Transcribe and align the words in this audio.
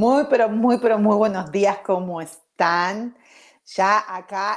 Muy, 0.00 0.24
pero 0.30 0.48
muy, 0.48 0.78
pero 0.78 0.98
muy 0.98 1.14
buenos 1.14 1.52
días, 1.52 1.80
¿cómo 1.84 2.22
están? 2.22 3.14
Ya 3.66 4.02
acá 4.08 4.56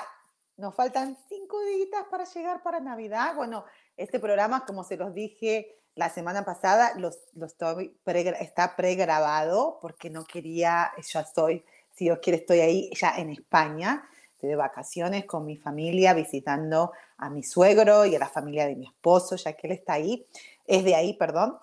nos 0.55 0.73
faltan 0.73 1.17
cinco 1.27 1.61
días 1.65 2.05
para 2.09 2.23
llegar 2.23 2.63
para 2.63 2.79
Navidad. 2.79 3.35
Bueno, 3.35 3.65
este 3.97 4.21
programa, 4.21 4.65
como 4.65 4.85
se 4.85 4.95
los 4.95 5.13
dije 5.13 5.81
la 5.95 6.09
semana 6.09 6.45
pasada, 6.45 6.93
los, 6.97 7.19
estoy 7.45 7.93
está 8.39 8.77
pregrabado 8.77 9.79
porque 9.81 10.09
no 10.09 10.23
quería, 10.23 10.93
ya 11.05 11.19
estoy, 11.19 11.65
si 11.93 12.05
Dios 12.05 12.19
quiere, 12.21 12.39
estoy 12.39 12.61
ahí 12.61 12.89
ya 12.95 13.17
en 13.17 13.29
España. 13.29 14.07
Estoy 14.35 14.51
de 14.51 14.55
vacaciones 14.55 15.25
con 15.25 15.45
mi 15.45 15.57
familia, 15.57 16.13
visitando 16.13 16.93
a 17.17 17.29
mi 17.29 17.43
suegro 17.43 18.05
y 18.05 18.15
a 18.15 18.19
la 18.19 18.29
familia 18.29 18.65
de 18.65 18.77
mi 18.77 18.85
esposo, 18.85 19.35
ya 19.35 19.51
que 19.51 19.67
él 19.67 19.73
está 19.73 19.95
ahí, 19.95 20.25
es 20.65 20.85
de 20.85 20.95
ahí, 20.95 21.17
perdón. 21.17 21.57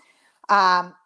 Ah, 0.47 1.00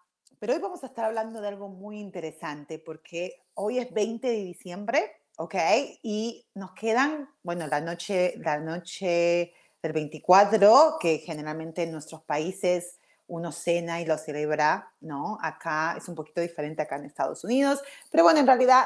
pero 0.45 0.57
hoy 0.57 0.61
vamos 0.61 0.85
a 0.85 0.89
estar 0.89 1.07
hablando 1.07 1.41
de 1.41 1.49
algo 1.49 1.71
muy 1.71 1.99
interesante 1.99 2.79
porque 2.79 3.47
hoy 3.55 3.79
es 3.79 3.91
20 3.95 4.29
de 4.29 4.45
diciembre, 4.45 5.11
¿ok? 5.39 5.55
Y 6.03 6.45
nos 6.53 6.73
quedan, 6.73 7.31
bueno, 7.43 7.67
la 7.67 7.81
noche, 7.81 8.35
la 8.37 8.59
noche 8.59 9.55
del 9.83 9.93
24, 9.95 10.99
que 11.01 11.17
generalmente 11.17 11.85
en 11.85 11.93
nuestros 11.93 12.25
países 12.25 12.99
uno 13.27 13.53
cena 13.53 14.03
y 14.03 14.05
lo 14.05 14.19
celebra, 14.19 14.93
¿no? 15.01 15.39
Acá 15.41 15.95
es 15.97 16.11
un 16.11 16.15
poquito 16.15 16.43
diferente 16.43 16.83
acá 16.83 16.97
en 16.97 17.07
Estados 17.07 17.43
Unidos, 17.43 17.81
pero 18.11 18.25
bueno, 18.25 18.41
en 18.41 18.47
realidad 18.47 18.85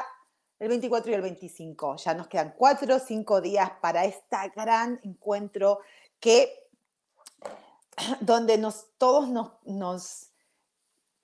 el 0.59 0.69
24 0.69 1.11
y 1.11 1.15
el 1.15 1.21
25, 1.21 1.97
ya 1.97 2.13
nos 2.13 2.29
quedan 2.29 2.53
cuatro 2.57 2.95
o 2.95 2.99
cinco 2.99 3.41
días 3.41 3.69
para 3.81 4.05
este 4.05 4.37
gran 4.55 4.97
encuentro 5.03 5.79
que, 6.21 6.69
donde 8.21 8.57
nos, 8.57 8.85
todos 8.97 9.27
nos, 9.27 9.51
nos 9.65 10.29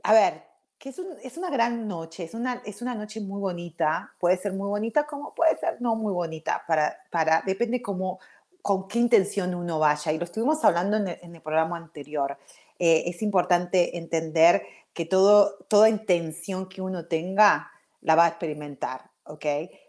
a 0.06 0.14
ver, 0.14 0.44
que 0.78 0.90
es, 0.90 1.38
una 1.38 1.50
gran 1.50 1.88
noche, 1.88 2.26
es 2.26 2.36
una, 2.36 2.62
es 2.64 2.84
una 2.84 2.94
noche 2.94 3.22
muy 3.22 3.42
bonita, 3.42 4.14
puede 4.20 4.38
ser 4.38 4.54
muy 4.54 4.68
bonita 4.68 5.08
como 5.08 5.34
puede 5.34 5.58
ser 5.58 5.82
no 5.82 5.96
muy 5.96 6.14
bonita, 6.14 6.64
para, 6.68 6.96
para, 7.10 7.42
depende 7.44 7.82
cómo, 7.82 8.20
con 8.62 8.88
qué 8.88 9.00
intención 9.00 9.56
uno 9.56 9.80
vaya. 9.80 10.12
Y 10.12 10.20
lo 10.20 10.26
estuvimos 10.26 10.64
hablando 10.64 10.98
en 10.98 11.08
el, 11.08 11.42
programa 11.42 11.78
anterior. 11.78 12.38
Eh, 12.78 13.06
es 13.08 13.24
importante 13.24 13.98
entender 13.98 14.62
que 14.94 15.06
todo, 15.06 15.58
toda 15.68 15.90
intención 15.90 16.70
que 16.70 16.84
uno 16.84 17.06
tenga 17.08 17.72
la 18.02 18.14
va 18.14 18.26
a 18.26 18.30
experimentar, 18.30 19.10
¿ok? 19.24 19.46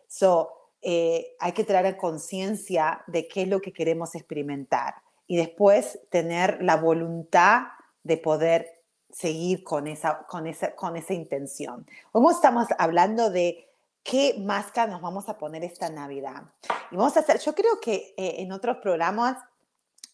So, 0.09 0.50
eh, 0.81 1.37
hay 1.41 1.53
que 1.53 1.65
traer 1.65 1.98
conciencia 1.98 3.04
de 3.06 3.28
qué 3.28 3.43
es 3.43 3.48
lo 3.48 3.60
que 3.60 3.75
queremos 3.75 4.15
experimentar 4.15 4.94
y 5.27 5.37
después 5.37 5.98
tener 6.09 6.62
la 6.62 6.77
voluntad 6.77 7.65
de 8.03 8.16
poder 8.16 8.75
seguir 9.11 9.65
con 9.65 9.87
esa, 9.87 10.27
con 10.27 10.47
esa, 10.47 10.75
con 10.75 10.97
esa 10.97 11.15
intención. 11.15 11.87
Hoy 12.12 12.33
estamos 12.33 12.69
hablando 12.78 13.31
de 13.31 13.72
qué 14.03 14.37
máscara 14.39 14.91
nos 14.91 15.00
vamos 15.00 15.28
a 15.28 15.39
poner 15.39 15.65
esta 15.65 15.89
Navidad. 15.89 16.44
Y 16.91 16.97
vamos 16.97 17.16
a 17.16 17.21
hacer, 17.21 17.41
yo 17.41 17.55
creo 17.55 17.81
que 17.81 18.15
eh, 18.16 18.37
en 18.39 18.53
otros 18.53 18.78
programas 18.78 19.37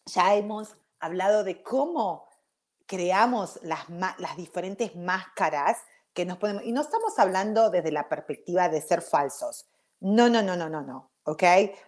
ya 0.05 0.35
hemos 0.35 0.75
hablado 0.99 1.43
de 1.43 1.61
cómo 1.61 2.27
creamos 2.85 3.59
las, 3.63 3.89
las 3.89 4.37
diferentes 4.37 4.95
máscaras 4.95 5.77
que 6.13 6.25
nos 6.25 6.37
ponemos. 6.37 6.63
Y 6.63 6.71
no 6.71 6.81
estamos 6.81 7.17
hablando 7.19 7.69
desde 7.69 7.91
la 7.91 8.09
perspectiva 8.09 8.69
de 8.69 8.81
ser 8.81 9.01
falsos. 9.01 9.67
No, 9.99 10.29
no, 10.29 10.41
no, 10.41 10.55
no, 10.55 10.69
no, 10.69 10.81
no. 10.81 11.13
¿ok? 11.25 11.43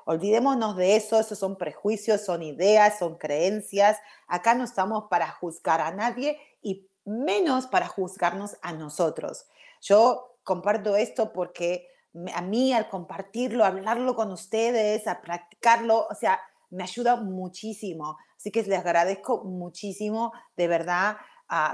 Olvidémonos 0.05 0.75
de 0.75 0.95
eso, 0.95 1.19
esos 1.19 1.37
son 1.37 1.57
prejuicios, 1.57 2.21
son 2.21 2.43
ideas, 2.43 2.99
son 2.99 3.15
creencias. 3.15 3.97
Acá 4.27 4.55
no 4.55 4.63
estamos 4.63 5.05
para 5.09 5.29
juzgar 5.29 5.81
a 5.81 5.91
nadie 5.91 6.39
y 6.61 6.87
menos 7.05 7.67
para 7.67 7.87
juzgarnos 7.87 8.57
a 8.61 8.73
nosotros. 8.73 9.45
Yo 9.81 10.37
comparto 10.43 10.95
esto 10.95 11.31
porque 11.31 11.87
a 12.33 12.41
mí 12.41 12.73
al 12.73 12.89
compartirlo, 12.89 13.65
hablarlo 13.65 14.15
con 14.15 14.31
ustedes, 14.31 15.07
a 15.07 15.21
practicarlo, 15.21 16.07
o 16.09 16.15
sea, 16.15 16.39
me 16.69 16.83
ayuda 16.83 17.15
muchísimo. 17.15 18.17
Así 18.37 18.51
que 18.51 18.63
les 18.63 18.79
agradezco 18.79 19.43
muchísimo, 19.43 20.33
de 20.55 20.67
verdad, 20.67 21.17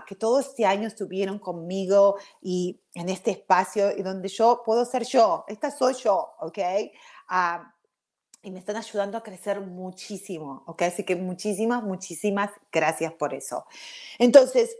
que 0.05 0.15
todo 0.15 0.39
este 0.39 0.65
año 0.65 0.87
estuvieron 0.87 1.39
conmigo 1.39 2.17
y 2.41 2.81
en 2.93 3.09
este 3.09 3.31
espacio 3.31 3.95
y 3.95 4.01
donde 4.01 4.27
yo 4.27 4.61
puedo 4.65 4.85
ser 4.85 5.05
yo. 5.05 5.45
Esta 5.47 5.71
soy 5.71 5.93
yo, 5.95 6.33
¿ok? 6.39 6.59
y 8.43 8.49
me 8.49 8.59
están 8.59 8.75
ayudando 8.75 9.17
a 9.17 9.23
crecer 9.23 9.61
muchísimo, 9.61 10.63
¿ok? 10.65 10.81
Así 10.83 11.03
que 11.03 11.15
muchísimas, 11.15 11.83
muchísimas 11.83 12.49
gracias 12.71 13.13
por 13.13 13.35
eso. 13.35 13.65
Entonces, 14.17 14.75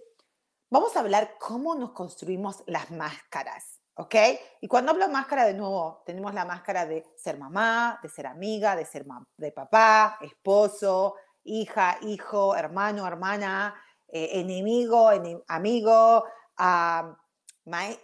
Vamos 0.72 0.96
a 0.96 1.02
hablar 1.02 1.36
cómo 1.38 1.76
nos 1.76 1.92
construimos 1.92 2.64
las 2.66 2.92
máscaras, 2.92 3.82
¿ok? 3.96 4.16
Y 4.62 4.70
cuando 4.70 4.94
hablo 4.94 5.10
máscara, 5.10 5.44
de 5.46 5.54
nuevo, 5.54 6.02
tenemos 6.06 6.34
la 6.34 6.46
máscara 6.46 6.86
de 6.86 7.06
ser 7.18 7.38
mamá, 7.38 8.00
de 8.02 8.08
ser 8.08 8.26
amiga, 8.26 8.78
de 8.78 8.86
ser 8.86 9.06
de 9.36 9.52
papá, 9.52 10.18
esposo, 10.22 11.16
hija, 11.44 11.98
hijo, 12.04 12.56
hermano, 12.56 13.06
hermana, 13.06 13.76
eh, 14.08 14.40
enemigo, 14.40 15.10
amigo, 15.50 16.24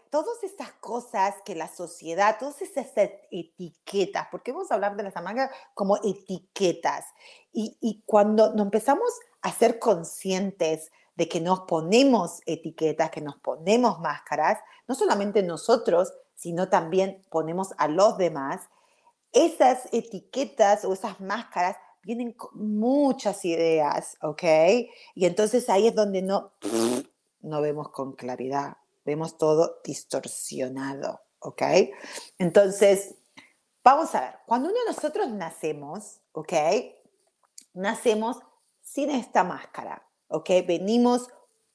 todas 0.10 0.44
estas 0.44 0.74
cosas 0.82 1.36
que 1.46 1.56
la 1.56 1.70
sociedad, 1.70 2.36
todas 2.38 2.62
esas 2.62 2.88
etiquetas, 3.32 4.28
porque 4.30 4.52
vamos 4.52 4.70
a 4.72 4.74
hablar 4.74 4.98
de 4.98 5.04
las 5.04 5.16
máscaras 5.16 5.56
como 5.74 5.96
etiquetas. 6.04 7.06
Y, 7.54 7.78
y 7.80 8.04
cuando 8.06 8.54
nos 8.54 8.66
empezamos 8.66 9.10
a 9.42 9.54
ser 9.54 9.80
conscientes 9.80 10.92
de 11.18 11.28
que 11.28 11.42
nos 11.42 11.62
ponemos 11.62 12.42
etiquetas, 12.46 13.10
que 13.10 13.22
nos 13.22 13.38
ponemos 13.38 14.00
máscaras, 14.00 14.60
no 14.88 14.94
solamente 14.94 15.42
nosotros, 15.42 16.14
sino 16.36 16.70
también 16.70 17.26
ponemos 17.30 17.74
a 17.78 17.88
los 17.88 18.18
demás, 18.20 18.62
esas 19.34 19.90
etiquetas 19.92 20.86
o 20.86 20.94
esas 20.94 21.20
máscaras 21.20 21.76
vienen 22.04 22.34
con 22.34 22.52
muchas 22.80 23.44
ideas, 23.46 24.16
¿ok? 24.22 24.44
Y 25.16 25.26
entonces 25.26 25.70
ahí 25.70 25.88
es 25.88 25.96
donde 25.96 26.22
no, 26.22 26.52
no 27.42 27.62
vemos 27.62 27.90
con 27.90 28.14
claridad, 28.14 28.78
vemos 29.04 29.40
todo 29.40 29.82
distorsionado, 29.84 31.20
¿ok? 31.40 31.64
Entonces, 32.38 33.16
vamos 33.84 34.14
a 34.14 34.22
ver, 34.22 34.36
cuando 34.46 34.70
uno 34.70 34.80
de 34.80 34.94
nosotros 34.94 35.30
nacemos, 35.30 36.20
¿ok? 36.34 36.54
Nacemos 37.74 38.38
sin 38.84 39.10
esta 39.10 39.44
máscara. 39.44 40.07
¿Ok? 40.28 40.50
Venimos 40.68 41.28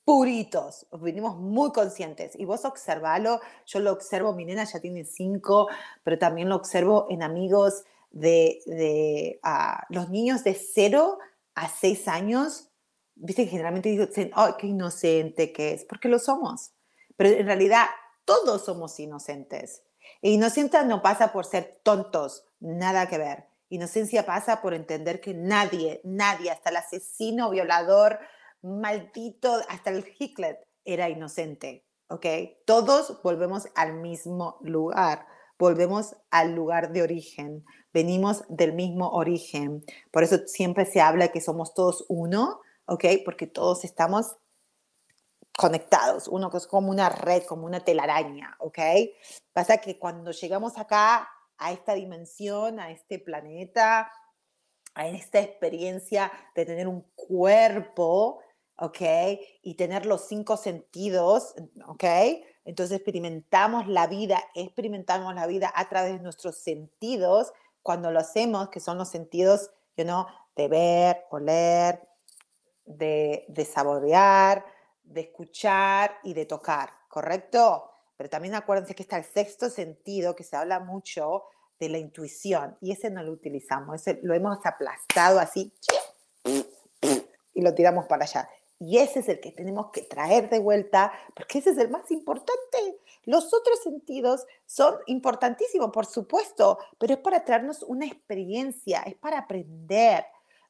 puritos, 0.04 0.87
venimos 0.93 1.37
muy 1.37 1.72
conscientes. 1.72 2.34
Y 2.37 2.44
vos 2.44 2.64
observalo, 2.64 3.40
yo 3.66 3.81
lo 3.81 3.93
observo, 3.93 4.32
mi 4.32 4.44
nena 4.44 4.64
ya 4.64 4.81
tiene 4.81 5.04
cinco, 5.04 5.69
pero 6.02 6.19
también 6.19 6.49
lo 6.49 6.56
observo 6.56 7.06
en 7.10 7.22
amigos 7.22 7.84
de, 8.10 9.38
ah, 9.43 9.87
los 9.88 10.10
niños 10.10 10.44
de 10.44 10.54
cero 10.54 11.19
a 11.54 11.69
seis 11.69 12.08
años. 12.08 12.69
Viste 13.14 13.44
que 13.44 13.50
generalmente 13.50 13.90
dicen, 13.90 14.31
¡ay, 14.34 14.55
qué 14.58 14.66
inocente 14.66 15.52
que 15.52 15.72
es! 15.75 15.84
Porque 15.84 16.08
lo 16.08 16.19
somos. 16.19 16.72
Pero 17.16 17.31
en 17.31 17.46
realidad 17.46 17.87
todos 18.25 18.64
somos 18.64 18.98
inocentes. 18.98 19.82
E 20.20 20.31
inocencia 20.31 20.82
no 20.82 21.02
pasa 21.02 21.32
por 21.32 21.44
ser 21.44 21.81
tontos, 21.82 22.44
nada 22.60 23.08
que 23.08 23.19
ver. 23.19 23.46
Inocencia 23.69 24.26
pasa 24.26 24.60
por 24.60 24.75
entender 24.75 25.20
que 25.20 25.32
nadie, 25.32 26.00
nadie, 26.05 26.50
hasta 26.50 26.70
el 26.70 26.76
asesino, 26.76 27.50
violador, 27.50 28.19
maldito, 28.62 29.61
hasta 29.69 29.91
el 29.91 30.05
Hitler 30.19 30.67
era 30.85 31.09
inocente, 31.09 31.85
¿ok? 32.09 32.26
Todos 32.64 33.20
volvemos 33.23 33.69
al 33.75 33.94
mismo 33.94 34.59
lugar. 34.62 35.26
volvemos 35.59 36.17
al 36.31 36.55
lugar 36.56 36.93
de 36.93 37.03
origen, 37.03 37.64
venimos 37.93 38.43
del 38.49 38.73
mismo 38.73 39.11
origen. 39.11 39.85
Por 40.11 40.25
eso 40.25 40.38
siempre 40.47 40.87
se 40.87 41.00
habla 41.00 41.29
que 41.29 41.41
somos 41.41 41.73
todos 41.73 42.05
uno, 42.09 42.61
¿ok? 42.87 43.05
Porque 43.25 43.47
todos 43.47 43.85
estamos 43.85 44.35
conectados, 45.56 46.26
uno 46.26 46.50
que 46.50 46.56
es 46.56 46.67
como 46.67 46.91
una 46.91 47.08
red, 47.11 47.44
como 47.44 47.67
una 47.67 47.79
telaraña, 47.81 48.56
¿ok? 48.58 48.79
Pasa 49.53 49.79
que 49.79 49.99
cuando 50.00 50.32
llegamos 50.32 50.79
acá 50.79 51.29
a 51.58 51.73
esta 51.73 51.94
dimensión, 51.94 52.81
a 52.81 52.91
este 52.91 53.20
planeta, 53.20 54.11
a 54.94 55.06
esta 55.06 55.41
experiencia 55.41 56.32
de 56.56 56.67
tener 56.67 56.88
un 56.88 57.03
cuerpo, 57.15 58.41
¿ok? 58.82 59.00
Y 59.62 59.75
tener 59.76 60.06
los 60.06 60.26
cinco 60.26 60.56
sentidos, 60.56 61.55
¿ok? 61.87 62.05
Entonces 62.64 62.96
experimentamos 62.96 63.87
la 63.87 64.08
vida, 64.08 64.43
experimentamos 64.56 65.37
la 65.37 65.46
vida 65.46 65.73
a 65.73 65.88
través 65.88 66.14
de 66.14 66.19
nuestros 66.19 66.56
sentidos 66.56 67.52
cuando 67.82 68.11
lo 68.11 68.19
hacemos, 68.19 68.70
que 68.70 68.81
son 68.81 68.99
los 68.99 69.08
sentidos, 69.08 69.70
you 69.96 70.05
know, 70.05 70.26
de 70.56 70.67
ver, 70.67 71.26
oler, 71.31 72.08
de, 72.84 73.44
de 73.46 73.64
saborear, 73.64 74.67
de 75.05 75.20
escuchar 75.20 76.19
y 76.25 76.34
de 76.34 76.44
tocar, 76.46 76.90
¿correcto? 77.08 77.88
Pero 78.17 78.31
también 78.31 78.56
acuérdense 78.56 78.96
que 78.96 79.05
está 79.05 79.17
el 79.17 79.25
sexto 79.25 79.70
sentido, 79.70 80.34
que 80.34 80.43
se 80.43 80.56
habla 80.56 80.81
mucho 80.81 81.44
de 81.79 81.88
la 81.88 81.99
intuición, 81.99 82.76
y 82.81 82.90
ese 82.90 83.11
no 83.11 83.23
lo 83.23 83.31
utilizamos, 83.31 84.00
ese 84.00 84.19
lo 84.25 84.34
hemos 84.34 84.58
aplastado 84.67 85.38
así 85.38 85.73
y 87.55 87.61
lo 87.61 87.75
tiramos 87.75 88.06
para 88.06 88.25
allá. 88.25 88.49
Y 88.84 88.99
ese 88.99 89.20
es 89.20 89.29
el 89.29 89.38
que 89.38 89.52
tenemos 89.52 89.93
que 89.93 90.02
traer 90.02 90.50
de 90.50 90.58
vuelta, 90.58 91.12
porque 91.37 91.58
ese 91.58 91.70
es 91.70 91.79
el 91.79 91.88
más 91.88 92.11
importante. 92.11 92.99
Los 93.25 93.55
otros 93.55 93.81
sentidos 93.81 94.44
son 94.67 94.96
importantísimos, 95.06 95.93
por 95.93 96.05
supuesto, 96.05 96.79
pero 96.99 97.14
es 97.14 97.20
para 97.20 97.44
traernos 97.44 97.84
una 97.84 98.06
experiencia, 98.06 99.02
es 99.02 99.14
para 99.14 99.38
aprender, 99.38 100.25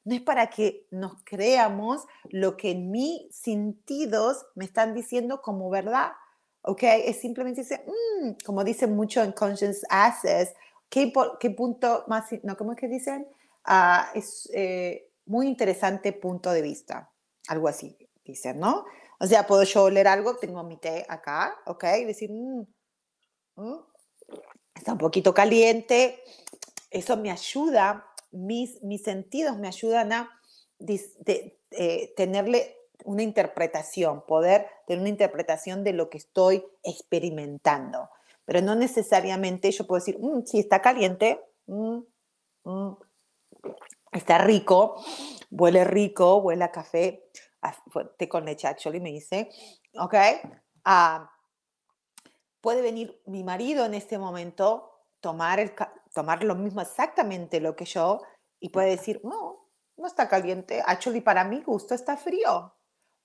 no 0.05 0.15
es 0.15 0.21
para 0.21 0.51
que 0.51 0.87
nos 0.91 1.25
creamos 1.25 2.05
lo 2.29 2.59
que 2.59 2.73
en 2.73 2.91
mis 2.91 3.35
sentidos 3.35 4.45
me 4.57 4.67
están 4.67 4.93
diciendo 4.93 5.41
como 5.41 5.71
verdad, 5.71 6.13
¿ok? 6.61 6.83
Es 6.83 7.19
simplemente 7.19 7.63
decir, 7.63 7.81
mm", 7.87 8.45
como 8.45 8.63
dicen 8.63 8.95
mucho 8.95 9.23
en 9.23 9.33
Conscious 9.33 9.87
Access, 9.89 10.53
¿qué, 10.91 11.11
punto 11.57 12.05
más, 12.09 12.27
no, 12.43 12.59
¿cómo 12.59 12.73
es 12.73 12.79
que 12.79 12.89
dicen? 12.89 13.27
Ah, 13.65 14.11
es 14.15 14.51
eh, 14.53 15.09
muy 15.25 15.49
interesante 15.49 16.13
punto 16.13 16.51
de 16.51 16.61
vista, 16.61 17.12
algo 17.53 17.69
así 17.69 17.97
dicen, 18.25 18.59
¿no? 18.59 18.85
O 19.19 19.27
sea, 19.27 19.47
puedo 19.47 19.63
yo 19.63 19.85
oler 19.85 20.09
algo, 20.09 20.37
tengo 20.37 20.63
mi 20.65 20.77
té 20.77 21.07
acá, 21.09 21.57
¿ok? 21.67 21.85
Y 22.01 22.05
decir, 22.05 22.31
mm, 22.31 22.67
mm, 23.57 23.81
está 24.75 24.93
un 24.93 24.99
poquito 24.99 25.33
caliente. 25.33 26.23
Eso 26.91 27.17
me 27.17 27.31
ayuda, 27.31 28.07
mis, 28.33 28.83
mis 28.83 29.03
sentidos 29.03 29.59
me 29.59 29.69
ayudan 29.69 30.13
a 30.13 30.31
eh, 30.81 32.15
tenerle 32.17 32.77
una 33.05 33.23
interpretación, 33.23 34.25
poder 34.27 34.67
tener 34.87 35.01
una 35.01 35.09
interpretación 35.09 35.85
de 35.85 35.93
lo 35.93 36.11
que 36.11 36.19
estoy 36.19 36.65
experimentando. 36.83 38.11
Pero 38.45 38.61
no 38.61 38.75
necesariamente 38.75 39.71
yo 39.71 39.87
puedo 39.87 40.01
decir, 40.01 40.19
mm, 40.19 40.45
sí, 40.47 40.59
está 40.59 40.83
caliente, 40.83 41.41
está 44.13 44.39
rico, 44.39 45.03
huele 45.51 45.85
rico, 45.85 46.37
huele 46.37 46.65
a 46.65 46.71
café 46.71 47.31
té 48.17 48.29
con 48.29 48.45
leche, 48.45 48.67
actually, 48.67 49.01
me 49.01 49.11
dice, 49.11 49.51
ok, 49.95 50.15
uh, 50.87 51.25
puede 52.61 52.83
venir 52.83 53.23
mi 53.27 53.45
marido 53.45 53.85
en 53.85 53.95
este 53.95 54.19
momento, 54.19 55.07
tomar, 55.21 55.61
el, 55.61 55.73
tomar 56.13 56.43
lo 56.43 56.55
mismo, 56.55 56.81
exactamente 56.81 57.61
lo 57.61 57.77
que 57.77 57.85
yo, 57.85 58.21
y 58.59 58.71
puede 58.71 58.91
decir, 58.91 59.21
no, 59.25 59.71
no 59.97 60.07
está 60.07 60.29
caliente, 60.29 60.83
actually, 60.85 61.21
para 61.21 61.45
mi 61.45 61.63
gusto 61.63 61.95
está 61.95 62.17
frío, 62.17 62.75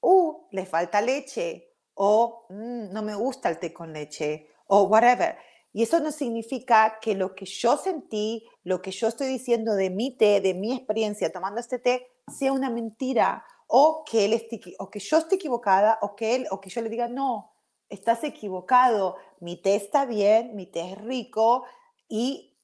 uh, 0.01 0.47
le 0.51 0.65
falta 0.65 1.01
leche, 1.01 1.73
o 1.95 2.45
mm, 2.49 2.93
no 2.93 3.01
me 3.01 3.15
gusta 3.15 3.49
el 3.49 3.57
té 3.57 3.73
con 3.73 3.91
leche, 3.91 4.49
o 4.67 4.83
whatever. 4.83 5.37
Y 5.73 5.83
eso 5.83 5.99
no 5.99 6.11
significa 6.11 6.97
que 7.01 7.15
lo 7.15 7.35
que 7.35 7.45
yo 7.45 7.77
sentí, 7.77 8.47
lo 8.63 8.81
que 8.81 8.91
yo 8.91 9.07
estoy 9.07 9.27
diciendo 9.27 9.75
de 9.75 9.89
mi 9.89 10.15
té, 10.17 10.41
de 10.41 10.53
mi 10.53 10.73
experiencia 10.73 11.31
tomando 11.31 11.59
este 11.59 11.79
té, 11.79 12.07
sea 12.33 12.51
una 12.51 12.69
mentira 12.69 13.45
o 13.67 14.03
que, 14.09 14.25
él 14.25 14.41
o 14.79 14.89
que 14.89 14.99
yo 14.99 15.17
esté 15.17 15.35
equivocada, 15.35 15.99
o 16.01 16.15
que, 16.15 16.35
él, 16.35 16.47
o 16.51 16.61
que 16.61 16.69
yo 16.69 16.81
le 16.81 16.89
diga, 16.89 17.07
no, 17.07 17.51
estás 17.89 18.23
equivocado, 18.23 19.17
mi 19.39 19.61
té 19.61 19.75
está 19.75 20.05
bien, 20.05 20.55
mi 20.55 20.65
té 20.65 20.91
es 20.91 20.97
rico 20.97 21.65
y 22.07 22.57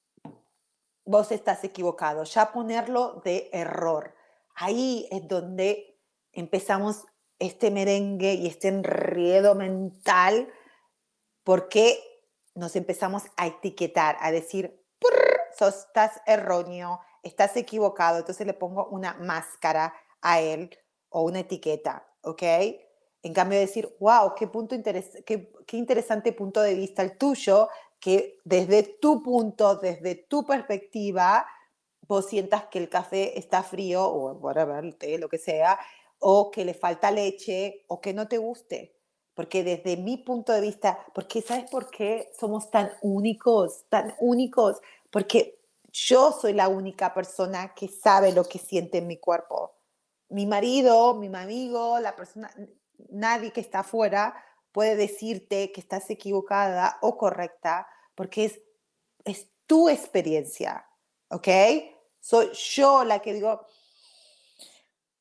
vos 1.05 1.31
estás 1.31 1.63
equivocado. 1.63 2.23
Ya 2.23 2.51
ponerlo 2.51 3.21
de 3.23 3.49
error. 3.51 4.15
Ahí 4.55 5.07
es 5.11 5.27
donde 5.27 5.99
empezamos 6.31 7.05
este 7.39 7.71
merengue 7.71 8.33
y 8.33 8.47
este 8.47 8.69
enredo 8.69 9.55
mental 9.55 10.47
porque 11.43 11.99
nos 12.55 12.75
empezamos 12.75 13.23
a 13.37 13.47
etiquetar, 13.47 14.17
a 14.19 14.31
decir, 14.31 14.83
sos, 15.57 15.85
estás 15.87 16.21
erróneo, 16.25 16.99
estás 17.23 17.55
equivocado, 17.57 18.19
entonces 18.19 18.45
le 18.45 18.53
pongo 18.53 18.87
una 18.87 19.13
máscara 19.15 19.93
a 20.21 20.39
él 20.39 20.69
o 21.09 21.23
una 21.23 21.39
etiqueta, 21.39 22.07
¿ok? 22.21 22.43
En 23.23 23.33
cambio 23.33 23.57
de 23.57 23.65
decir, 23.65 23.95
wow, 23.99 24.33
qué, 24.35 24.47
punto 24.47 24.75
qué, 25.25 25.51
qué 25.65 25.77
interesante 25.77 26.33
punto 26.33 26.61
de 26.61 26.75
vista 26.75 27.01
el 27.01 27.17
tuyo, 27.17 27.69
que 27.99 28.39
desde 28.43 28.83
tu 28.83 29.23
punto, 29.23 29.75
desde 29.75 30.15
tu 30.15 30.45
perspectiva, 30.45 31.47
vos 32.01 32.27
sientas 32.27 32.65
que 32.65 32.79
el 32.79 32.89
café 32.89 33.39
está 33.39 33.63
frío 33.63 34.03
o 34.05 34.33
whatever, 34.33 34.83
el 34.83 34.97
té, 34.97 35.17
lo 35.17 35.29
que 35.29 35.37
sea, 35.37 35.79
o 36.19 36.51
que 36.51 36.65
le 36.65 36.73
falta 36.73 37.11
leche 37.11 37.85
o 37.87 38.01
que 38.01 38.13
no 38.13 38.27
te 38.27 38.37
guste. 38.37 38.95
Porque 39.35 39.63
desde 39.63 39.97
mi 39.97 40.17
punto 40.17 40.53
de 40.53 40.61
vista, 40.61 40.99
porque 41.13 41.41
¿sabes 41.41 41.69
por 41.69 41.89
qué 41.89 42.31
somos 42.39 42.69
tan 42.69 42.91
únicos, 43.01 43.85
tan 43.89 44.13
únicos? 44.19 44.81
Porque 45.09 45.59
yo 45.91 46.31
soy 46.31 46.53
la 46.53 46.67
única 46.67 47.13
persona 47.13 47.73
que 47.73 47.87
sabe 47.87 48.31
lo 48.31 48.43
que 48.43 48.59
siente 48.59 48.99
en 48.99 49.07
mi 49.07 49.17
cuerpo 49.17 49.73
mi 50.33 50.47
marido, 50.47 51.13
mi 51.13 51.27
amigo, 51.27 51.99
la 51.99 52.15
persona, 52.15 52.51
nadie 53.09 53.51
que 53.51 53.61
está 53.61 53.79
afuera 53.79 54.35
puede 54.71 54.95
decirte 54.95 55.71
que 55.71 55.79
estás 55.79 56.09
equivocada 56.09 56.97
o 57.01 57.17
correcta 57.17 57.87
porque 58.15 58.45
es, 58.45 58.59
es 59.25 59.47
tu 59.67 59.89
experiencia, 59.89 60.87
¿ok? 61.29 61.47
Soy 62.19 62.51
yo 62.53 63.03
la 63.03 63.19
que 63.19 63.33
digo, 63.33 63.67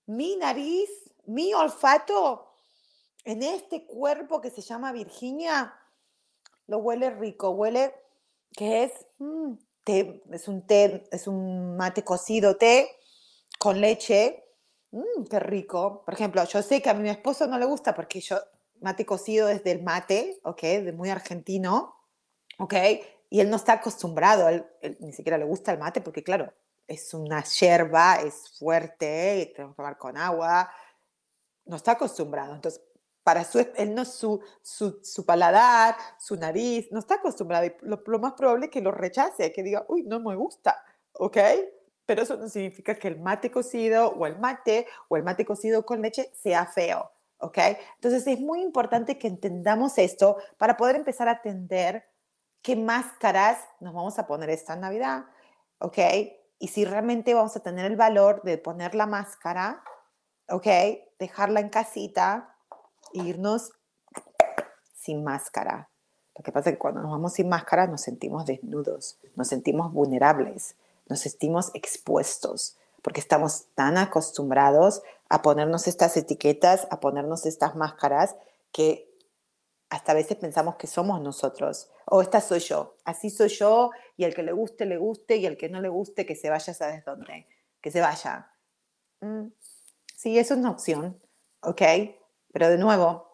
mi 0.06 0.36
nariz, 0.36 0.88
mi 1.26 1.52
olfato 1.52 2.51
en 3.24 3.42
este 3.42 3.86
cuerpo 3.86 4.40
que 4.40 4.50
se 4.50 4.62
llama 4.62 4.92
Virginia, 4.92 5.74
lo 6.66 6.78
huele 6.78 7.10
rico, 7.10 7.50
huele 7.50 7.94
que 8.52 8.84
es 8.84 8.92
mm, 9.18 9.54
es 9.84 10.48
un 10.48 10.66
té, 10.66 11.08
es 11.10 11.26
un 11.26 11.76
mate 11.76 12.04
cocido, 12.04 12.56
té 12.56 12.88
con 13.58 13.80
leche, 13.80 14.44
mmm, 14.90 15.24
qué 15.28 15.40
rico. 15.40 16.04
Por 16.04 16.14
ejemplo, 16.14 16.44
yo 16.44 16.62
sé 16.62 16.80
que 16.80 16.90
a 16.90 16.94
mi 16.94 17.08
esposo 17.08 17.46
no 17.46 17.58
le 17.58 17.64
gusta 17.64 17.94
porque 17.94 18.20
yo 18.20 18.38
mate 18.80 19.06
cocido 19.06 19.48
desde 19.48 19.72
el 19.72 19.82
mate, 19.82 20.40
¿ok? 20.44 20.62
De 20.62 20.92
muy 20.92 21.10
argentino, 21.10 21.96
¿ok? 22.58 22.74
Y 23.30 23.40
él 23.40 23.50
no 23.50 23.56
está 23.56 23.74
acostumbrado, 23.74 24.48
él, 24.48 24.66
ni 25.00 25.12
siquiera 25.12 25.38
le 25.38 25.44
gusta 25.44 25.72
el 25.72 25.78
mate 25.78 26.00
porque, 26.00 26.22
claro, 26.22 26.52
es 26.86 27.14
una 27.14 27.42
yerba, 27.44 28.16
es 28.16 28.58
fuerte, 28.58 29.52
tenemos 29.54 29.74
que 29.74 29.76
tomar 29.76 29.96
con 29.96 30.16
agua, 30.16 30.70
no 31.64 31.76
está 31.76 31.92
acostumbrado. 31.92 32.54
Entonces, 32.54 32.82
para 33.22 33.44
su, 33.44 33.58
él 33.76 33.94
no, 33.94 34.04
su, 34.04 34.40
su, 34.62 35.00
su 35.02 35.24
paladar, 35.24 35.96
su 36.18 36.36
nariz, 36.36 36.88
no 36.90 36.98
está 36.98 37.16
acostumbrado. 37.16 37.66
Y 37.66 37.74
lo, 37.82 38.02
lo, 38.06 38.18
más 38.18 38.32
probable 38.34 38.66
es 38.66 38.72
que 38.72 38.80
lo 38.80 38.90
rechace, 38.90 39.52
que 39.52 39.62
diga, 39.62 39.84
uy, 39.88 40.02
no 40.02 40.20
me 40.20 40.34
gusta, 40.36 40.82
¿ok? 41.12 41.38
pero 42.06 42.22
eso 42.22 42.36
no 42.36 42.48
significa 42.48 42.94
que 42.96 43.08
el 43.08 43.20
mate 43.20 43.50
cocido 43.50 44.08
o 44.08 44.26
el 44.26 44.38
mate 44.38 44.86
o 45.08 45.16
el 45.16 45.22
mate 45.22 45.44
cocido 45.44 45.84
con 45.86 46.02
leche 46.02 46.30
sea 46.34 46.66
feo, 46.66 47.10
¿ok? 47.38 47.58
Entonces 47.94 48.26
es 48.26 48.40
muy 48.40 48.60
importante 48.60 49.18
que 49.18 49.28
entendamos 49.28 49.98
esto 49.98 50.36
para 50.58 50.76
poder 50.76 50.96
empezar 50.96 51.28
a 51.28 51.40
entender 51.42 52.04
qué 52.60 52.76
máscaras 52.76 53.58
nos 53.80 53.94
vamos 53.94 54.18
a 54.18 54.26
poner 54.26 54.50
esta 54.50 54.76
Navidad, 54.76 55.24
¿ok? 55.78 55.98
Y 56.58 56.68
si 56.68 56.84
realmente 56.84 57.34
vamos 57.34 57.56
a 57.56 57.62
tener 57.62 57.86
el 57.86 57.96
valor 57.96 58.42
de 58.42 58.58
poner 58.58 58.94
la 58.94 59.06
máscara, 59.06 59.82
¿ok? 60.48 60.66
Dejarla 61.18 61.60
en 61.60 61.70
casita 61.70 62.51
irnos 63.12 63.72
sin 64.94 65.24
máscara. 65.24 65.88
Lo 66.36 66.42
que 66.42 66.52
pasa 66.52 66.70
es 66.70 66.76
que 66.76 66.78
cuando 66.78 67.02
nos 67.02 67.10
vamos 67.10 67.34
sin 67.34 67.48
máscara 67.48 67.86
nos 67.86 68.00
sentimos 68.00 68.46
desnudos, 68.46 69.18
nos 69.36 69.48
sentimos 69.48 69.92
vulnerables 69.92 70.76
nos 71.12 71.20
sentimos 71.20 71.70
expuestos, 71.74 72.76
porque 73.02 73.20
estamos 73.20 73.66
tan 73.74 73.98
acostumbrados 73.98 75.02
a 75.28 75.42
ponernos 75.42 75.86
estas 75.86 76.16
etiquetas, 76.16 76.86
a 76.90 77.00
ponernos 77.00 77.46
estas 77.46 77.74
máscaras, 77.74 78.36
que 78.70 79.08
hasta 79.90 80.12
a 80.12 80.14
veces 80.14 80.38
pensamos 80.38 80.76
que 80.76 80.86
somos 80.86 81.20
nosotros, 81.20 81.90
o 82.06 82.22
esta 82.22 82.40
soy 82.40 82.60
yo, 82.60 82.96
así 83.04 83.28
soy 83.28 83.48
yo, 83.48 83.90
y 84.16 84.24
el 84.24 84.34
que 84.34 84.42
le 84.42 84.52
guste, 84.52 84.86
le 84.86 84.96
guste, 84.96 85.36
y 85.36 85.46
el 85.46 85.56
que 85.56 85.68
no 85.68 85.80
le 85.80 85.88
guste, 85.88 86.24
que 86.24 86.34
se 86.34 86.48
vaya, 86.48 86.72
¿sabes 86.72 87.04
dónde? 87.04 87.46
Que 87.80 87.90
se 87.90 88.00
vaya. 88.00 88.50
Mm, 89.20 89.48
sí, 90.16 90.38
eso 90.38 90.54
es 90.54 90.60
una 90.60 90.70
opción, 90.70 91.20
¿ok? 91.60 91.82
Pero 92.52 92.68
de 92.68 92.78
nuevo, 92.78 93.32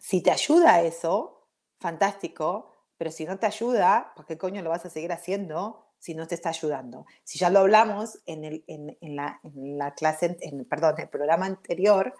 si 0.00 0.22
te 0.22 0.30
ayuda 0.30 0.82
eso, 0.82 1.48
fantástico, 1.78 2.72
pero 2.96 3.10
si 3.10 3.24
no 3.24 3.38
te 3.38 3.46
ayuda, 3.46 4.12
¿por 4.16 4.26
qué 4.26 4.38
coño 4.38 4.62
lo 4.62 4.70
vas 4.70 4.86
a 4.86 4.90
seguir 4.90 5.12
haciendo 5.12 5.84
si 5.98 6.14
no 6.14 6.26
te 6.26 6.34
está 6.34 6.48
ayudando? 6.50 7.06
Si 7.24 7.38
ya 7.38 7.50
lo 7.50 7.60
hablamos 7.60 8.20
en, 8.26 8.44
el, 8.44 8.64
en, 8.66 9.16
la, 9.16 9.40
la, 9.54 9.94
clase, 9.94 10.38
en, 10.40 10.64
perdón, 10.64 10.94
el 10.98 11.08
programa 11.08 11.46
anterior, 11.46 12.14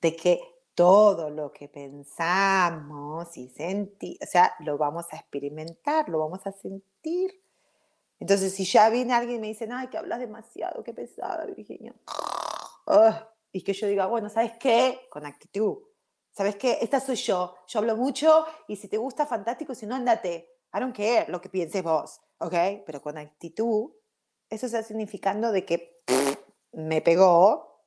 de 0.00 0.16
que 0.16 0.40
todo 0.74 1.30
lo 1.30 1.52
que 1.52 1.68
pensamos 1.68 3.36
y 3.36 3.48
sentimos, 3.48 4.18
o 4.22 4.26
sea, 4.26 4.54
lo 4.60 4.78
vamos 4.78 5.06
a 5.12 5.16
experimentar, 5.16 6.08
lo 6.08 6.18
vamos 6.18 6.46
a 6.46 6.52
sentir. 6.52 7.42
Entonces, 8.18 8.54
si 8.54 8.64
ya 8.64 8.88
viene 8.88 9.12
alguien 9.12 9.38
y 9.38 9.40
me 9.40 9.46
dice, 9.48 9.68
ay, 9.70 9.88
que 9.88 9.98
hablas 9.98 10.20
demasiado, 10.20 10.82
qué 10.82 10.94
pesada, 10.94 11.44
Virginia. 11.46 11.94
Y 13.56 13.62
que 13.62 13.72
yo 13.72 13.86
diga, 13.86 14.04
bueno, 14.04 14.28
¿sabes 14.28 14.52
qué? 14.58 15.08
Con 15.08 15.24
actitud. 15.24 15.78
¿Sabes 16.30 16.56
qué? 16.56 16.76
Esta 16.82 17.00
soy 17.00 17.16
yo. 17.16 17.54
Yo 17.66 17.78
hablo 17.78 17.96
mucho 17.96 18.44
y 18.68 18.76
si 18.76 18.86
te 18.86 18.98
gusta, 18.98 19.24
fantástico. 19.24 19.74
Si 19.74 19.86
no, 19.86 19.94
andate. 19.94 20.58
I 20.74 20.80
don't 20.80 20.94
care 20.94 21.24
lo 21.28 21.40
que 21.40 21.48
pienses 21.48 21.82
vos. 21.82 22.20
¿Ok? 22.36 22.52
Pero 22.84 23.00
con 23.00 23.16
actitud, 23.16 23.92
eso 24.50 24.66
está 24.66 24.82
significando 24.82 25.52
de 25.52 25.64
que 25.64 26.02
me 26.72 27.00
pegó. 27.00 27.82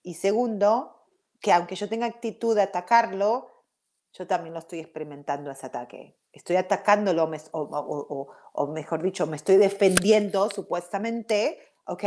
Y 0.00 0.14
segundo, 0.14 1.08
que 1.40 1.50
aunque 1.50 1.74
yo 1.74 1.88
tenga 1.88 2.06
actitud 2.06 2.54
de 2.54 2.62
atacarlo, 2.62 3.64
yo 4.12 4.28
también 4.28 4.54
lo 4.54 4.60
estoy 4.60 4.78
experimentando 4.78 5.50
ese 5.50 5.66
ataque. 5.66 6.20
Estoy 6.30 6.54
atacándolo, 6.54 7.28
o, 7.50 8.66
mejor 8.68 9.02
dicho, 9.02 9.26
me 9.26 9.34
estoy 9.34 9.56
defendiendo 9.56 10.48
supuestamente, 10.50 11.58
¿ok? 11.84 12.04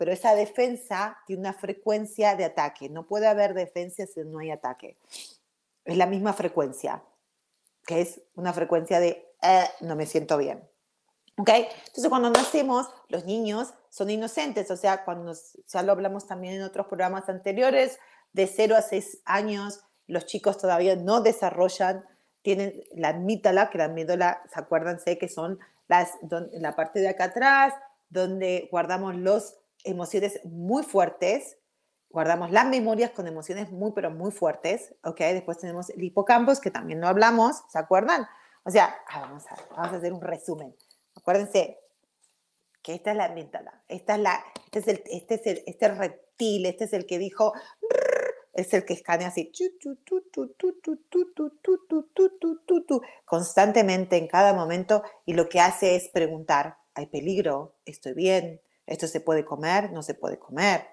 Pero 0.00 0.12
esa 0.12 0.34
defensa 0.34 1.18
tiene 1.26 1.40
una 1.40 1.52
frecuencia 1.52 2.34
de 2.34 2.46
ataque. 2.46 2.88
No 2.88 3.06
puede 3.06 3.26
haber 3.26 3.52
defensa 3.52 4.06
si 4.06 4.20
no 4.20 4.38
hay 4.38 4.50
ataque. 4.50 4.96
Es 5.84 5.98
la 5.98 6.06
misma 6.06 6.32
frecuencia, 6.32 7.02
que 7.84 8.00
es 8.00 8.22
una 8.34 8.54
frecuencia 8.54 8.98
de 8.98 9.28
eh, 9.42 9.64
no 9.80 9.96
me 9.96 10.06
siento 10.06 10.38
bien. 10.38 10.66
¿Ok? 11.36 11.50
Entonces, 11.50 12.08
cuando 12.08 12.30
nacemos, 12.30 12.88
los 13.10 13.26
niños 13.26 13.74
son 13.90 14.08
inocentes, 14.08 14.70
o 14.70 14.76
sea, 14.78 15.04
cuando 15.04 15.34
ya 15.68 15.82
lo 15.82 15.92
hablamos 15.92 16.26
también 16.26 16.54
en 16.54 16.62
otros 16.62 16.86
programas 16.86 17.28
anteriores, 17.28 17.98
de 18.32 18.46
0 18.46 18.76
a 18.76 18.80
6 18.80 19.18
años 19.26 19.84
los 20.06 20.24
chicos 20.24 20.56
todavía 20.56 20.96
no 20.96 21.20
desarrollan, 21.20 22.06
tienen 22.40 22.82
la 22.94 23.10
amígdala, 23.10 23.68
que 23.68 23.76
la 23.76 23.84
amígdala, 23.84 24.44
acuérdense 24.54 25.18
que 25.18 25.28
son 25.28 25.58
las, 25.88 26.12
la 26.52 26.74
parte 26.74 27.00
de 27.00 27.08
acá 27.08 27.24
atrás, 27.24 27.74
donde 28.08 28.66
guardamos 28.72 29.14
las 29.14 29.59
emociones 29.84 30.40
muy 30.44 30.82
fuertes, 30.82 31.58
guardamos 32.10 32.50
las 32.50 32.66
memorias 32.66 33.10
con 33.10 33.26
emociones 33.26 33.70
muy, 33.70 33.92
pero 33.92 34.10
muy 34.10 34.32
fuertes, 34.32 34.94
¿ok? 35.04 35.18
Después 35.18 35.58
tenemos 35.58 35.90
el 35.90 36.02
hipocampus, 36.02 36.60
que 36.60 36.70
también 36.70 37.00
no 37.00 37.08
hablamos, 37.08 37.62
¿se 37.68 37.78
acuerdan? 37.78 38.26
O 38.64 38.70
sea, 38.70 38.96
ah, 39.08 39.20
vamos, 39.20 39.44
a, 39.46 39.56
vamos 39.70 39.92
a 39.92 39.96
hacer 39.96 40.12
un 40.12 40.20
resumen. 40.20 40.74
Acuérdense 41.16 41.78
que 42.82 42.94
esta 42.94 43.12
es 43.12 43.16
la 43.16 43.26
amígdala, 43.26 43.82
esta 43.88 44.14
es 44.14 44.20
la, 44.20 44.44
este 44.66 44.78
es 44.78 44.88
el, 44.88 45.02
este 45.06 45.34
es 45.34 45.46
el, 45.46 45.62
este 45.66 45.88
reptil, 45.88 46.66
este 46.66 46.84
es 46.84 46.92
el 46.92 47.06
que 47.06 47.18
dijo, 47.18 47.52
es 48.52 48.72
el 48.74 48.84
que 48.84 48.94
escanea 48.94 49.28
así 49.28 49.52
constantemente 53.24 54.16
en 54.16 54.26
cada 54.26 54.52
momento 54.52 55.02
y 55.26 55.34
lo 55.34 55.48
que 55.48 55.60
hace 55.60 55.96
es 55.96 56.08
preguntar, 56.08 56.78
¿hay 56.94 57.06
peligro? 57.06 57.76
¿Estoy 57.84 58.14
bien? 58.14 58.60
¿Esto 58.90 59.06
se 59.06 59.20
puede 59.20 59.44
comer? 59.44 59.92
¿No 59.92 60.02
se 60.02 60.14
puede 60.14 60.40
comer? 60.40 60.84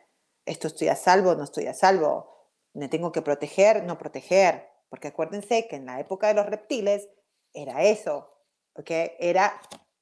¿Esto 0.46 0.68
estoy 0.68 0.88
a 0.88 0.96
salvo? 0.96 1.34
¿No 1.34 1.44
estoy 1.44 1.66
a 1.66 1.74
salvo? 1.74 2.32
¿Me 2.74 2.90
tengo 2.90 3.12
que 3.12 3.24
proteger? 3.24 3.84
¿No 3.84 3.98
proteger? 3.98 4.70
Porque 4.88 5.08
acuérdense 5.08 5.68
que 5.68 5.78
en 5.78 5.88
la 5.88 6.00
época 6.00 6.28
de 6.28 6.36
los 6.36 6.46
reptiles 6.46 7.10
era 7.54 7.84
eso, 7.84 8.32
¿ok? 8.76 8.92
Era 9.20 9.60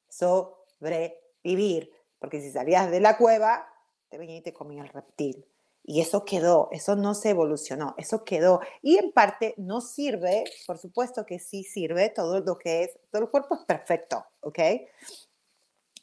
sobrevivir, 0.10 1.90
porque 2.20 2.42
si 2.42 2.52
salías 2.52 2.92
de 2.92 3.00
la 3.00 3.18
cueva, 3.18 3.66
te 4.10 4.18
venía 4.18 4.36
y 4.36 4.42
te 4.42 4.52
comía 4.52 4.84
el 4.84 4.90
reptil. 4.90 5.48
Y 5.82 6.02
eso 6.02 6.26
quedó, 6.26 6.68
eso 6.74 6.98
no 6.98 7.14
se 7.14 7.30
evolucionó, 7.30 7.96
eso 7.98 8.26
quedó. 8.26 8.60
Y 8.82 8.98
en 8.98 9.14
parte 9.14 9.54
no 9.56 9.80
sirve, 9.80 10.44
por 10.68 10.78
supuesto 10.80 11.26
que 11.26 11.40
sí 11.40 11.64
sirve, 11.64 12.10
todo 12.10 12.42
lo 12.42 12.58
que 12.58 12.84
es, 12.84 13.00
todo 13.10 13.22
el 13.22 13.30
cuerpo 13.30 13.56
es 13.56 13.62
perfecto, 13.66 14.26
¿ok? 14.42 14.60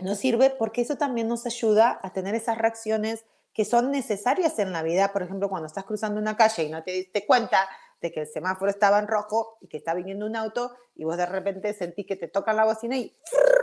No 0.02 0.14
sirve 0.14 0.50
porque 0.50 0.82
eso 0.82 0.96
también 0.96 1.28
nos 1.28 1.46
ayuda 1.46 2.00
a 2.02 2.12
tener 2.12 2.34
esas 2.34 2.58
reacciones 2.58 3.24
que 3.54 3.64
son 3.64 3.90
necesarias 3.90 4.58
en 4.58 4.72
la 4.72 4.82
vida. 4.82 5.12
Por 5.12 5.22
ejemplo, 5.22 5.48
cuando 5.48 5.66
estás 5.66 5.84
cruzando 5.84 6.20
una 6.20 6.36
calle 6.36 6.64
y 6.64 6.70
no 6.70 6.82
te 6.82 6.92
diste 6.92 7.26
cuenta 7.26 7.68
de 8.00 8.10
que 8.10 8.20
el 8.20 8.26
semáforo 8.26 8.70
estaba 8.70 8.98
en 8.98 9.06
rojo 9.06 9.58
y 9.60 9.68
que 9.68 9.76
está 9.76 9.94
viniendo 9.94 10.26
un 10.26 10.36
auto 10.36 10.72
y 10.94 11.04
vos 11.04 11.16
de 11.16 11.26
repente 11.26 11.72
sentís 11.72 12.06
que 12.06 12.16
te 12.16 12.28
toca 12.28 12.52
la 12.52 12.64
bocina 12.64 12.96
y 12.96 13.16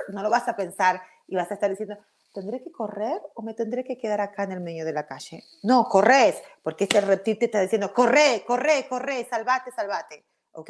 no 0.10 0.24
lo 0.24 0.30
vas 0.30 0.48
a 0.48 0.56
pensar 0.56 1.02
y 1.28 1.36
vas 1.36 1.52
a 1.52 1.56
estar 1.56 1.70
diciendo, 1.70 1.98
¿tendré 2.34 2.64
que 2.64 2.72
correr 2.72 3.22
o 3.36 3.42
me 3.42 3.54
tendré 3.54 3.84
que 3.84 3.98
quedar 3.98 4.22
acá 4.22 4.44
en 4.44 4.54
el 4.54 4.62
medio 4.62 4.86
de 4.86 4.94
la 4.94 5.06
calle? 5.06 5.44
No, 5.64 5.86
corres, 5.90 6.42
porque 6.64 6.86
ese 6.86 7.02
reptil 7.02 7.38
te 7.38 7.46
está 7.46 7.60
diciendo, 7.60 7.94
corre, 7.94 8.44
corre, 8.48 8.88
corre, 8.88 9.28
salvate, 9.30 9.72
salvate, 9.72 10.26
¿ok? 10.54 10.70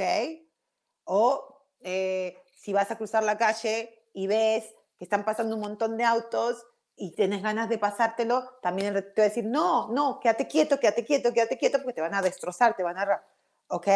O 1.06 1.66
eh, 1.82 2.38
si 2.58 2.74
vas 2.74 2.90
a 2.90 2.98
cruzar 2.98 3.24
la 3.24 3.38
calle 3.38 4.08
y 4.14 4.28
ves 4.28 4.74
que 5.00 5.06
están 5.06 5.25
pasando 5.25 5.56
un 5.56 5.62
montón 5.62 5.98
de 5.98 6.03
autos 6.03 6.63
y 6.96 7.15
tienes 7.15 7.41
ganas 7.41 7.70
de 7.70 7.79
pasártelo, 7.79 8.58
también 8.62 8.94
te 8.94 9.22
va 9.22 9.25
a 9.25 9.29
decir, 9.29 9.46
no, 9.46 9.88
no, 9.91 10.20
quédate 10.20 10.48
quieto, 10.48 10.79
quédate 10.79 11.03
quieto, 11.03 11.34
quédate 11.34 11.58
quieto, 11.58 11.79
porque 11.79 11.94
te 11.94 12.01
van 12.01 12.13
a 12.13 12.22
destrozar, 12.22 12.75
te 12.75 12.84
van 12.84 12.98
a... 12.98 13.24
¿Ok? 13.70 13.88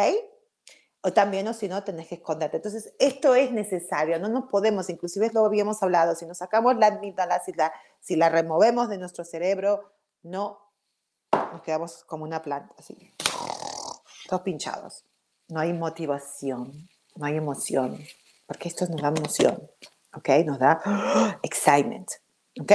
o 1.05 1.12
también 1.12 1.45
o 1.50 1.53
si 1.53 1.67
no 1.67 1.83
tenés 1.83 2.07
que 2.07 2.15
esconderte. 2.15 2.57
Entonces, 2.57 2.93
esto 2.98 3.36
es 3.36 3.51
necesario, 3.51 4.19
no 4.19 4.29
nos 4.29 4.50
podemos, 4.50 4.89
inclusive 4.89 5.29
lo 5.33 5.45
habíamos 5.45 5.83
hablado, 5.83 6.15
si 6.15 6.25
nos 6.25 6.38
sacamos 6.38 6.77
la 6.77 6.88
amígdala, 6.88 7.43
si 7.43 7.51
la, 7.51 7.74
si 8.00 8.15
la 8.15 8.29
removemos 8.29 8.88
de 8.88 8.98
nuestro 8.98 9.25
cerebro, 9.25 9.91
no 10.22 10.60
nos 11.51 11.62
quedamos 11.62 12.05
como 12.05 12.24
una 12.24 12.41
planta, 12.41 12.74
así, 12.77 13.13
todos 14.29 14.41
pinchados. 14.43 15.03
No 15.50 15.60
hay 15.60 15.74
motivación, 15.74 16.88
no 17.17 17.25
hay 17.25 17.36
emoción, 17.36 18.00
porque 18.48 18.69
esto 18.69 18.88
nos 18.88 19.01
da 19.01 19.10
emoción, 19.10 19.69
¿ok? 20.15 20.29
Nos 20.46 20.60
da 20.60 20.79
excitement, 21.43 22.10
¿ok? 22.60 22.72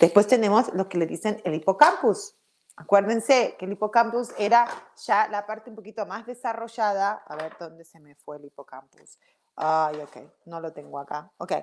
Después 0.00 0.26
tenemos 0.26 0.72
lo 0.74 0.88
que 0.88 0.98
le 0.98 1.06
dicen 1.06 1.40
el 1.44 1.54
hipocampus, 1.54 2.34
Acuérdense 2.80 3.56
que 3.58 3.64
el 3.64 3.72
hipocampus 3.72 4.30
era 4.38 4.68
ya 5.04 5.26
la 5.26 5.44
parte 5.46 5.68
un 5.68 5.74
poquito 5.74 6.06
más 6.06 6.24
desarrollada. 6.26 7.24
A 7.26 7.34
ver, 7.34 7.56
¿dónde 7.58 7.84
se 7.84 7.98
me 7.98 8.14
fue 8.14 8.36
el 8.36 8.44
hipocampus? 8.44 9.18
Ay, 9.56 9.96
ok, 9.98 10.16
no 10.44 10.60
lo 10.60 10.72
tengo 10.72 11.00
acá. 11.00 11.32
Ok, 11.38 11.54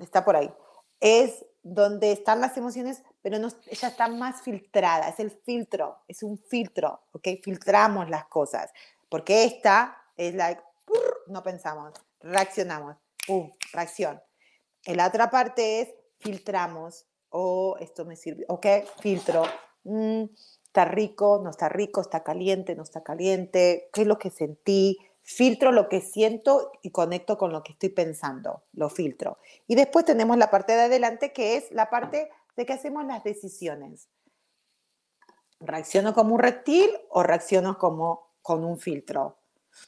está 0.00 0.24
por 0.24 0.34
ahí. 0.34 0.52
Es 0.98 1.46
donde 1.62 2.10
están 2.10 2.40
las 2.40 2.56
emociones, 2.56 3.04
pero 3.22 3.38
no, 3.38 3.46
ella 3.66 3.88
está 3.88 4.08
más 4.08 4.42
filtrada, 4.42 5.08
es 5.08 5.20
el 5.20 5.30
filtro, 5.30 6.02
es 6.08 6.24
un 6.24 6.36
filtro, 6.36 7.04
¿ok? 7.12 7.28
Filtramos 7.40 8.10
las 8.10 8.26
cosas, 8.26 8.72
porque 9.08 9.44
esta 9.44 9.96
es 10.16 10.34
like, 10.34 10.60
no 11.28 11.44
pensamos, 11.44 11.92
reaccionamos, 12.20 12.96
pum, 13.24 13.52
reacción. 13.72 14.20
La 14.86 15.08
otra 15.08 15.30
parte 15.30 15.80
es 15.80 15.94
filtramos, 16.18 17.06
o 17.30 17.72
oh, 17.72 17.76
esto 17.78 18.04
me 18.04 18.16
sirve, 18.16 18.44
ok, 18.48 18.66
filtro, 19.00 19.44
Mm, 19.84 20.24
está 20.64 20.86
rico, 20.86 21.40
no 21.42 21.50
está 21.50 21.68
rico, 21.68 22.00
está 22.00 22.24
caliente, 22.24 22.74
no 22.74 22.82
está 22.82 23.02
caliente, 23.02 23.90
qué 23.92 24.02
es 24.02 24.06
lo 24.06 24.18
que 24.18 24.30
sentí, 24.30 24.98
filtro 25.22 25.72
lo 25.72 25.88
que 25.88 26.00
siento 26.00 26.72
y 26.82 26.90
conecto 26.90 27.36
con 27.38 27.52
lo 27.52 27.62
que 27.62 27.72
estoy 27.72 27.90
pensando, 27.90 28.64
lo 28.72 28.88
filtro. 28.90 29.38
Y 29.66 29.74
después 29.74 30.04
tenemos 30.04 30.36
la 30.38 30.50
parte 30.50 30.72
de 30.74 30.82
adelante 30.82 31.32
que 31.32 31.56
es 31.56 31.70
la 31.70 31.90
parte 31.90 32.30
de 32.56 32.66
que 32.66 32.72
hacemos 32.72 33.04
las 33.04 33.22
decisiones. 33.24 34.08
¿Reacciono 35.60 36.14
como 36.14 36.34
un 36.34 36.40
reptil 36.40 36.90
o 37.10 37.22
reacciono 37.22 37.78
como 37.78 38.32
con 38.42 38.64
un 38.64 38.78
filtro? 38.78 39.38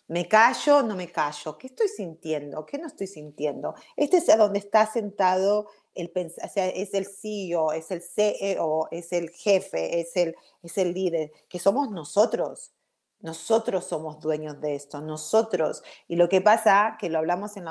¿Me 0.09 0.29
callo? 0.29 0.83
¿No 0.83 0.95
me 0.95 1.11
callo? 1.11 1.59
¿Qué 1.59 1.69
estoy 1.69 1.89
sintiendo? 1.89 2.65
¿Qué 2.67 2.79
no 2.79 2.87
estoy 2.87 3.07
sintiendo? 3.07 3.75
Este 3.97 4.19
es 4.19 4.29
a 4.29 4.37
donde 4.37 4.59
está 4.59 4.87
sentado 4.87 5.67
el, 5.95 6.13
es 6.15 6.95
el 6.95 7.07
CEO, 7.07 7.73
es 7.73 7.91
el 7.91 8.03
CEO, 8.03 8.89
es 8.91 9.13
el 9.13 9.31
jefe, 9.31 10.01
es 10.01 10.17
el, 10.17 10.37
es 10.63 10.79
el 10.79 10.93
líder, 10.93 11.33
que 11.49 11.59
somos 11.59 11.91
nosotros. 11.91 12.73
Nosotros 13.21 13.87
somos 13.87 14.21
dueños 14.21 14.61
de 14.61 14.75
esto, 14.75 15.01
nosotros. 15.01 15.83
Y 16.07 16.17
lo 16.17 16.29
que 16.29 16.43
pasa, 16.43 16.97
que 17.01 17.09
lo 17.09 17.19
hablamos 17.19 17.57
en, 17.57 17.65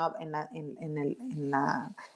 en, 0.50 1.50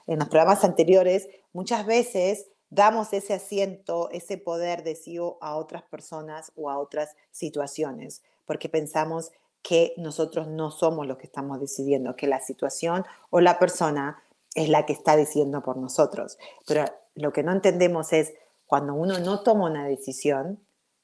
los 0.05 0.29
programas 0.29 0.63
anteriores, 0.63 1.29
muchas 1.53 1.85
veces 1.85 2.47
damos 2.69 3.13
ese 3.13 3.33
asiento, 3.33 4.09
ese 4.11 4.37
poder 4.37 4.83
de 4.83 4.95
CEO 4.95 5.37
a 5.41 5.55
otras 5.55 5.83
personas 5.83 6.51
o 6.55 6.69
a 6.69 6.77
otras 6.77 7.15
situaciones, 7.31 8.21
porque 8.45 8.69
pensamos 8.69 9.31
que 9.61 9.93
nosotros 9.97 10.47
no 10.47 10.71
somos 10.71 11.07
los 11.07 11.17
que 11.17 11.27
estamos 11.27 11.59
decidiendo, 11.59 12.15
que 12.15 12.27
la 12.27 12.39
situación 12.39 13.05
o 13.29 13.41
la 13.41 13.59
persona 13.59 14.23
es 14.55 14.69
la 14.69 14.85
que 14.85 14.93
está 14.93 15.15
diciendo 15.15 15.61
por 15.61 15.77
nosotros. 15.77 16.37
Pero 16.65 16.85
lo 17.15 17.31
que 17.31 17.43
no 17.43 17.51
entendemos 17.51 18.11
es 18.13 18.33
cuando 18.65 18.93
uno 18.93 19.19
no 19.19 19.43
toma 19.43 19.69
una 19.69 19.85
decisión, 19.85 20.59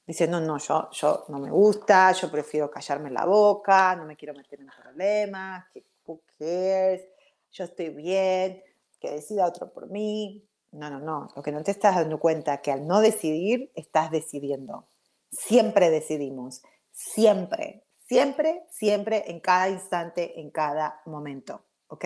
dice, 0.06 0.28
no, 0.28 0.40
no, 0.40 0.58
yo, 0.58 0.90
yo 0.92 1.26
no 1.28 1.40
me 1.40 1.52
gusta, 1.52 2.12
yo 2.14 2.32
prefiero 2.32 2.72
callarme 2.72 3.12
la 3.12 3.26
boca, 3.26 3.96
no 3.96 4.06
me 4.06 4.16
quiero 4.16 4.34
meter 4.34 4.62
en 4.62 4.70
problemas, 4.82 5.66
que 5.74 5.84
who 6.06 6.22
cares, 6.40 7.04
yo 7.52 7.66
estoy 7.66 7.90
bien, 7.90 8.64
que 9.00 9.12
decida 9.12 9.46
otro 9.46 9.72
por 9.72 9.90
mí. 9.90 10.44
No, 10.72 10.90
no, 10.90 11.00
no, 11.00 11.30
lo 11.36 11.42
que 11.42 11.52
no 11.52 11.64
te 11.64 11.72
estás 11.72 11.96
dando 11.96 12.20
cuenta 12.20 12.56
es 12.56 12.62
que 12.62 12.72
al 12.72 12.88
no 12.88 13.02
decidir, 13.02 13.72
estás 13.76 14.12
decidiendo. 14.12 14.86
Siempre 15.32 15.90
decidimos, 15.90 16.64
siempre, 16.92 17.84
siempre, 18.08 18.66
siempre, 18.70 19.30
en 19.30 19.40
cada 19.40 19.70
instante, 19.70 20.40
en 20.40 20.50
cada 20.52 21.02
momento. 21.06 21.64
¿Ok? 21.88 22.06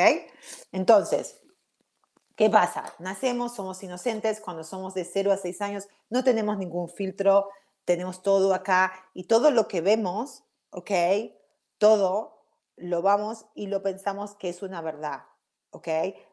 Entonces, 0.72 1.39
¿qué 2.36 2.50
pasa? 2.50 2.93
Nacemos, 3.00 3.55
somos 3.55 3.81
inocentes, 3.81 4.41
cuando 4.41 4.63
somos 4.63 4.93
de 4.93 5.05
0 5.05 5.31
a 5.31 5.38
6 5.38 5.62
años 5.62 5.88
no 6.10 6.24
tenemos 6.24 6.58
ningún 6.58 6.89
filtro, 6.89 7.50
tenemos 7.86 8.22
todo 8.22 8.53
acá 8.53 8.93
y 9.13 9.25
todo 9.25 9.50
lo 9.50 9.67
que 9.67 9.81
vemos, 9.81 10.43
¿ok? 10.70 10.91
Todo 11.77 12.46
lo 12.75 13.01
vamos 13.01 13.46
y 13.55 13.67
lo 13.67 13.81
pensamos 13.81 14.36
que 14.36 14.50
es 14.50 14.62
una 14.62 14.81
verdad, 14.81 15.24
¿ok? 15.72 15.88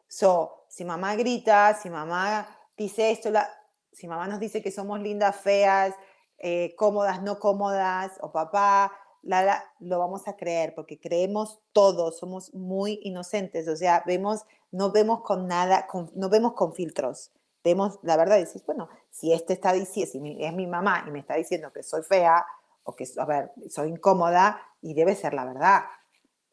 So, 0.07 0.65
si 0.69 0.85
mamá 0.85 1.15
grita, 1.15 1.73
si 1.81 1.89
mamá 1.89 2.47
dice 2.77 3.11
esto, 3.11 3.31
la, 3.31 3.49
si 3.91 4.07
mamá 4.07 4.27
nos 4.27 4.39
dice 4.39 4.61
que 4.61 4.71
somos 4.71 4.99
lindas, 4.99 5.35
feas, 5.35 5.95
eh, 6.37 6.75
cómodas, 6.75 7.21
no 7.21 7.39
cómodas, 7.39 8.13
o 8.21 8.31
papá, 8.31 8.91
la, 9.21 9.63
lo 9.79 9.99
vamos 9.99 10.27
a 10.27 10.35
creer, 10.35 10.73
porque 10.75 10.99
creemos 10.99 11.59
todo, 11.73 12.11
somos 12.11 12.53
muy 12.53 12.99
inocentes, 13.03 13.67
o 13.67 13.75
sea, 13.75 14.03
vemos, 14.05 14.45
no 14.71 14.91
vemos 14.91 15.21
con 15.21 15.47
nada, 15.47 15.87
no 16.15 16.29
vemos 16.29 16.53
con 16.53 16.73
filtros, 16.73 17.31
vemos 17.63 17.99
la 18.03 18.17
verdad 18.17 18.37
dices, 18.37 18.65
bueno, 18.65 18.89
si 19.11 19.33
este 19.33 19.53
está 19.53 19.73
diciendo, 19.73 20.29
es 20.39 20.53
mi 20.53 20.67
mamá 20.67 21.03
y 21.07 21.11
me 21.11 21.19
está 21.19 21.35
diciendo 21.35 21.71
que 21.73 21.83
soy 21.83 22.03
fea, 22.03 22.45
o 22.83 22.95
que, 22.95 23.05
a 23.17 23.25
ver, 23.25 23.51
soy 23.69 23.89
incómoda, 23.89 24.61
y 24.81 24.93
debe 24.93 25.15
ser 25.15 25.33
la 25.33 25.45
verdad. 25.45 25.83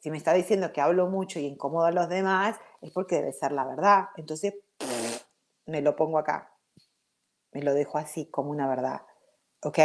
Si 0.01 0.11
me 0.11 0.19
está 0.19 0.33
diciendo 0.35 0.73
que 0.73 0.81
hablo 0.81 1.09
mucho 1.09 1.39
y 1.39 1.47
incomodo 1.47 1.87
a 1.87 1.93
los 1.93 2.09
demás, 2.09 2.57
es 2.83 2.91
porque 2.93 3.17
debe 3.17 3.33
ser 3.33 3.53
la 3.53 3.65
verdad. 3.65 4.09
Entonces, 4.17 4.55
me 5.67 5.81
lo 5.81 5.97
pongo 5.97 6.19
acá, 6.19 6.53
me 7.53 7.63
lo 7.63 7.73
dejo 7.75 7.99
así 7.99 8.27
como 8.27 8.51
una 8.51 8.69
verdad, 8.69 9.03
¿ok? 9.63 9.79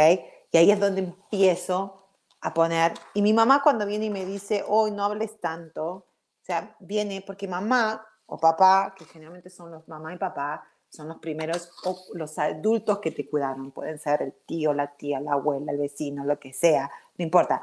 Y 0.50 0.58
ahí 0.58 0.70
es 0.70 0.78
donde 0.78 1.00
empiezo 1.00 2.01
a 2.42 2.52
poner. 2.52 2.92
Y 3.14 3.22
mi 3.22 3.32
mamá 3.32 3.62
cuando 3.62 3.86
viene 3.86 4.06
y 4.06 4.10
me 4.10 4.26
dice, 4.26 4.64
hoy 4.68 4.90
no 4.90 5.04
hables 5.04 5.40
tanto, 5.40 5.86
o 5.86 6.44
sea, 6.44 6.76
viene 6.80 7.22
porque 7.24 7.46
mamá 7.46 8.04
o 8.26 8.36
papá, 8.36 8.94
que 8.96 9.04
generalmente 9.04 9.48
son 9.48 9.70
los 9.70 9.86
mamá 9.88 10.12
y 10.12 10.18
papá, 10.18 10.64
son 10.88 11.08
los 11.08 11.18
primeros, 11.18 11.70
o 11.84 11.96
los 12.14 12.38
adultos 12.38 12.98
que 12.98 13.12
te 13.12 13.28
cuidaron, 13.28 13.70
pueden 13.70 13.98
ser 13.98 14.22
el 14.22 14.34
tío, 14.46 14.74
la 14.74 14.94
tía, 14.96 15.20
la 15.20 15.32
abuela, 15.32 15.72
el 15.72 15.78
vecino, 15.78 16.24
lo 16.24 16.38
que 16.38 16.52
sea, 16.52 16.90
no 17.16 17.24
importa. 17.24 17.62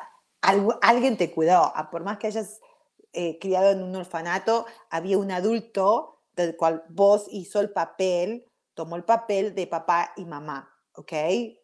alguien 0.81 1.17
te 1.17 1.31
cuidó, 1.31 1.71
por 1.91 2.03
más 2.03 2.17
que 2.17 2.27
hayas 2.27 2.59
eh, 3.13 3.37
criado 3.39 3.71
en 3.71 3.83
un 3.83 3.95
orfanato, 3.95 4.65
había 4.89 5.17
un 5.17 5.31
adulto 5.31 6.21
del 6.35 6.55
cual 6.55 6.83
vos 6.89 7.27
hizo 7.29 7.59
el 7.59 7.71
papel, 7.71 8.45
tomó 8.73 8.95
el 8.95 9.03
papel 9.03 9.53
de 9.53 9.67
papá 9.67 10.13
y 10.15 10.25
mamá, 10.25 10.73
¿ok? 10.93 11.13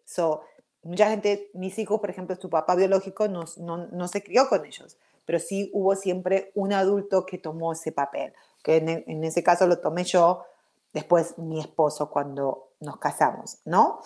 So, 0.05 0.41
mucha 0.85 1.09
gente, 1.09 1.49
mis 1.53 1.77
hijos, 1.79 1.99
por 1.99 2.11
ejemplo, 2.11 2.35
su 2.35 2.49
papá 2.49 2.75
biológico 2.75 3.27
no, 3.27 4.07
se 4.07 4.23
crió 4.23 4.47
con 4.47 4.63
ellos, 4.65 4.97
pero 5.25 5.39
sí 5.39 5.71
hubo 5.73 5.95
siempre 5.95 6.51
un 6.53 6.73
adulto 6.73 7.25
que 7.25 7.39
tomó 7.39 7.73
ese 7.73 7.91
papel, 7.91 8.33
que 8.63 8.77
en, 8.77 8.89
en, 8.89 9.23
ese 9.23 9.43
caso 9.43 9.65
lo 9.65 9.79
tomé 9.79 10.03
yo, 10.03 10.45
después 10.93 11.39
mi 11.39 11.59
esposo 11.59 12.11
cuando 12.11 12.69
nos 12.79 12.97
casamos, 12.97 13.57
¿no? 13.65 13.99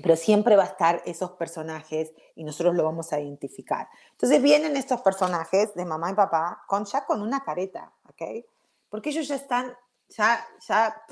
Pero 0.00 0.14
siempre 0.14 0.54
va 0.54 0.62
a 0.62 0.66
estar 0.66 1.02
esos 1.04 1.32
personajes 1.32 2.12
y 2.36 2.44
nosotros 2.44 2.76
lo 2.76 2.84
vamos 2.84 3.12
a 3.12 3.18
identificar. 3.18 3.88
Entonces 4.12 4.40
vienen 4.40 4.76
estos 4.76 5.00
personajes 5.00 5.74
de 5.74 5.84
mamá 5.84 6.12
y 6.12 6.14
papá 6.14 6.62
con, 6.68 6.84
ya 6.84 7.04
con 7.04 7.22
una 7.22 7.42
careta, 7.42 7.92
¿ok? 8.08 8.44
Porque 8.88 9.10
ellos 9.10 9.26
ya 9.26 9.34
están, 9.34 9.76
ya, 10.10 10.46
ya, 10.68 11.02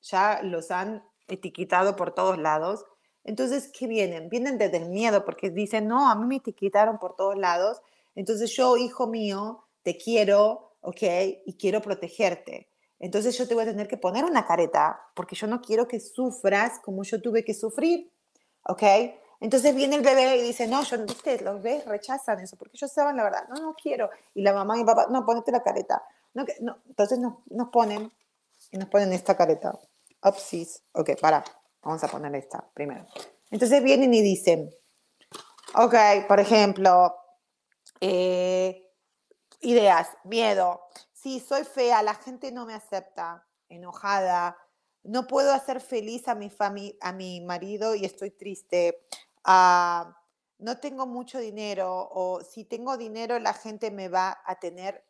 ya 0.00 0.40
los 0.42 0.70
han 0.70 1.04
etiquetado 1.28 1.94
por 1.94 2.12
todos 2.12 2.38
lados 2.38 2.86
entonces, 3.24 3.70
¿qué 3.76 3.86
vienen? 3.86 4.28
Vienen 4.28 4.58
desde 4.58 4.78
el 4.78 4.88
miedo 4.88 5.24
porque 5.24 5.50
dicen, 5.50 5.86
no, 5.86 6.08
a 6.08 6.14
mí 6.14 6.26
me 6.26 6.36
etiquetaron 6.36 6.98
por 6.98 7.16
todos 7.16 7.36
lados. 7.36 7.80
Entonces 8.14 8.54
yo, 8.56 8.76
hijo 8.76 9.06
mío, 9.06 9.64
te 9.82 9.96
quiero, 9.96 10.72
¿ok? 10.80 11.02
Y 11.44 11.56
quiero 11.58 11.82
protegerte. 11.82 12.68
Entonces 12.98 13.36
yo 13.36 13.46
te 13.46 13.54
voy 13.54 13.64
a 13.64 13.66
tener 13.66 13.88
que 13.88 13.96
poner 13.96 14.24
una 14.24 14.46
careta 14.46 15.00
porque 15.14 15.34
yo 15.34 15.46
no 15.46 15.60
quiero 15.60 15.88
que 15.88 16.00
sufras 16.00 16.80
como 16.80 17.02
yo 17.02 17.20
tuve 17.20 17.44
que 17.44 17.54
sufrir, 17.54 18.10
¿ok? 18.66 18.82
Entonces 19.40 19.74
viene 19.74 19.96
el 19.96 20.02
bebé 20.02 20.36
y 20.36 20.42
dice, 20.42 20.66
no, 20.66 20.82
yo, 20.82 20.98
viste, 20.98 21.40
los 21.40 21.62
bebés 21.62 21.86
rechazan 21.86 22.40
eso 22.40 22.56
porque 22.56 22.76
ellos 22.76 22.92
saben 22.92 23.16
la 23.16 23.24
verdad, 23.24 23.48
no, 23.48 23.56
no 23.56 23.74
quiero. 23.74 24.10
Y 24.34 24.42
la 24.42 24.52
mamá 24.52 24.76
y 24.76 24.80
el 24.80 24.86
papá, 24.86 25.06
no, 25.10 25.24
ponete 25.24 25.50
la 25.50 25.62
careta. 25.62 26.02
No, 26.34 26.44
no. 26.60 26.78
Entonces 26.88 27.18
nos, 27.18 27.34
nos 27.46 27.70
ponen, 27.70 28.12
nos 28.72 28.88
ponen 28.88 29.12
esta 29.12 29.36
careta. 29.36 29.78
Upsis, 30.22 30.82
ok, 30.92 31.18
para. 31.20 31.42
Vamos 31.82 32.02
a 32.04 32.08
poner 32.08 32.34
esta 32.34 32.68
primero. 32.74 33.06
Entonces 33.50 33.82
vienen 33.82 34.12
y 34.14 34.22
dicen, 34.22 34.70
ok, 35.74 35.94
por 36.28 36.40
ejemplo, 36.40 37.14
eh, 38.00 38.90
ideas, 39.60 40.08
miedo. 40.24 40.82
Sí, 41.12 41.40
soy 41.40 41.64
fea, 41.64 42.02
la 42.02 42.14
gente 42.14 42.52
no 42.52 42.66
me 42.66 42.74
acepta, 42.74 43.46
enojada, 43.68 44.56
no 45.02 45.26
puedo 45.26 45.52
hacer 45.52 45.80
feliz 45.80 46.28
a 46.28 46.34
mi, 46.34 46.50
a 47.00 47.12
mi 47.12 47.40
marido 47.40 47.94
y 47.94 48.04
estoy 48.04 48.30
triste. 48.30 49.06
Ah, 49.44 50.16
no 50.58 50.78
tengo 50.78 51.06
mucho 51.06 51.38
dinero 51.38 52.08
o 52.12 52.42
si 52.42 52.64
tengo 52.64 52.96
dinero 52.96 53.38
la 53.38 53.54
gente 53.54 53.90
me 53.90 54.08
va 54.08 54.42
a 54.44 54.58
tener 54.58 55.04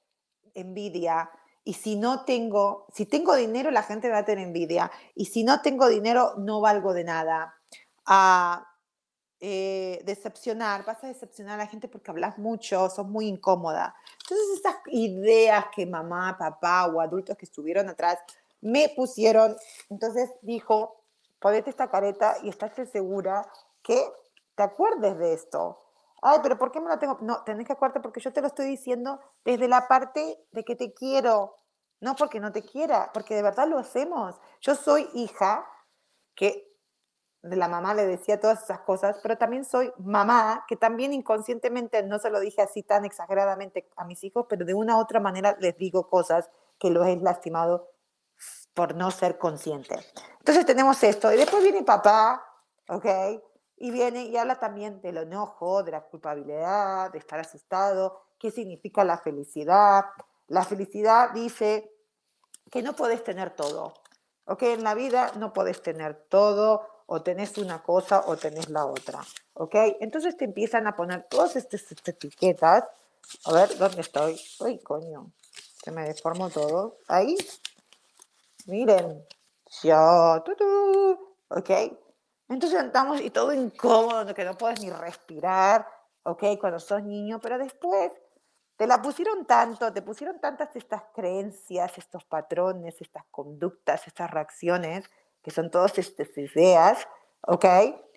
envidia 0.54 1.30
y 1.64 1.74
si 1.74 1.96
no 1.96 2.24
tengo, 2.24 2.86
si 2.92 3.06
tengo 3.06 3.34
dinero, 3.36 3.70
la 3.70 3.82
gente 3.82 4.08
va 4.08 4.18
a 4.18 4.24
tener 4.24 4.46
envidia. 4.46 4.90
Y 5.14 5.26
si 5.26 5.44
no 5.44 5.60
tengo 5.60 5.88
dinero, 5.88 6.34
no 6.38 6.60
valgo 6.60 6.94
de 6.94 7.04
nada. 7.04 7.54
A 8.06 8.66
eh, 9.40 10.02
decepcionar, 10.04 10.84
vas 10.84 11.02
a 11.04 11.08
decepcionar 11.08 11.54
a 11.54 11.64
la 11.64 11.66
gente 11.66 11.88
porque 11.88 12.10
hablas 12.10 12.38
mucho, 12.38 12.88
sos 12.88 13.06
muy 13.06 13.26
incómoda. 13.26 13.94
Entonces, 14.22 14.56
estas 14.56 14.76
ideas 14.86 15.66
que 15.74 15.86
mamá, 15.86 16.36
papá 16.38 16.86
o 16.86 17.00
adultos 17.00 17.36
que 17.36 17.44
estuvieron 17.44 17.88
atrás 17.88 18.18
me 18.60 18.90
pusieron, 18.90 19.56
entonces 19.88 20.30
dijo, 20.42 21.04
ponete 21.38 21.70
esta 21.70 21.90
careta 21.90 22.36
y 22.42 22.48
estás 22.48 22.72
segura 22.90 23.46
que 23.82 24.02
te 24.54 24.62
acuerdes 24.62 25.18
de 25.18 25.32
esto 25.32 25.89
ay, 26.22 26.38
pero 26.42 26.58
¿por 26.58 26.70
qué 26.70 26.80
me 26.80 26.88
lo 26.88 26.98
tengo? 26.98 27.18
No, 27.20 27.42
tenés 27.44 27.66
que 27.66 27.72
acordarte 27.72 28.00
porque 28.00 28.20
yo 28.20 28.32
te 28.32 28.40
lo 28.40 28.46
estoy 28.46 28.66
diciendo 28.66 29.20
desde 29.44 29.68
la 29.68 29.88
parte 29.88 30.38
de 30.52 30.64
que 30.64 30.76
te 30.76 30.92
quiero, 30.92 31.56
no 32.00 32.16
porque 32.16 32.40
no 32.40 32.52
te 32.52 32.62
quiera, 32.62 33.10
porque 33.12 33.34
de 33.34 33.42
verdad 33.42 33.68
lo 33.68 33.78
hacemos. 33.78 34.36
Yo 34.60 34.74
soy 34.74 35.08
hija 35.14 35.66
que 36.34 36.70
de 37.42 37.56
la 37.56 37.68
mamá 37.68 37.94
le 37.94 38.06
decía 38.06 38.40
todas 38.40 38.62
esas 38.62 38.80
cosas, 38.80 39.18
pero 39.22 39.38
también 39.38 39.64
soy 39.64 39.92
mamá 39.98 40.64
que 40.68 40.76
también 40.76 41.12
inconscientemente 41.12 42.02
no 42.02 42.18
se 42.18 42.30
lo 42.30 42.38
dije 42.38 42.60
así 42.60 42.82
tan 42.82 43.04
exageradamente 43.04 43.90
a 43.96 44.04
mis 44.04 44.22
hijos, 44.24 44.46
pero 44.48 44.64
de 44.64 44.74
una 44.74 44.96
u 44.96 45.00
otra 45.00 45.20
manera 45.20 45.56
les 45.60 45.76
digo 45.78 46.08
cosas 46.08 46.50
que 46.78 46.90
los 46.90 47.06
he 47.06 47.16
lastimado 47.16 47.90
por 48.74 48.94
no 48.94 49.10
ser 49.10 49.38
consciente. 49.38 49.98
Entonces 50.38 50.66
tenemos 50.66 51.02
esto 51.02 51.32
y 51.32 51.36
después 51.36 51.62
viene 51.62 51.82
papá, 51.82 52.44
¿ok? 52.88 53.06
Y 53.80 53.90
viene 53.90 54.26
y 54.26 54.36
habla 54.36 54.60
también 54.60 55.00
del 55.00 55.16
enojo, 55.16 55.82
de 55.82 55.90
la 55.90 56.02
culpabilidad, 56.02 57.10
de 57.10 57.18
estar 57.18 57.40
asustado, 57.40 58.22
qué 58.38 58.52
significa 58.52 59.02
la 59.02 59.18
felicidad. 59.18 60.04
La 60.46 60.64
felicidad 60.64 61.30
dice 61.32 61.90
que 62.70 62.82
no 62.82 62.94
puedes 62.94 63.24
tener 63.24 63.50
todo, 63.50 63.94
¿ok? 64.44 64.62
En 64.62 64.84
la 64.84 64.94
vida 64.94 65.32
no 65.36 65.52
puedes 65.52 65.82
tener 65.82 66.14
todo, 66.28 66.86
o 67.12 67.22
tenés 67.22 67.58
una 67.58 67.82
cosa 67.82 68.22
o 68.28 68.36
tenés 68.36 68.68
la 68.68 68.86
otra, 68.86 69.20
¿ok? 69.54 69.74
Entonces 69.98 70.36
te 70.36 70.44
empiezan 70.44 70.86
a 70.86 70.94
poner 70.94 71.26
todas 71.28 71.56
estas, 71.56 71.84
etiquetas. 71.90 72.84
A 73.46 73.52
ver, 73.52 73.76
¿dónde 73.78 74.00
estoy? 74.00 74.40
Uy, 74.60 74.78
coño, 74.78 75.32
se 75.82 75.90
me 75.90 76.04
deformó 76.04 76.50
todo. 76.50 76.98
Ahí, 77.08 77.36
miren, 78.66 79.26
ya, 79.82 80.36
¿ok? 81.48 81.70
Entonces 82.50 82.82
estamos 82.82 83.20
y 83.20 83.30
todo 83.30 83.52
incómodo, 83.52 84.34
que 84.34 84.44
no 84.44 84.58
puedes 84.58 84.80
ni 84.80 84.90
respirar, 84.90 85.86
¿ok? 86.24 86.58
Cuando 86.58 86.80
sos 86.80 87.00
niño, 87.00 87.40
pero 87.40 87.56
después 87.58 88.10
te 88.76 88.88
la 88.88 89.00
pusieron 89.00 89.46
tanto, 89.46 89.92
te 89.92 90.02
pusieron 90.02 90.40
tantas 90.40 90.74
estas 90.74 91.04
creencias, 91.14 91.96
estos 91.96 92.24
patrones, 92.24 93.00
estas 93.00 93.24
conductas, 93.30 94.04
estas 94.08 94.28
reacciones, 94.32 95.08
que 95.42 95.52
son 95.52 95.70
todas 95.70 95.96
estas 95.98 96.36
ideas, 96.36 97.06
¿ok? 97.42 97.66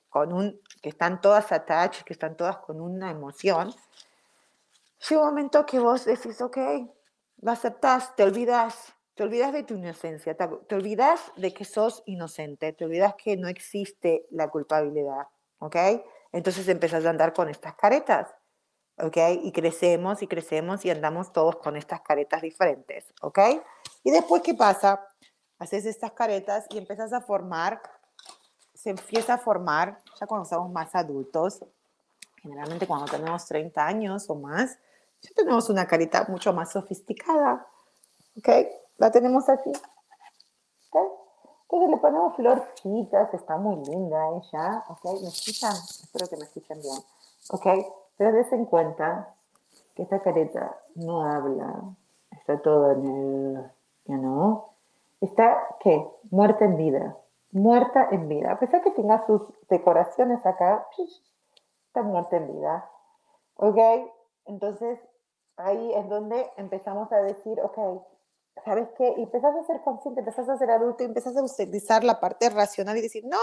Con 0.10 0.34
un, 0.34 0.60
que 0.82 0.89
están 0.89 1.22
todas 1.22 1.52
attached, 1.52 2.04
que 2.04 2.13
están 2.13 2.36
todas 2.36 2.58
con 2.58 2.82
una 2.82 3.12
emoción, 3.12 3.72
llega 5.08 5.22
un 5.22 5.28
momento 5.28 5.63
que 5.63 5.78
vos 5.78 6.06
decís, 6.06 6.41
ok, 6.41 6.58
lo 7.41 7.52
aceptás, 7.52 8.15
te 8.15 8.24
olvidas, 8.24 8.92
te 9.15 9.23
olvidas 9.23 9.54
de 9.54 9.63
tu 9.63 9.76
inocencia, 9.76 10.36
te, 10.36 10.76
olvidas 10.76 11.19
de 11.36 11.54
que 11.54 11.65
sos 11.65 12.02
inocente, 12.06 12.73
te 12.73 12.86
olvidas 12.86 13.15
que 13.15 13.38
no 13.38 13.47
existe 13.47 14.26
la 14.32 14.49
culpabilidad, 14.49 15.28
¿ok? 15.60 15.76
Entonces 16.32 16.67
empezás 16.67 17.06
a 17.06 17.12
andar 17.12 17.34
con 17.34 17.49
estas 17.49 17.76
caretas, 17.76 18.34
¿ok? 18.97 19.17
Y 19.43 19.52
crecemos 19.52 20.23
y 20.23 20.28
crecemos 20.28 20.84
y 20.86 20.89
andamos 20.89 21.32
todos 21.32 21.58
con 21.58 21.78
estas 21.78 22.02
caretas 22.02 22.41
diferentes, 22.41 23.13
¿ok? 23.21 23.39
Y 24.04 24.12
después, 24.12 24.41
¿qué 24.41 24.56
pasa? 24.56 25.08
Haces 25.60 25.86
estas 25.86 26.13
caretas 26.13 26.65
y 26.71 26.80
empiezas 26.80 27.13
a 27.13 27.21
formar, 27.21 27.82
se 28.73 28.89
empieza 28.89 29.36
a 29.36 29.38
formar, 29.38 29.99
ya 30.19 30.26
cuando 30.26 30.45
somos 30.45 30.71
más 30.71 30.95
adultos, 30.95 31.63
generalmente 32.41 32.88
cuando 32.88 33.06
tenemos 33.06 33.45
30 33.45 33.86
años 33.86 34.26
o 34.28 34.36
más, 34.36 34.80
ya 35.21 35.30
tenemos 35.36 35.69
una 35.69 35.88
carita 35.88 36.26
mucho 36.28 36.52
más 36.52 36.71
sofisticada. 36.71 37.65
¿Ok? 38.36 38.49
La 38.97 39.12
tenemos 39.12 39.49
aquí. 39.49 39.71
Entonces 41.73 41.89
le 41.89 41.97
ponemos 41.97 42.36
florcitas, 42.36 43.34
está 43.34 43.58
muy 43.58 43.77
linda 43.86 44.29
ella. 44.29 44.84
¿Ok? 44.89 45.06
¿Me 45.21 45.27
escuchan? 45.27 45.73
Espero 45.73 46.27
que 46.27 46.38
me 46.38 46.43
escuchen 46.43 46.79
bien. 46.79 46.97
¿Ok? 47.49 47.65
Pero 48.15 48.32
des 48.32 48.53
en 48.53 48.65
cuenta 48.65 49.34
que 49.95 50.03
esta 50.03 50.21
careta 50.21 50.77
no 50.93 51.23
habla. 51.23 51.95
Está 52.29 52.62
todo 52.62 52.91
en 52.91 53.06
el... 53.06 53.71
¿Ya 54.06 54.17
no? 54.17 54.69
Está, 55.19 55.58
¿qué? 55.79 56.08
Muerta 56.29 56.65
en 56.65 56.77
vida. 56.77 57.17
Muerta 57.51 58.08
en 58.12 58.27
vida. 58.27 58.51
A 58.51 58.60
pesar 58.60 58.84
que 58.84 58.91
tenga 58.91 59.25
sus 59.25 59.41
decoraciones 59.67 60.45
acá, 60.45 60.88
está 61.88 62.03
muerta 62.03 62.38
en 62.38 62.53
vida. 62.53 62.88
¿Ok? 63.56 63.79
Entonces, 64.45 64.99
ahí 65.58 65.91
es 65.95 66.08
donde 66.08 66.51
empezamos 66.58 67.12
a 67.12 67.17
decir, 67.17 67.60
ok, 67.62 68.03
¿sabes 68.65 68.87
qué? 68.97 69.13
Y 69.17 69.23
empezás 69.23 69.55
a 69.55 69.65
ser 69.65 69.81
consciente, 69.81 70.21
empezás 70.21 70.47
a 70.49 70.57
ser 70.57 70.71
adulto 70.71 71.03
y 71.03 71.07
empezás 71.07 71.35
a 71.35 71.43
utilizar 71.43 72.03
la 72.03 72.19
parte 72.19 72.49
racional 72.49 72.97
y 72.97 73.01
decir, 73.01 73.25
no, 73.25 73.37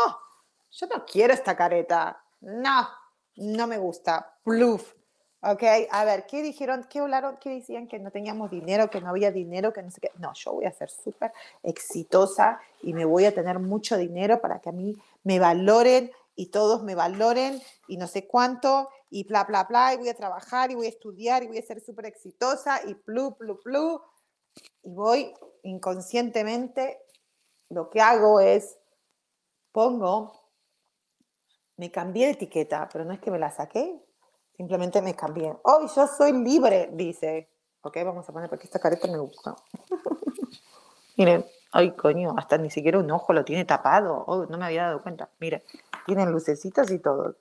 yo 0.71 0.87
no 0.87 1.05
quiero 1.05 1.35
esta 1.35 1.57
careta, 1.57 2.23
no, 2.41 2.89
no 3.37 3.67
me 3.67 3.79
gusta, 3.79 4.37
pluf. 4.43 4.95
Ok, 5.43 5.63
a 5.91 6.05
ver, 6.05 6.27
¿qué 6.27 6.43
dijeron? 6.43 6.87
¿Qué 6.91 6.99
hablaron? 6.99 7.39
¿Qué 7.39 7.49
decían? 7.49 7.89
Que 7.89 7.99
no 7.99 8.11
teníamos 8.11 8.51
dinero, 8.51 8.91
que 8.91 9.01
no 9.01 9.09
había 9.09 9.33
dinero, 9.33 9.73
que 9.73 9.83
no 9.83 9.91
sé 9.91 10.03
qué. 10.03 10.11
No, 10.19 10.35
yo 10.35 10.53
voy 10.53 10.67
a 10.67 10.73
ser 10.73 10.91
súper 10.91 11.33
exitosa 11.63 12.61
y 12.83 12.93
me 12.93 13.07
voy 13.07 13.25
a 13.25 13.35
tener 13.35 13.59
mucho 13.59 13.97
dinero 13.97 14.43
para 14.43 14.61
que 14.61 14.69
a 14.69 14.73
mí 14.73 14.99
me 15.25 15.39
valoren 15.39 16.11
y 16.37 16.51
todos 16.51 16.83
me 16.83 16.95
valoren 16.95 17.61
y 17.89 17.97
no 17.97 18.07
sé 18.07 18.27
cuánto 18.27 18.91
y 19.09 19.25
bla, 19.25 19.45
bla, 19.45 19.65
bla, 19.65 19.95
y 19.95 19.97
voy 19.97 20.11
a 20.11 20.15
trabajar 20.15 20.71
y 20.71 20.75
voy 20.75 20.87
a 20.87 20.91
estudiar 20.91 21.43
y 21.43 21.49
voy 21.49 21.59
a 21.59 21.63
ser 21.63 21.81
súper 21.81 22.05
exitosa 22.05 22.83
y 22.87 22.95
plu, 22.95 23.35
plu, 23.35 23.59
plu. 23.61 24.03
Y 24.83 24.91
voy 24.91 25.35
inconscientemente, 25.63 26.99
lo 27.69 27.91
que 27.91 28.01
hago 28.01 28.41
es, 28.41 28.79
pongo, 29.73 30.33
me 31.77 31.91
cambié 31.91 32.27
de 32.27 32.33
etiqueta, 32.33 32.89
pero 32.93 33.05
no 33.05 33.13
es 33.13 33.21
que 33.21 33.31
me 33.31 33.39
la 33.39 33.51
saqué, 33.51 34.03
simplemente 34.57 35.01
me 35.01 35.15
cambié. 35.15 35.57
Hoy 35.63 35.87
yo 35.95 36.07
soy 36.07 36.33
libre, 36.33 36.91
dice. 36.93 37.51
Ok, 37.83 37.97
vamos 38.05 38.29
a 38.29 38.33
poner 38.33 38.51
porque 38.51 38.67
esta 38.67 38.79
careta 38.79 39.09
me 39.09 39.19
gusta. 39.19 39.57
Miren, 41.17 41.47
ay 41.73 41.93
coño, 41.93 42.35
hasta 42.37 42.59
ni 42.59 42.71
siquiera 42.71 42.99
un 42.99 43.11
ojo 43.11 43.33
lo 43.33 43.45
tiene 43.45 43.65
tapado. 43.65 44.25
Oh, 44.27 44.45
no 44.47 44.59
me 44.59 44.67
había 44.67 44.85
dado 44.85 45.03
cuenta. 45.03 45.31
Miren, 45.39 45.63
tienen 46.07 46.31
lucecitas 46.31 46.91
y 46.91 46.99
todo. 46.99 47.37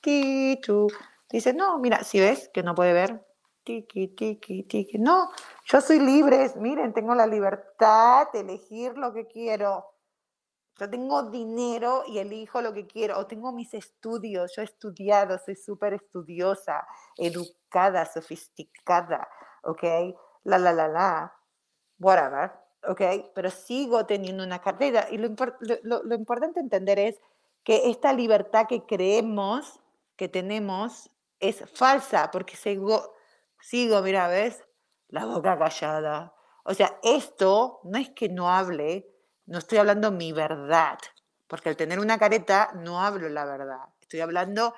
Kichu. 0.00 0.88
Dice, 1.30 1.54
no, 1.54 1.78
mira, 1.78 2.04
si 2.04 2.20
ves 2.20 2.50
que 2.52 2.62
no 2.62 2.74
puede 2.74 2.92
ver, 2.92 3.24
tiki, 3.64 4.08
tiki, 4.08 4.62
tiki. 4.64 4.98
No, 4.98 5.30
yo 5.64 5.80
soy 5.80 5.98
libre, 5.98 6.50
miren, 6.56 6.92
tengo 6.92 7.14
la 7.14 7.26
libertad 7.26 8.28
de 8.32 8.40
elegir 8.40 8.96
lo 8.96 9.12
que 9.12 9.26
quiero. 9.26 9.86
Yo 10.78 10.88
tengo 10.88 11.24
dinero 11.24 12.04
y 12.06 12.18
elijo 12.18 12.60
lo 12.62 12.72
que 12.72 12.86
quiero. 12.86 13.18
O 13.18 13.26
tengo 13.26 13.52
mis 13.52 13.74
estudios, 13.74 14.52
yo 14.56 14.62
he 14.62 14.64
estudiado, 14.64 15.38
soy 15.38 15.56
súper 15.56 15.94
estudiosa, 15.94 16.86
educada, 17.16 18.06
sofisticada, 18.06 19.28
¿ok? 19.64 19.82
La, 20.44 20.58
la, 20.58 20.72
la, 20.72 20.88
la, 20.88 21.32
whatever, 21.98 22.52
¿ok? 22.88 23.30
Pero 23.34 23.50
sigo 23.50 24.06
teniendo 24.06 24.42
una 24.42 24.60
carrera. 24.60 25.06
Y 25.10 25.18
lo, 25.18 25.28
lo, 25.82 26.02
lo 26.02 26.14
importante 26.14 26.60
entender 26.60 26.98
es 26.98 27.20
que 27.64 27.90
esta 27.90 28.12
libertad 28.12 28.66
que 28.68 28.84
creemos 28.86 29.80
que 30.16 30.28
tenemos 30.28 31.10
es 31.38 31.64
falsa, 31.74 32.30
porque 32.30 32.56
sigo, 32.56 33.11
sigo, 33.62 34.02
mira, 34.02 34.28
¿ves? 34.28 34.62
La 35.08 35.24
boca 35.24 35.58
callada. 35.58 36.34
O 36.64 36.74
sea, 36.74 36.98
esto 37.02 37.80
no 37.84 37.98
es 37.98 38.10
que 38.10 38.28
no 38.28 38.50
hable, 38.50 39.08
no 39.46 39.58
estoy 39.58 39.78
hablando 39.78 40.10
mi 40.10 40.32
verdad, 40.32 40.98
porque 41.46 41.70
al 41.70 41.76
tener 41.76 41.98
una 41.98 42.18
careta 42.18 42.70
no 42.74 43.00
hablo 43.00 43.28
la 43.28 43.44
verdad, 43.44 43.80
estoy 44.00 44.20
hablando 44.20 44.74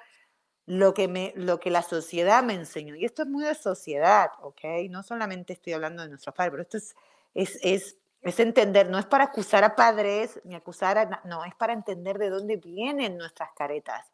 lo 0.67 0.95
que, 0.95 1.09
me, 1.09 1.33
lo 1.37 1.61
que 1.61 1.71
la 1.71 1.83
sociedad 1.83 2.43
me 2.43 2.55
enseñó. 2.55 2.95
Y 2.95 3.05
esto 3.05 3.23
es 3.23 3.29
muy 3.29 3.45
de 3.45 3.55
sociedad, 3.55 4.31
¿ok? 4.41 4.61
No 4.91 5.03
solamente 5.03 5.53
estoy 5.53 5.75
hablando 5.75 6.03
de 6.03 6.09
nuestros 6.09 6.35
padres, 6.35 6.53
pero 6.53 6.63
esto 6.63 6.77
es, 6.79 6.95
es, 7.35 7.59
es 7.63 7.99
es 8.25 8.41
entender, 8.41 8.89
no 8.89 8.99
es 8.99 9.05
para 9.05 9.25
acusar 9.25 9.65
a 9.65 9.77
padres 9.77 10.41
ni 10.45 10.55
acusar 10.55 10.97
a... 10.97 11.23
No, 11.25 11.45
es 11.45 11.55
para 11.55 11.75
entender 11.75 12.17
de 12.19 12.31
dónde 12.31 12.57
vienen 12.57 13.19
nuestras 13.19 13.51
caretas. 13.53 14.11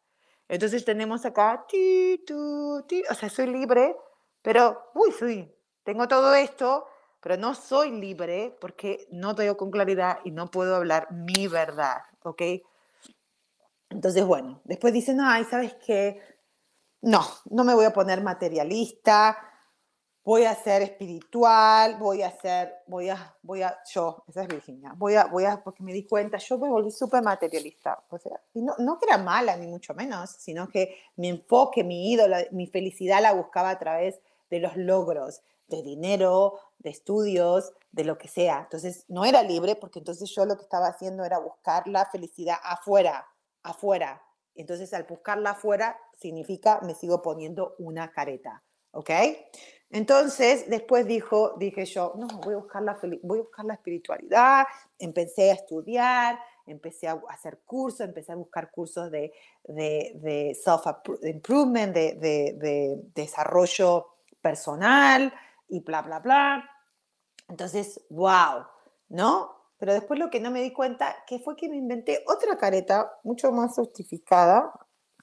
Entonces 0.49 0.83
tenemos 0.83 1.25
acá, 1.25 1.65
ti, 1.67 2.21
tu, 2.27 2.83
ti, 2.89 3.03
o 3.09 3.13
sea, 3.13 3.29
soy 3.29 3.47
libre, 3.47 3.95
pero, 4.41 4.91
uy, 4.93 5.11
sí, 5.11 5.53
tengo 5.83 6.07
todo 6.07 6.33
esto, 6.33 6.85
pero 7.21 7.37
no 7.37 7.53
soy 7.53 7.91
libre 7.91 8.57
porque 8.59 9.07
no 9.11 9.35
tengo 9.35 9.55
con 9.55 9.71
claridad 9.71 10.19
y 10.23 10.31
no 10.31 10.49
puedo 10.49 10.75
hablar 10.75 11.11
mi 11.11 11.47
verdad, 11.47 12.01
¿ok? 12.23 12.41
Entonces, 13.89 14.25
bueno, 14.25 14.61
después 14.63 14.93
dicen, 14.93 15.19
ay, 15.21 15.43
¿sabes 15.45 15.75
qué? 15.85 16.21
No, 17.01 17.21
no 17.49 17.63
me 17.63 17.75
voy 17.75 17.85
a 17.85 17.93
poner 17.93 18.21
materialista, 18.21 19.37
voy 20.23 20.45
a 20.45 20.55
ser 20.55 20.81
espiritual, 20.83 21.97
voy 21.97 22.21
a 22.21 22.31
ser, 22.31 22.83
voy 22.87 23.09
a, 23.09 23.35
voy 23.41 23.63
a, 23.63 23.77
yo, 23.91 24.23
esa 24.27 24.43
es 24.43 24.47
Virginia, 24.47 24.93
voy 24.95 25.15
a, 25.15 25.25
voy 25.25 25.45
a, 25.45 25.63
porque 25.63 25.83
me 25.83 25.93
di 25.93 26.05
cuenta, 26.05 26.37
yo 26.37 26.57
me 26.57 26.69
volví 26.69 26.91
súper 26.91 27.23
materialista, 27.23 28.03
y 28.53 28.61
no, 28.61 28.75
no 28.77 28.97
que 28.99 29.05
era 29.05 29.17
mala, 29.17 29.55
ni 29.57 29.67
mucho 29.67 29.93
menos, 29.93 30.29
sino 30.31 30.69
que 30.69 30.95
mi 31.15 31.29
enfoque, 31.29 31.83
mi 31.83 32.11
ídolo, 32.11 32.37
mi 32.51 32.67
felicidad 32.67 33.21
la 33.21 33.33
buscaba 33.33 33.71
a 33.71 33.79
través 33.79 34.19
de 34.51 34.59
los 34.59 34.77
logros, 34.77 35.41
de 35.67 35.81
dinero, 35.81 36.59
de 36.77 36.91
estudios, 36.91 37.73
de 37.91 38.03
lo 38.03 38.19
que 38.19 38.27
sea. 38.27 38.59
Entonces, 38.59 39.05
no 39.07 39.25
era 39.25 39.41
libre 39.41 39.75
porque 39.75 39.99
entonces 39.99 40.29
yo 40.29 40.45
lo 40.45 40.55
que 40.57 40.63
estaba 40.63 40.87
haciendo 40.87 41.23
era 41.25 41.39
buscar 41.39 41.87
la 41.87 42.05
felicidad 42.05 42.57
afuera, 42.63 43.25
afuera. 43.63 44.21
Entonces, 44.53 44.93
al 44.93 45.05
buscarla 45.05 45.51
afuera, 45.51 45.97
significa 46.19 46.79
me 46.83 46.93
sigo 46.93 47.21
poniendo 47.21 47.75
una 47.79 48.11
careta, 48.11 48.63
¿ok? 48.91 49.09
Entonces, 49.89 50.69
después 50.69 51.05
dijo, 51.05 51.55
dije 51.57 51.85
yo, 51.85 52.13
no, 52.17 52.27
voy 52.43 52.53
a 52.53 52.57
buscar 52.57 52.81
la, 52.81 52.97
voy 53.23 53.39
a 53.39 53.41
buscar 53.41 53.65
la 53.65 53.73
espiritualidad, 53.73 54.65
empecé 54.97 55.51
a 55.51 55.55
estudiar, 55.55 56.39
empecé 56.65 57.07
a 57.07 57.21
hacer 57.29 57.59
cursos, 57.65 58.01
empecé 58.01 58.31
a 58.31 58.35
buscar 58.35 58.71
cursos 58.71 59.11
de, 59.11 59.33
de, 59.65 60.57
self-improvement, 60.63 61.93
de, 61.93 62.15
de, 62.15 63.01
desarrollo 63.13 64.07
personal 64.41 65.33
y 65.67 65.81
bla, 65.81 66.01
bla, 66.01 66.19
bla. 66.19 66.69
Entonces, 67.47 68.05
wow, 68.09 68.65
¿no? 69.09 69.55
Pero 69.77 69.93
después 69.93 70.19
lo 70.19 70.29
que 70.29 70.39
no 70.39 70.51
me 70.51 70.61
di 70.61 70.73
cuenta, 70.73 71.15
que 71.25 71.39
fue 71.39 71.55
que 71.55 71.69
me 71.69 71.77
inventé 71.77 72.23
otra 72.27 72.57
careta 72.57 73.19
mucho 73.23 73.51
más 73.51 73.75
justificada, 73.75 74.71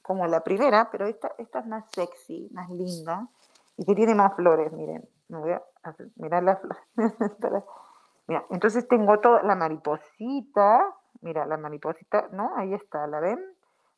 como 0.03 0.27
la 0.27 0.43
primera, 0.43 0.91
pero 0.91 1.07
esta, 1.07 1.35
esta 1.37 1.61
es 1.61 1.67
más 1.67 1.85
sexy, 1.93 2.49
más 2.51 2.71
linda 2.71 3.29
y 3.77 3.85
que 3.85 3.95
tiene 3.95 4.15
más 4.15 4.35
flores, 4.35 4.73
miren, 4.73 5.09
me 5.29 5.39
voy 5.39 5.53
a 5.53 5.63
hacer, 5.83 6.09
mirar 6.17 6.43
las 6.43 6.59
flores. 6.61 6.83
mira, 8.27 8.45
entonces 8.51 8.89
tengo 8.89 9.21
toda 9.21 9.43
la 9.43 9.55
mariposita, 9.55 10.95
mira, 11.21 11.45
la 11.47 11.59
mariposita, 11.59 12.29
¿no? 12.33 12.53
Ahí 12.57 12.73
está, 12.73 13.07
¿la 13.07 13.21
ven? 13.21 13.39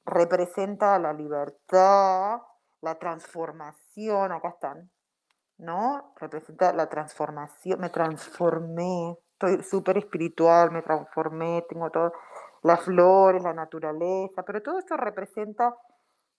Representa 0.04 0.98
la 0.98 1.12
libertad, 1.12 2.42
la 2.80 2.98
transformación, 2.98 4.32
acá 4.32 4.48
están, 4.48 4.90
¿no? 5.60 6.12
Representa 6.16 6.72
la 6.72 6.88
transformación, 6.88 7.80
me 7.80 7.90
transformé, 7.90 9.16
estoy 9.32 9.62
súper 9.62 9.98
espiritual, 9.98 10.70
me 10.70 10.82
transformé, 10.82 11.64
tengo 11.68 11.90
todo, 11.90 12.12
las 12.62 12.82
flores, 12.82 13.42
la 13.42 13.54
naturaleza, 13.54 14.42
pero 14.42 14.62
todo 14.62 14.78
esto 14.78 14.96
representa, 14.96 15.74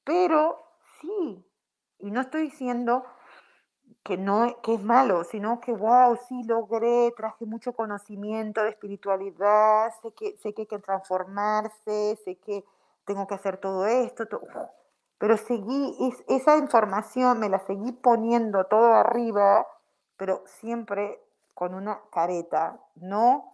pero 0.03 0.57
sí, 0.99 1.45
y 1.99 2.11
no 2.11 2.21
estoy 2.21 2.43
diciendo 2.43 3.05
que 4.03 4.17
no 4.17 4.61
que 4.61 4.75
es 4.75 4.83
malo, 4.83 5.23
sino 5.23 5.59
que 5.59 5.73
wow, 5.73 6.17
sí 6.27 6.43
logré, 6.43 7.11
traje 7.15 7.45
mucho 7.45 7.73
conocimiento 7.73 8.63
de 8.63 8.69
espiritualidad, 8.69 9.91
sé 10.01 10.13
que 10.13 10.37
sé 10.37 10.53
que 10.53 10.63
hay 10.63 10.67
que 10.67 10.79
transformarse, 10.79 12.17
sé 12.23 12.37
que 12.37 12.63
tengo 13.05 13.27
que 13.27 13.35
hacer 13.35 13.57
todo 13.57 13.85
esto, 13.85 14.25
pero 15.21 15.37
seguí, 15.37 15.95
esa 16.27 16.57
información 16.57 17.39
me 17.39 17.47
la 17.47 17.59
seguí 17.59 17.91
poniendo 17.91 18.65
todo 18.65 18.91
arriba, 18.95 19.67
pero 20.17 20.43
siempre 20.47 21.21
con 21.53 21.75
una 21.75 22.01
careta, 22.11 22.79
no 22.95 23.53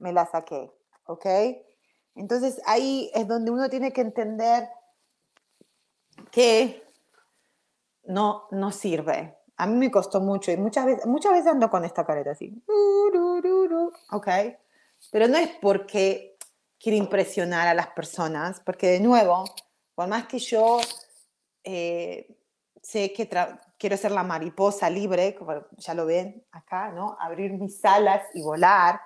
me 0.00 0.12
la 0.12 0.26
saqué, 0.26 0.72
¿ok? 1.06 1.24
Entonces 2.16 2.60
ahí 2.66 3.12
es 3.14 3.28
donde 3.28 3.52
uno 3.52 3.70
tiene 3.70 3.92
que 3.92 4.00
entender 4.00 4.68
que 6.32 6.84
no, 8.02 8.48
no 8.50 8.72
sirve. 8.72 9.38
A 9.56 9.68
mí 9.68 9.76
me 9.76 9.92
costó 9.92 10.20
mucho 10.20 10.50
y 10.50 10.56
muchas 10.56 10.84
veces, 10.84 11.06
muchas 11.06 11.30
veces 11.30 11.46
ando 11.46 11.70
con 11.70 11.84
esta 11.84 12.04
careta 12.04 12.32
así, 12.32 12.60
¿ok? 14.10 14.28
Pero 15.12 15.28
no 15.28 15.38
es 15.38 15.50
porque 15.62 16.36
quiero 16.80 16.98
impresionar 16.98 17.68
a 17.68 17.74
las 17.74 17.86
personas, 17.86 18.58
porque 18.58 18.88
de 18.88 19.00
nuevo, 19.00 19.44
por 19.98 20.06
más 20.06 20.28
que 20.28 20.38
yo 20.38 20.78
eh, 21.64 22.38
sé 22.80 23.12
que 23.12 23.28
quiero 23.76 23.96
ser 23.96 24.12
la 24.12 24.22
mariposa 24.22 24.88
libre, 24.88 25.34
como 25.34 25.66
ya 25.76 25.92
lo 25.92 26.06
ven 26.06 26.46
acá, 26.52 26.92
¿no? 26.92 27.16
Abrir 27.18 27.54
mis 27.54 27.84
alas 27.84 28.22
y 28.32 28.42
volar. 28.42 29.00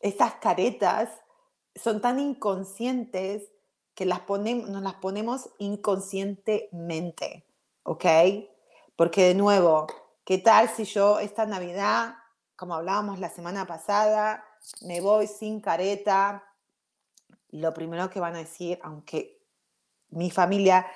Estas 0.00 0.36
caretas 0.36 1.10
son 1.74 2.00
tan 2.00 2.18
inconscientes 2.18 3.42
que 3.94 4.06
las 4.06 4.26
nos 4.26 4.82
las 4.82 4.94
ponemos 4.94 5.50
inconscientemente, 5.58 7.44
¿ok? 7.82 8.06
Porque 8.96 9.24
de 9.24 9.34
nuevo, 9.34 9.86
¿qué 10.24 10.38
tal 10.38 10.70
si 10.70 10.84
yo 10.84 11.18
esta 11.18 11.44
Navidad, 11.44 12.14
como 12.56 12.74
hablábamos 12.74 13.18
la 13.18 13.28
semana 13.28 13.66
pasada, 13.66 14.42
me 14.80 15.02
voy 15.02 15.26
sin 15.26 15.60
careta? 15.60 16.42
Lo 17.50 17.74
primero 17.74 18.08
que 18.08 18.18
van 18.18 18.34
a 18.34 18.38
decir, 18.38 18.78
aunque 18.82 19.37
mi 20.10 20.30
familia 20.30 20.86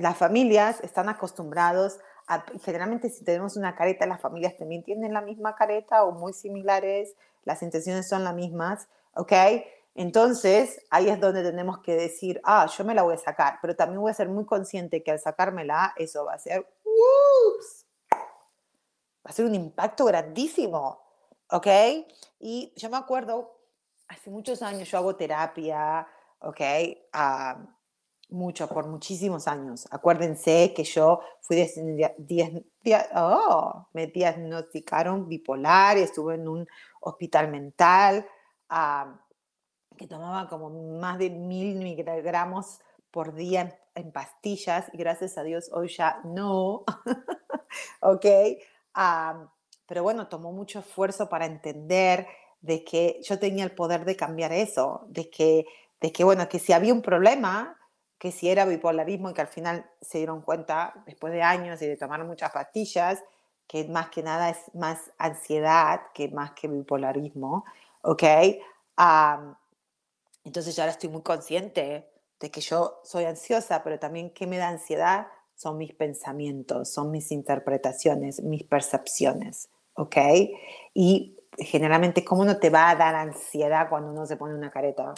las 0.00 0.16
familias 0.16 0.80
están 0.80 1.10
acostumbrados 1.10 2.00
a, 2.26 2.44
generalmente 2.62 3.10
si 3.10 3.22
tenemos 3.22 3.56
una 3.56 3.74
careta, 3.74 4.06
las 4.06 4.20
familias 4.20 4.56
también 4.56 4.82
tienen 4.82 5.12
la 5.12 5.20
misma 5.20 5.54
careta 5.54 6.04
o 6.04 6.12
muy 6.12 6.32
similares, 6.32 7.14
las 7.44 7.62
intenciones 7.62 8.08
son 8.08 8.24
las 8.24 8.34
mismas, 8.34 8.88
¿ok? 9.14 9.32
Entonces, 9.94 10.80
ahí 10.88 11.10
es 11.10 11.20
donde 11.20 11.42
tenemos 11.42 11.80
que 11.80 11.96
decir, 11.96 12.40
ah, 12.44 12.66
yo 12.66 12.84
me 12.84 12.94
la 12.94 13.02
voy 13.02 13.14
a 13.14 13.18
sacar, 13.18 13.58
pero 13.60 13.76
también 13.76 14.00
voy 14.00 14.10
a 14.10 14.14
ser 14.14 14.30
muy 14.30 14.46
consciente 14.46 15.02
que 15.02 15.10
al 15.10 15.20
sacármela, 15.20 15.92
eso 15.96 16.24
va 16.24 16.34
a 16.34 16.38
ser, 16.38 16.66
ups, 16.84 17.86
va 18.10 19.30
a 19.30 19.32
ser 19.32 19.44
un 19.44 19.54
impacto 19.54 20.06
grandísimo, 20.06 20.98
¿ok? 21.50 21.66
Y 22.38 22.72
yo 22.74 22.88
me 22.88 22.96
acuerdo, 22.96 23.54
hace 24.08 24.30
muchos 24.30 24.62
años 24.62 24.90
yo 24.90 24.96
hago 24.96 25.14
terapia, 25.14 26.06
¿ok? 26.38 26.60
Uh, 27.12 27.79
mucho, 28.30 28.68
por 28.68 28.86
muchísimos 28.86 29.48
años. 29.48 29.86
Acuérdense 29.90 30.72
que 30.74 30.84
yo 30.84 31.20
fui 31.40 31.66
oh, 33.14 33.86
me 33.92 34.06
diagnosticaron 34.06 35.28
bipolar 35.28 35.98
y 35.98 36.02
estuve 36.02 36.34
en 36.34 36.48
un 36.48 36.66
hospital 37.00 37.48
mental 37.48 38.26
que 39.96 40.06
tomaba 40.06 40.48
como 40.48 40.70
más 40.98 41.18
de 41.18 41.30
mil 41.30 41.76
miligramos 41.76 42.80
por 43.10 43.34
día 43.34 43.78
en, 43.94 44.12
pastillas 44.12 44.86
y 44.92 44.96
gracias 44.96 45.36
a 45.36 45.42
Dios 45.42 45.70
hoy 45.72 45.88
ya 45.88 46.20
no. 46.24 46.84
ok. 48.00 48.26
Pero 49.86 50.02
bueno, 50.02 50.28
tomó 50.28 50.52
mucho 50.52 50.78
esfuerzo 50.78 51.28
para 51.28 51.46
entender 51.46 52.26
de 52.60 52.84
que 52.84 53.20
yo 53.22 53.38
tenía 53.38 53.64
el 53.64 53.72
poder 53.72 54.04
de 54.04 54.16
cambiar 54.16 54.52
eso, 54.52 55.06
de 55.08 55.28
que, 55.28 55.66
de 56.00 56.12
que 56.12 56.22
bueno, 56.24 56.48
que 56.48 56.58
si 56.58 56.72
había 56.72 56.92
un 56.92 57.02
problema, 57.02 57.79
que 58.20 58.30
si 58.30 58.50
era 58.50 58.66
bipolarismo 58.66 59.30
y 59.30 59.34
que 59.34 59.40
al 59.40 59.48
final 59.48 59.90
se 60.02 60.18
dieron 60.18 60.42
cuenta 60.42 60.92
después 61.06 61.32
de 61.32 61.42
años 61.42 61.80
y 61.80 61.86
de 61.86 61.96
tomar 61.96 62.22
muchas 62.24 62.52
pastillas, 62.52 63.24
que 63.66 63.88
más 63.88 64.10
que 64.10 64.22
nada 64.22 64.50
es 64.50 64.58
más 64.74 65.10
ansiedad 65.16 66.02
que 66.12 66.28
más 66.28 66.52
que 66.52 66.68
bipolarismo, 66.68 67.64
¿ok? 68.02 68.22
entonces 70.44 70.76
ya 70.76 70.82
ahora 70.82 70.92
estoy 70.92 71.08
muy 71.08 71.22
consciente 71.22 72.10
de 72.38 72.50
que 72.50 72.60
yo 72.60 73.00
soy 73.04 73.24
ansiosa, 73.24 73.82
pero 73.82 73.98
también 73.98 74.28
que 74.30 74.46
me 74.46 74.58
da 74.58 74.68
ansiedad 74.68 75.28
son 75.54 75.78
mis 75.78 75.94
pensamientos, 75.94 76.92
son 76.92 77.10
mis 77.10 77.32
interpretaciones, 77.32 78.42
mis 78.42 78.64
percepciones, 78.64 79.70
¿ok? 79.94 80.16
Y 80.92 81.38
generalmente, 81.56 82.22
¿cómo 82.22 82.44
no 82.44 82.58
te 82.58 82.68
va 82.68 82.90
a 82.90 82.96
dar 82.96 83.14
ansiedad 83.14 83.88
cuando 83.88 84.10
uno 84.10 84.26
se 84.26 84.36
pone 84.36 84.54
una 84.54 84.70
careta? 84.70 85.14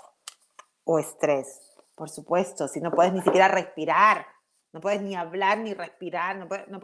O 0.85 0.99
estrés, 1.01 1.72
por 1.95 2.11
supuesto, 2.11 2.69
si 2.69 2.81
no 2.81 2.91
puedes 2.91 3.13
ni 3.13 3.23
siquiera 3.23 3.49
respirar, 3.49 4.27
no 4.73 4.81
puedes 4.81 5.03
ni 5.03 5.15
hablar 5.15 5.59
ni 5.59 5.75
respirar, 5.75 6.37
no 6.37 6.49
puedes, 6.49 6.69
no 6.69 6.81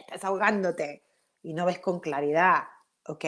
estás 0.00 0.24
ahogándote 0.24 1.04
y 1.42 1.52
no 1.52 1.66
ves 1.66 1.80
con 1.80 2.00
claridad, 2.00 2.64
¿ok? 3.06 3.24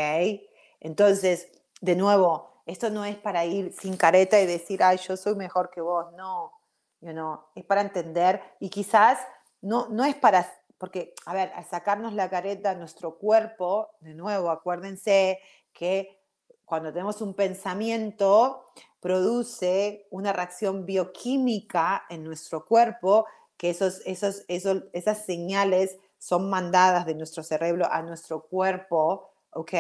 Entonces, 0.81 1.51
de 1.81 1.97
nuevo, 1.97 2.63
esto 2.67 2.91
no 2.91 3.05
es 3.05 3.17
para 3.17 3.45
ir 3.45 3.73
sin 3.73 3.97
careta 3.97 4.39
y 4.41 4.47
decir, 4.47 4.83
ay, 4.83 4.99
yo 4.99 5.17
soy 5.17 5.35
mejor 5.35 5.71
que 5.71 5.81
vos, 5.81 6.13
no, 6.15 6.53
you 7.01 7.13
know, 7.13 7.41
es 7.55 7.65
para 7.65 7.81
entender 7.81 8.43
y 8.61 8.71
quizás 8.71 9.19
no, 9.61 9.89
no 9.89 10.05
es 10.05 10.15
para, 10.15 10.47
porque, 10.79 11.15
a 11.27 11.35
ver, 11.35 11.53
al 11.55 11.65
sacarnos 11.65 12.13
la 12.13 12.31
careta, 12.31 12.75
nuestro 12.75 13.19
cuerpo, 13.19 13.91
de 14.01 14.15
nuevo, 14.15 14.51
acuérdense 14.51 15.41
que 15.73 16.19
cuando 16.65 16.93
tenemos 16.93 17.23
un 17.23 17.35
pensamiento, 17.35 18.67
produce 19.01 20.07
una 20.11 20.33
reacción 20.33 20.87
bioquímica 20.87 22.05
en 22.11 22.25
nuestro 22.25 22.65
cuerpo, 22.67 23.27
que 23.57 23.71
esos, 23.71 24.03
esos, 24.07 24.45
esos, 24.49 24.85
esas 24.93 25.25
señales 25.25 25.99
son 26.19 26.51
mandadas 26.51 27.07
de 27.07 27.15
nuestro 27.15 27.43
cerebro 27.43 27.91
a 27.91 28.03
nuestro 28.03 28.43
cuerpo, 28.43 29.31
¿ok? 29.51 29.73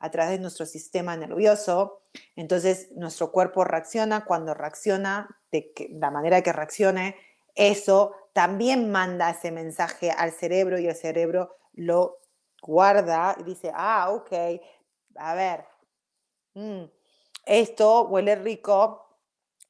A 0.00 0.10
través 0.10 0.32
de 0.32 0.38
nuestro 0.38 0.66
sistema 0.66 1.16
nervioso. 1.16 2.02
Entonces, 2.36 2.90
nuestro 2.92 3.32
cuerpo 3.32 3.64
reacciona. 3.64 4.24
Cuando 4.24 4.54
reacciona, 4.54 5.28
de 5.50 5.72
la 5.92 6.10
manera 6.10 6.42
que 6.42 6.52
reaccione, 6.52 7.16
eso 7.54 8.14
también 8.32 8.90
manda 8.90 9.30
ese 9.30 9.50
mensaje 9.50 10.10
al 10.10 10.32
cerebro 10.32 10.78
y 10.78 10.86
el 10.86 10.94
cerebro 10.94 11.56
lo 11.72 12.18
guarda 12.62 13.36
y 13.40 13.44
dice, 13.44 13.72
ah, 13.74 14.10
ok, 14.10 14.60
a 15.16 15.34
ver, 15.34 15.64
mm, 16.54 16.84
esto 17.48 18.06
huele 18.06 18.36
rico, 18.36 19.18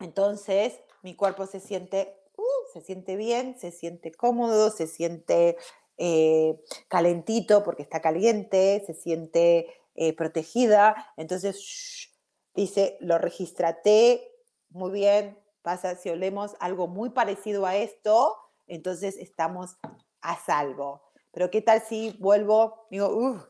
entonces 0.00 0.80
mi 1.02 1.14
cuerpo 1.14 1.46
se 1.46 1.60
siente, 1.60 2.20
uh, 2.36 2.72
se 2.72 2.80
siente 2.80 3.16
bien, 3.16 3.58
se 3.58 3.70
siente 3.70 4.12
cómodo, 4.12 4.70
se 4.70 4.86
siente 4.86 5.56
eh, 5.96 6.60
calentito 6.88 7.62
porque 7.62 7.82
está 7.82 8.00
caliente, 8.00 8.82
se 8.86 8.94
siente 8.94 9.68
eh, 9.94 10.12
protegida, 10.14 11.12
entonces 11.16 12.10
dice, 12.54 12.96
lo 13.00 13.18
registrate, 13.18 14.28
muy 14.70 14.90
bien, 14.90 15.38
pasa 15.62 15.96
si 15.96 16.10
olemos 16.10 16.56
algo 16.60 16.88
muy 16.88 17.10
parecido 17.10 17.64
a 17.64 17.76
esto, 17.76 18.36
entonces 18.66 19.16
estamos 19.16 19.76
a 20.20 20.36
salvo. 20.36 21.02
Pero 21.30 21.50
¿qué 21.50 21.62
tal 21.62 21.82
si 21.82 22.16
vuelvo, 22.18 22.86
digo, 22.90 23.08
uh, 23.08 23.40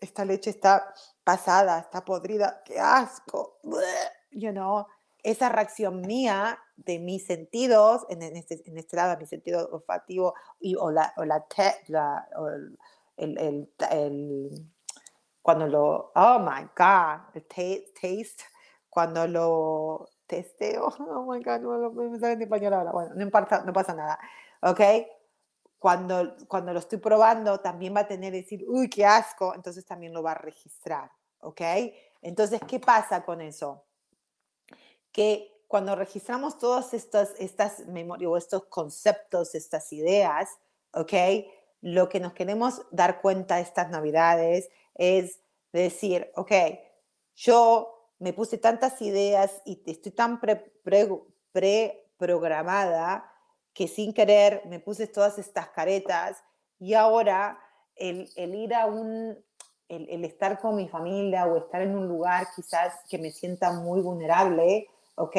esta 0.00 0.24
leche 0.24 0.50
está 0.50 0.92
pasada, 1.24 1.78
está 1.78 2.04
podrida, 2.04 2.62
qué 2.64 2.78
asco, 2.78 3.58
you 4.30 4.50
know, 4.52 4.86
esa 5.22 5.48
reacción 5.48 6.02
mía 6.02 6.58
de 6.76 6.98
mis 6.98 7.26
sentidos, 7.26 8.06
en, 8.08 8.22
este, 8.22 8.62
en 8.64 8.78
este 8.78 8.96
lado, 8.96 9.16
mi 9.18 9.26
sentido 9.26 9.68
olfativo 9.72 10.34
y, 10.60 10.76
o 10.76 10.90
la, 10.90 11.12
o 11.16 11.24
la, 11.24 11.44
el, 13.16 13.38
el, 13.38 13.68
el, 13.90 14.70
cuando 15.42 15.66
lo, 15.66 16.12
oh 16.14 16.38
my 16.38 16.68
God, 16.76 17.34
el 17.34 17.44
taste, 17.46 18.44
cuando 18.88 19.26
lo 19.26 20.08
testeo, 20.26 20.86
oh 21.00 21.24
my 21.24 21.42
God, 21.42 21.60
no 21.60 21.90
me 21.90 22.18
sale 22.20 22.34
en 22.34 22.42
español 22.42 22.74
ahora, 22.74 22.92
bueno, 22.92 23.14
no, 23.14 23.22
importa, 23.22 23.64
no 23.64 23.72
pasa 23.72 23.94
nada, 23.94 24.18
¿ok? 24.62 24.80
Cuando, 25.78 26.36
cuando 26.48 26.72
lo 26.72 26.78
estoy 26.78 26.98
probando 26.98 27.60
también 27.60 27.94
va 27.94 28.00
a 28.00 28.08
tener 28.08 28.32
decir, 28.32 28.64
uy, 28.68 28.88
qué 28.88 29.04
asco, 29.04 29.54
entonces 29.54 29.84
también 29.84 30.12
lo 30.12 30.22
va 30.22 30.32
a 30.32 30.38
registrar, 30.38 31.10
¿ok? 31.40 31.60
Entonces, 32.22 32.60
¿qué 32.66 32.80
pasa 32.80 33.24
con 33.24 33.40
eso? 33.40 33.84
Que 35.12 35.52
cuando 35.68 35.94
registramos 35.94 36.58
todas 36.58 36.94
estas, 36.94 37.34
estas 37.38 37.86
memorias 37.86 38.30
o 38.30 38.36
estos 38.36 38.64
conceptos, 38.66 39.54
estas 39.54 39.92
ideas, 39.92 40.58
¿ok? 40.92 41.12
Lo 41.82 42.08
que 42.08 42.20
nos 42.20 42.32
queremos 42.32 42.82
dar 42.90 43.20
cuenta 43.20 43.60
estas 43.60 43.90
navidades 43.90 44.70
es 44.94 45.40
decir, 45.72 46.32
ok, 46.36 46.52
yo 47.34 47.96
me 48.18 48.32
puse 48.32 48.58
tantas 48.58 49.02
ideas 49.02 49.62
y 49.64 49.82
estoy 49.86 50.12
tan 50.12 50.40
pre-programada 50.40 53.20
pre, 53.20 53.35
que 53.76 53.88
sin 53.88 54.14
querer 54.14 54.62
me 54.64 54.80
puse 54.80 55.06
todas 55.06 55.38
estas 55.38 55.68
caretas 55.68 56.42
y 56.78 56.94
ahora 56.94 57.58
el, 57.94 58.26
ir 58.36 58.74
a 58.74 58.86
un, 58.86 59.38
el, 59.88 60.24
estar 60.24 60.58
con 60.58 60.76
mi 60.76 60.88
familia 60.88 61.46
o 61.46 61.58
estar 61.58 61.82
en 61.82 61.94
un 61.94 62.08
lugar 62.08 62.46
quizás 62.56 62.94
que 63.08 63.18
me 63.18 63.30
sienta 63.30 63.72
muy 63.72 64.00
vulnerable, 64.00 64.88
¿ok? 65.16 65.36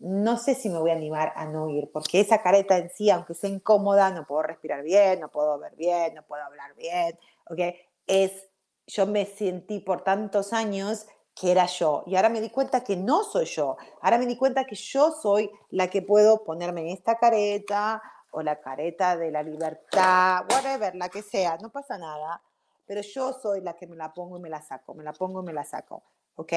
no 0.00 0.36
sé 0.36 0.54
si 0.54 0.68
me 0.68 0.78
voy 0.78 0.90
a 0.90 0.94
animar 0.94 1.32
a 1.34 1.46
no 1.46 1.68
ir, 1.70 1.90
porque 1.92 2.20
esa 2.20 2.40
careta 2.40 2.78
en 2.78 2.90
sí, 2.90 3.10
aunque 3.10 3.34
sea 3.34 3.50
incómoda, 3.50 4.10
no 4.10 4.26
puedo 4.26 4.42
respirar 4.42 4.82
bien, 4.82 5.20
no 5.20 5.28
puedo 5.28 5.58
ver 5.58 5.74
bien, 5.74 6.14
no 6.14 6.22
puedo 6.22 6.42
hablar 6.42 6.74
bien, 6.76 7.18
¿ok? 7.46 7.74
Es, 8.06 8.48
yo 8.86 9.06
me 9.06 9.26
sentí 9.26 9.80
por 9.80 10.02
tantos 10.02 10.52
años 10.52 11.06
que 11.38 11.52
era 11.52 11.66
yo. 11.66 12.02
Y 12.06 12.16
ahora 12.16 12.28
me 12.28 12.40
di 12.40 12.50
cuenta 12.50 12.82
que 12.82 12.96
no 12.96 13.22
soy 13.22 13.44
yo. 13.44 13.76
Ahora 14.00 14.18
me 14.18 14.26
di 14.26 14.36
cuenta 14.36 14.64
que 14.64 14.74
yo 14.74 15.12
soy 15.12 15.50
la 15.70 15.88
que 15.88 16.02
puedo 16.02 16.42
ponerme 16.42 16.92
esta 16.92 17.16
careta 17.16 18.02
o 18.30 18.42
la 18.42 18.60
careta 18.60 19.16
de 19.16 19.30
la 19.30 19.42
libertad, 19.42 20.44
whatever, 20.50 20.94
la 20.96 21.08
que 21.08 21.22
sea, 21.22 21.56
no 21.58 21.70
pasa 21.70 21.96
nada. 21.96 22.42
Pero 22.86 23.02
yo 23.02 23.32
soy 23.32 23.60
la 23.60 23.74
que 23.74 23.86
me 23.86 23.96
la 23.96 24.12
pongo 24.12 24.38
y 24.38 24.40
me 24.40 24.50
la 24.50 24.62
saco, 24.62 24.94
me 24.94 25.04
la 25.04 25.12
pongo 25.12 25.42
y 25.42 25.44
me 25.44 25.52
la 25.52 25.64
saco. 25.64 26.02
¿Ok? 26.36 26.52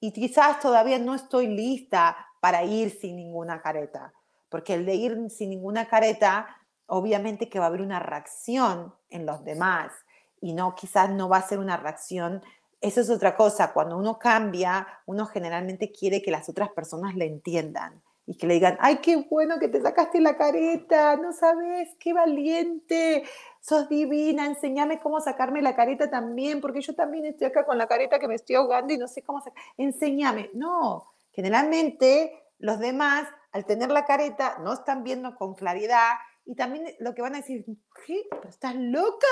Y 0.00 0.12
quizás 0.12 0.60
todavía 0.60 0.98
no 0.98 1.14
estoy 1.14 1.46
lista 1.46 2.16
para 2.40 2.64
ir 2.64 2.90
sin 2.90 3.16
ninguna 3.16 3.62
careta. 3.62 4.12
Porque 4.48 4.74
el 4.74 4.84
de 4.84 4.94
ir 4.94 5.30
sin 5.30 5.50
ninguna 5.50 5.88
careta, 5.88 6.46
obviamente 6.86 7.48
que 7.48 7.58
va 7.58 7.66
a 7.66 7.68
haber 7.68 7.82
una 7.82 8.00
reacción 8.00 8.94
en 9.10 9.26
los 9.26 9.44
demás. 9.44 9.92
Y 10.40 10.52
no, 10.52 10.74
quizás 10.74 11.10
no 11.10 11.28
va 11.28 11.38
a 11.38 11.48
ser 11.48 11.58
una 11.58 11.76
reacción 11.76 12.42
eso 12.80 13.00
es 13.00 13.10
otra 13.10 13.36
cosa. 13.36 13.72
Cuando 13.72 13.96
uno 13.96 14.18
cambia, 14.18 14.86
uno 15.06 15.26
generalmente 15.26 15.90
quiere 15.90 16.22
que 16.22 16.30
las 16.30 16.48
otras 16.48 16.70
personas 16.70 17.14
le 17.14 17.26
entiendan 17.26 18.02
y 18.26 18.36
que 18.36 18.46
le 18.46 18.54
digan, 18.54 18.76
ay, 18.80 18.98
qué 18.98 19.16
bueno 19.30 19.58
que 19.58 19.68
te 19.68 19.80
sacaste 19.80 20.20
la 20.20 20.36
careta, 20.36 21.16
no 21.16 21.32
sabes, 21.32 21.88
qué 21.98 22.12
valiente, 22.12 23.24
sos 23.58 23.88
divina, 23.88 24.44
enséñame 24.44 25.00
cómo 25.00 25.18
sacarme 25.20 25.62
la 25.62 25.74
careta 25.74 26.10
también, 26.10 26.60
porque 26.60 26.82
yo 26.82 26.94
también 26.94 27.24
estoy 27.24 27.46
acá 27.46 27.64
con 27.64 27.78
la 27.78 27.86
careta 27.86 28.18
que 28.18 28.28
me 28.28 28.34
estoy 28.34 28.56
ahogando 28.56 28.92
y 28.92 28.98
no 28.98 29.08
sé 29.08 29.22
cómo 29.22 29.40
sacar. 29.40 29.62
Enséñame. 29.78 30.50
No, 30.52 31.14
generalmente 31.32 32.44
los 32.58 32.78
demás, 32.78 33.26
al 33.52 33.64
tener 33.64 33.90
la 33.90 34.04
careta, 34.04 34.58
no 34.60 34.74
están 34.74 35.04
viendo 35.04 35.34
con 35.34 35.54
claridad 35.54 36.16
y 36.44 36.54
también 36.54 36.84
lo 36.98 37.14
que 37.14 37.22
van 37.22 37.34
a 37.34 37.38
decir, 37.38 37.64
¿qué? 38.06 38.28
¿Estás 38.46 38.74
loca? 38.74 39.26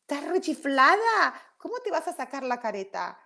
¿Estás 0.00 0.28
rechiflada? 0.28 1.34
¿Cómo 1.66 1.80
te 1.80 1.90
vas 1.90 2.06
a 2.06 2.12
sacar 2.12 2.44
la 2.44 2.60
careta? 2.60 3.18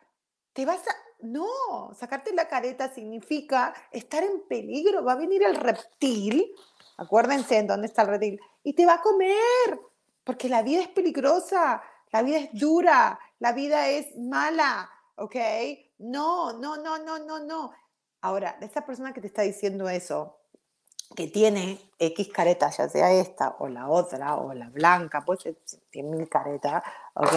Te 0.55 0.65
vas 0.65 0.81
a... 0.89 0.93
No, 1.21 1.93
sacarte 1.95 2.33
la 2.33 2.49
careta 2.49 2.91
significa 2.91 3.75
estar 3.93 4.25
en 4.25 4.49
peligro. 4.49 5.05
Va 5.05 5.13
a 5.13 5.17
venir 5.17 5.43
el 5.43 5.57
reptil, 5.57 6.51
acuérdense 6.97 7.59
en 7.59 7.67
dónde 7.67 7.89
está 7.89 8.01
el 8.01 8.09
reptil, 8.09 8.41
y 8.63 8.73
te 8.73 8.87
va 8.87 8.95
a 8.95 9.03
comer, 9.03 9.79
porque 10.25 10.49
la 10.49 10.63
vida 10.63 10.81
es 10.81 10.89
peligrosa, 10.89 11.83
la 12.13 12.23
vida 12.23 12.39
es 12.39 12.49
dura, 12.55 13.21
la 13.41 13.53
vida 13.53 13.89
es 13.89 14.17
mala, 14.17 14.89
¿ok? 15.17 15.37
No, 15.99 16.55
no, 16.55 16.79
no, 16.79 16.97
no, 16.97 17.19
no, 17.19 17.41
no. 17.41 17.73
Ahora, 18.23 18.57
esa 18.63 18.87
persona 18.87 19.13
que 19.13 19.21
te 19.21 19.27
está 19.27 19.43
diciendo 19.43 19.87
eso, 19.91 20.40
que 21.15 21.27
tiene 21.27 21.81
X 21.99 22.29
caretas, 22.29 22.79
ya 22.79 22.89
sea 22.89 23.13
esta 23.13 23.57
o 23.59 23.69
la 23.69 23.89
otra 23.89 24.37
o 24.37 24.55
la 24.55 24.69
blanca, 24.71 25.23
pues 25.25 25.41
tiene 25.91 26.17
mil 26.17 26.29
caretas, 26.29 26.83
¿ok? 27.15 27.33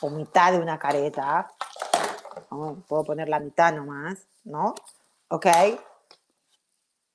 o 0.00 0.10
mitad 0.10 0.52
de 0.52 0.58
una 0.58 0.78
careta, 0.78 1.48
puedo 2.88 3.04
poner 3.04 3.28
la 3.28 3.40
mitad 3.40 3.72
nomás, 3.72 4.26
¿no? 4.44 4.74
¿Ok? 5.28 5.46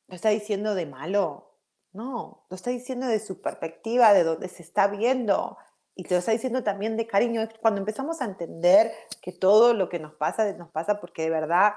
¿Lo 0.07 0.15
está 0.15 0.29
diciendo 0.29 0.75
de 0.75 0.85
malo? 0.85 1.51
No, 1.93 2.45
lo 2.49 2.55
está 2.55 2.69
diciendo 2.69 3.07
de 3.07 3.19
su 3.19 3.41
perspectiva, 3.41 4.13
de 4.13 4.23
donde 4.23 4.47
se 4.47 4.63
está 4.63 4.87
viendo. 4.87 5.57
Y 5.95 6.03
te 6.03 6.15
lo 6.15 6.19
está 6.19 6.31
diciendo 6.31 6.63
también 6.63 6.95
de 6.95 7.07
cariño. 7.07 7.47
Cuando 7.61 7.79
empezamos 7.79 8.21
a 8.21 8.25
entender 8.25 8.93
que 9.21 9.31
todo 9.31 9.73
lo 9.73 9.89
que 9.89 9.99
nos 9.99 10.13
pasa, 10.13 10.51
nos 10.53 10.69
pasa 10.69 10.99
porque 10.99 11.23
de 11.23 11.29
verdad 11.29 11.73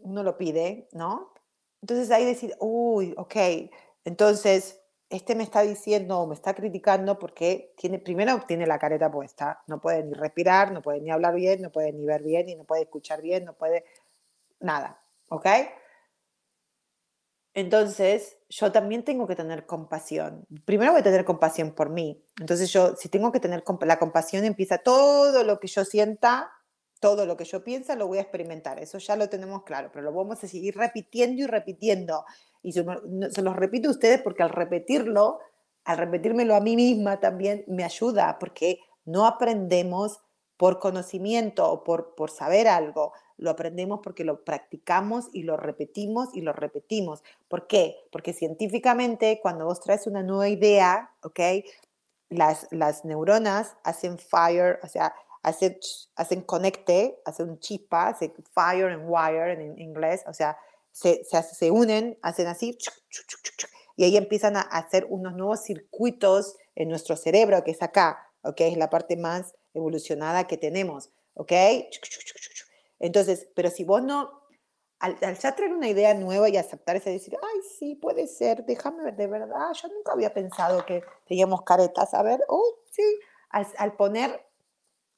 uno 0.00 0.22
lo 0.22 0.36
pide, 0.36 0.88
¿no? 0.92 1.32
Entonces 1.80 2.10
ahí 2.10 2.24
decir, 2.24 2.54
uy, 2.60 3.14
ok, 3.16 3.36
entonces 4.04 4.80
este 5.10 5.34
me 5.34 5.42
está 5.42 5.62
diciendo 5.62 6.20
o 6.20 6.26
me 6.26 6.34
está 6.34 6.54
criticando 6.54 7.18
porque 7.18 7.72
tiene, 7.76 7.98
primero 7.98 8.42
tiene 8.46 8.66
la 8.66 8.78
careta 8.78 9.10
puesta, 9.10 9.62
no 9.66 9.80
puede 9.80 10.04
ni 10.04 10.12
respirar, 10.12 10.72
no 10.72 10.82
puede 10.82 11.00
ni 11.00 11.10
hablar 11.10 11.34
bien, 11.34 11.62
no 11.62 11.72
puede 11.72 11.92
ni 11.92 12.04
ver 12.04 12.22
bien, 12.22 12.48
y 12.48 12.56
no 12.56 12.64
puede 12.64 12.82
escuchar 12.82 13.22
bien, 13.22 13.44
no 13.44 13.54
puede 13.54 13.84
nada, 14.60 15.00
¿ok? 15.28 15.46
Entonces, 17.54 18.36
yo 18.48 18.70
también 18.70 19.02
tengo 19.02 19.26
que 19.26 19.34
tener 19.34 19.66
compasión. 19.66 20.46
Primero 20.64 20.92
voy 20.92 21.00
a 21.00 21.04
tener 21.04 21.24
compasión 21.24 21.72
por 21.72 21.90
mí. 21.90 22.24
Entonces, 22.38 22.72
yo, 22.72 22.94
si 22.94 23.08
tengo 23.08 23.32
que 23.32 23.40
tener 23.40 23.64
la 23.80 23.98
compasión, 23.98 24.44
empieza 24.44 24.78
todo 24.78 25.42
lo 25.42 25.58
que 25.58 25.66
yo 25.66 25.84
sienta 25.84 26.52
todo 27.00 27.26
lo 27.26 27.36
que 27.36 27.44
yo 27.44 27.62
piensa 27.62 27.94
lo 27.94 28.06
voy 28.06 28.18
a 28.18 28.22
experimentar, 28.22 28.80
eso 28.80 28.98
ya 28.98 29.16
lo 29.16 29.28
tenemos 29.28 29.62
claro, 29.62 29.90
pero 29.92 30.04
lo 30.04 30.12
vamos 30.12 30.42
a 30.42 30.48
seguir 30.48 30.76
repitiendo 30.76 31.42
y 31.42 31.46
repitiendo. 31.46 32.24
Y 32.62 32.72
se, 32.72 32.82
los 32.84 33.56
repito 33.56 33.88
a 33.88 33.92
ustedes 33.92 34.20
porque 34.22 34.42
al 34.42 34.50
repetirlo, 34.50 35.38
al 35.84 35.98
repetírmelo 35.98 36.54
a 36.54 36.60
mí 36.60 36.76
misma 36.76 37.20
también 37.20 37.64
me 37.68 37.84
ayuda, 37.84 38.38
porque 38.38 38.80
no 39.04 39.26
aprendemos 39.26 40.20
por 40.56 40.80
conocimiento 40.80 41.70
o 41.70 41.84
por, 41.84 42.14
por 42.16 42.30
saber 42.30 42.66
algo, 42.66 43.12
lo 43.36 43.50
aprendemos 43.50 44.00
porque 44.02 44.24
lo 44.24 44.44
practicamos 44.44 45.28
y 45.32 45.44
lo 45.44 45.56
repetimos 45.56 46.34
y 46.34 46.40
lo 46.40 46.52
repetimos. 46.52 47.22
¿Por 47.46 47.68
qué? 47.68 47.96
Porque 48.10 48.32
científicamente 48.32 49.38
cuando 49.40 49.64
vos 49.64 49.80
traes 49.80 50.08
una 50.08 50.24
nueva 50.24 50.48
idea, 50.48 51.12
¿ok? 51.22 51.40
Las, 52.28 52.66
las 52.72 53.04
neuronas 53.04 53.76
hacen 53.84 54.18
fire, 54.18 54.80
o 54.82 54.88
sea, 54.88 55.14
hacen, 55.48 55.78
hacen 56.16 56.42
conecte, 56.42 57.20
hacen 57.24 57.58
chispa, 57.58 58.08
hace 58.08 58.32
fire 58.52 58.86
and 58.86 59.04
wire 59.06 59.52
en 59.52 59.78
inglés, 59.78 60.22
o 60.26 60.32
sea, 60.32 60.58
se, 60.92 61.24
se, 61.24 61.42
se 61.42 61.70
unen, 61.70 62.18
hacen 62.22 62.46
así, 62.46 62.76
y 63.96 64.04
ahí 64.04 64.16
empiezan 64.16 64.56
a 64.56 64.60
hacer 64.60 65.06
unos 65.08 65.34
nuevos 65.34 65.62
circuitos 65.62 66.56
en 66.74 66.88
nuestro 66.88 67.16
cerebro, 67.16 67.64
que 67.64 67.72
es 67.72 67.82
acá, 67.82 68.30
¿ok? 68.42 68.60
Es 68.60 68.76
la 68.76 68.90
parte 68.90 69.16
más 69.16 69.54
evolucionada 69.74 70.46
que 70.46 70.56
tenemos, 70.56 71.10
¿ok? 71.34 71.52
Entonces, 72.98 73.48
pero 73.54 73.70
si 73.70 73.84
vos 73.84 74.02
no, 74.02 74.42
al, 75.00 75.16
al, 75.22 75.38
ya 75.38 75.54
traer 75.54 75.72
una 75.72 75.88
idea 75.88 76.14
nueva 76.14 76.48
y 76.48 76.56
aceptar 76.56 76.96
esa 76.96 77.10
decir, 77.10 77.36
ay, 77.40 77.60
sí, 77.78 77.94
puede 77.94 78.26
ser, 78.26 78.64
déjame 78.66 79.02
ver, 79.04 79.16
de 79.16 79.26
verdad, 79.26 79.72
yo 79.72 79.88
nunca 79.88 80.12
había 80.12 80.34
pensado 80.34 80.84
que 80.84 81.02
teníamos 81.26 81.62
caretas, 81.62 82.14
a 82.14 82.22
ver, 82.22 82.40
oh, 82.48 82.80
sí, 82.90 83.02
al, 83.50 83.66
al 83.78 83.96
poner 83.96 84.47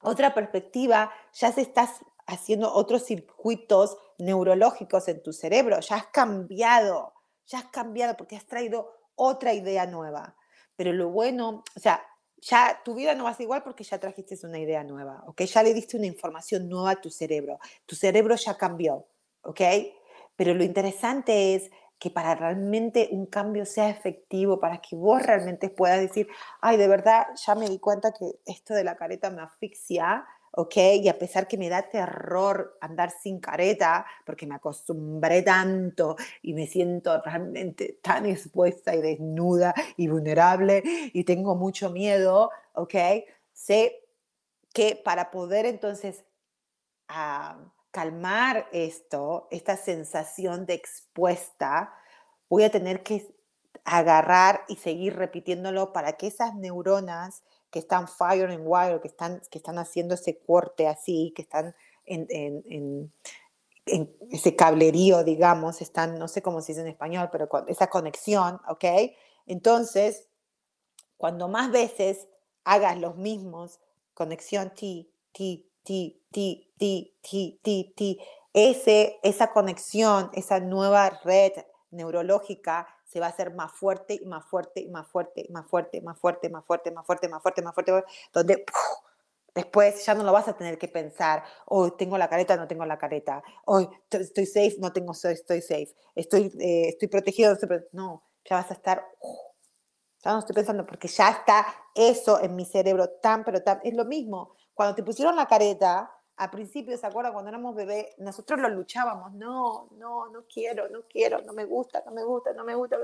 otra 0.01 0.35
perspectiva, 0.35 1.13
ya 1.33 1.53
se 1.53 1.63
estás 1.63 2.01
haciendo 2.27 2.73
otros 2.73 3.05
circuitos 3.05 3.97
neurológicos 4.19 5.09
en 5.09 5.23
tu 5.23 5.33
cerebro, 5.33 5.81
ya 5.81 5.97
has 5.97 6.07
cambiado, 6.07 7.13
ya 7.47 7.59
has 7.59 7.67
cambiado 7.67 8.17
porque 8.17 8.37
has 8.37 8.47
traído 8.47 8.93
otra 9.15 9.53
idea 9.53 9.87
nueva. 9.87 10.37
Pero 10.77 10.93
lo 10.93 11.11
bueno, 11.11 11.65
o 11.77 11.81
sea, 11.81 12.03
ya 12.37 12.81
tu 12.85 12.95
vida 12.95 13.15
no 13.15 13.25
va 13.25 13.31
a 13.31 13.35
ser 13.35 13.45
igual 13.45 13.63
porque 13.63 13.85
ya 13.85 13.99
trajiste 13.99 14.39
una 14.47 14.59
idea 14.59 14.83
nueva, 14.85 15.23
¿ok? 15.27 15.43
Ya 15.43 15.63
le 15.63 15.75
diste 15.75 15.97
una 15.97 16.07
información 16.07 16.69
nueva 16.69 16.93
a 16.93 17.01
tu 17.01 17.11
cerebro. 17.11 17.59
Tu 17.85 17.97
cerebro 17.97 18.35
ya 18.37 18.57
cambió, 18.57 19.07
¿ok? 19.43 19.61
Pero 20.37 20.55
lo 20.55 20.65
interesante 20.65 21.55
es 21.55 21.71
que 22.01 22.11
para 22.11 22.35
realmente 22.35 23.11
un 23.13 23.27
cambio 23.27 23.67
sea 23.67 23.91
efectivo, 23.91 24.59
para 24.59 24.81
que 24.81 24.97
vos 24.97 25.23
realmente 25.23 25.69
puedas 25.69 26.01
decir, 26.01 26.29
ay, 26.63 26.79
de 26.79 26.89
verdad, 26.89 27.27
ya 27.37 27.55
me 27.55 27.69
di 27.69 27.79
cuenta 27.79 28.13
que 28.13 28.41
esto 28.47 28.73
de 28.73 28.85
la 28.85 28.97
careta 28.97 29.29
me 29.31 29.43
asfixia, 29.43 30.25
¿ok? 30.53 30.77
Y 31.03 31.09
a 31.11 31.19
pesar 31.19 31.47
que 31.47 31.59
me 31.59 31.69
da 31.69 31.83
terror 31.83 32.79
andar 32.81 33.11
sin 33.11 33.39
careta, 33.39 34.07
porque 34.25 34.47
me 34.47 34.55
acostumbré 34.55 35.43
tanto 35.43 36.17
y 36.41 36.55
me 36.55 36.67
siento 36.67 37.21
realmente 37.21 37.99
tan 38.03 38.25
expuesta 38.25 38.95
y 38.95 39.03
desnuda 39.03 39.75
y 39.99 40.09
vulnerable 40.09 40.83
y 41.13 41.25
tengo 41.25 41.55
mucho 41.55 41.91
miedo, 41.91 42.51
¿ok? 42.73 42.95
Sé 43.53 44.09
que 44.73 44.97
para 44.97 45.31
poder 45.31 45.67
entonces... 45.67 46.25
Ah, 47.09 47.59
calmar 47.90 48.68
esto, 48.72 49.48
esta 49.50 49.76
sensación 49.76 50.66
de 50.66 50.74
expuesta, 50.74 51.92
voy 52.48 52.64
a 52.64 52.70
tener 52.70 53.03
que 53.03 53.35
agarrar 53.85 54.64
y 54.68 54.76
seguir 54.76 55.16
repitiéndolo 55.16 55.92
para 55.92 56.12
que 56.14 56.26
esas 56.29 56.55
neuronas 56.55 57.42
que 57.70 57.79
están 57.79 58.09
fire 58.09 58.50
and 58.50 58.65
wire, 58.65 59.00
que 59.00 59.08
están, 59.08 59.40
que 59.50 59.58
están 59.58 59.79
haciendo 59.79 60.15
ese 60.15 60.38
corte 60.38 60.88
así, 60.88 61.33
que 61.35 61.42
están 61.42 61.75
en, 62.04 62.27
en, 62.31 63.12
ese 64.31 64.54
cablerío, 64.54 65.25
digamos, 65.25 65.81
están, 65.81 66.19
no 66.19 66.29
sé 66.29 66.42
cómo 66.42 66.60
se 66.60 66.73
dice 66.73 66.83
en 66.83 66.88
español, 66.88 67.29
pero 67.33 67.48
esa 67.67 67.88
conexión, 67.88 68.60
¿ok? 68.69 68.85
Entonces, 69.46 70.29
cuando 71.17 71.48
más 71.48 71.73
veces 71.73 72.29
hagas 72.65 72.98
los 72.98 73.17
mismos, 73.17 73.81
conexión 74.15 74.71
T, 74.71 75.08
T, 75.33 75.67
ti, 75.83 76.23
ti, 76.31 76.69
ti, 76.81 77.14
ti, 77.20 77.60
ti, 77.62 77.92
ti. 77.94 78.18
Ese, 78.54 79.20
esa 79.22 79.52
conexión, 79.52 80.31
esa 80.33 80.58
nueva 80.58 81.20
red 81.22 81.52
neurológica 81.90 82.88
se 83.04 83.20
va 83.20 83.26
a 83.26 83.28
hacer 83.28 83.54
más 83.54 83.70
fuerte 83.72 84.14
y 84.14 84.24
más 84.26 84.44
fuerte 84.46 84.81
y 84.81 84.88
más 84.88 85.06
fuerte 85.06 85.42
y 85.46 85.50
más 85.50 85.68
fuerte, 85.68 86.00
más 86.00 86.18
fuerte, 86.18 86.50
más 86.50 86.64
fuerte, 86.64 86.90
más 86.90 87.06
fuerte, 87.06 87.28
más 87.28 87.42
fuerte, 87.42 87.62
más 87.62 87.74
fuerte, 87.74 88.04
donde 88.33 88.64
Después 89.52 90.06
ya 90.06 90.14
no 90.14 90.22
lo 90.22 90.33
vas 90.33 90.46
a 90.46 90.56
tener 90.56 90.78
que 90.78 90.87
pensar, 90.87 91.42
hoy 91.66 91.92
tengo 91.98 92.16
la 92.16 92.28
careta, 92.28 92.56
no 92.56 92.68
tengo 92.68 92.87
la 92.87 92.98
careta, 92.98 93.42
hoy 93.66 93.88
estoy 94.08 94.46
safe, 94.46 94.76
no 94.78 94.92
tengo, 94.92 95.12
estoy 95.12 95.60
safe, 95.60 95.92
estoy, 96.14 96.52
eh, 96.60 96.88
estoy 96.90 97.08
protegido, 97.08 97.58
no, 97.90 98.22
ya 98.44 98.56
vas 98.56 98.70
a 98.70 98.74
estar, 98.74 99.04
ya 100.22 100.33
no 100.33 100.38
estoy 100.38 100.54
pensando, 100.54 100.87
porque 100.87 101.08
ya 101.08 101.31
está 101.31 101.66
eso 101.96 102.40
en 102.40 102.54
mi 102.54 102.64
cerebro 102.64 103.08
tan, 103.20 103.42
pero 103.42 103.60
tan, 103.60 103.81
es 103.83 103.94
lo 103.94 104.04
mismo. 104.04 104.54
Cuando 104.72 104.94
te 104.94 105.02
pusieron 105.02 105.35
la 105.35 105.46
careta, 105.46 106.08
al 106.41 106.49
principio, 106.49 106.97
¿se 106.97 107.07
acuerdan? 107.07 107.35
Cuando 107.35 107.51
éramos 107.51 107.75
bebés, 107.75 108.07
nosotros 108.17 108.59
lo 108.61 108.71
luchábamos, 108.71 109.35
no, 109.35 109.88
no, 109.99 110.31
no 110.31 110.45
quiero, 110.51 110.88
no 110.88 111.03
quiero, 111.03 111.43
no 111.43 111.53
me 111.53 111.67
gusta, 111.67 112.03
no 112.07 112.13
me 112.13 112.25
gusta, 112.25 112.55
no 112.55 112.65
me 112.65 112.75
gusta, 112.75 112.97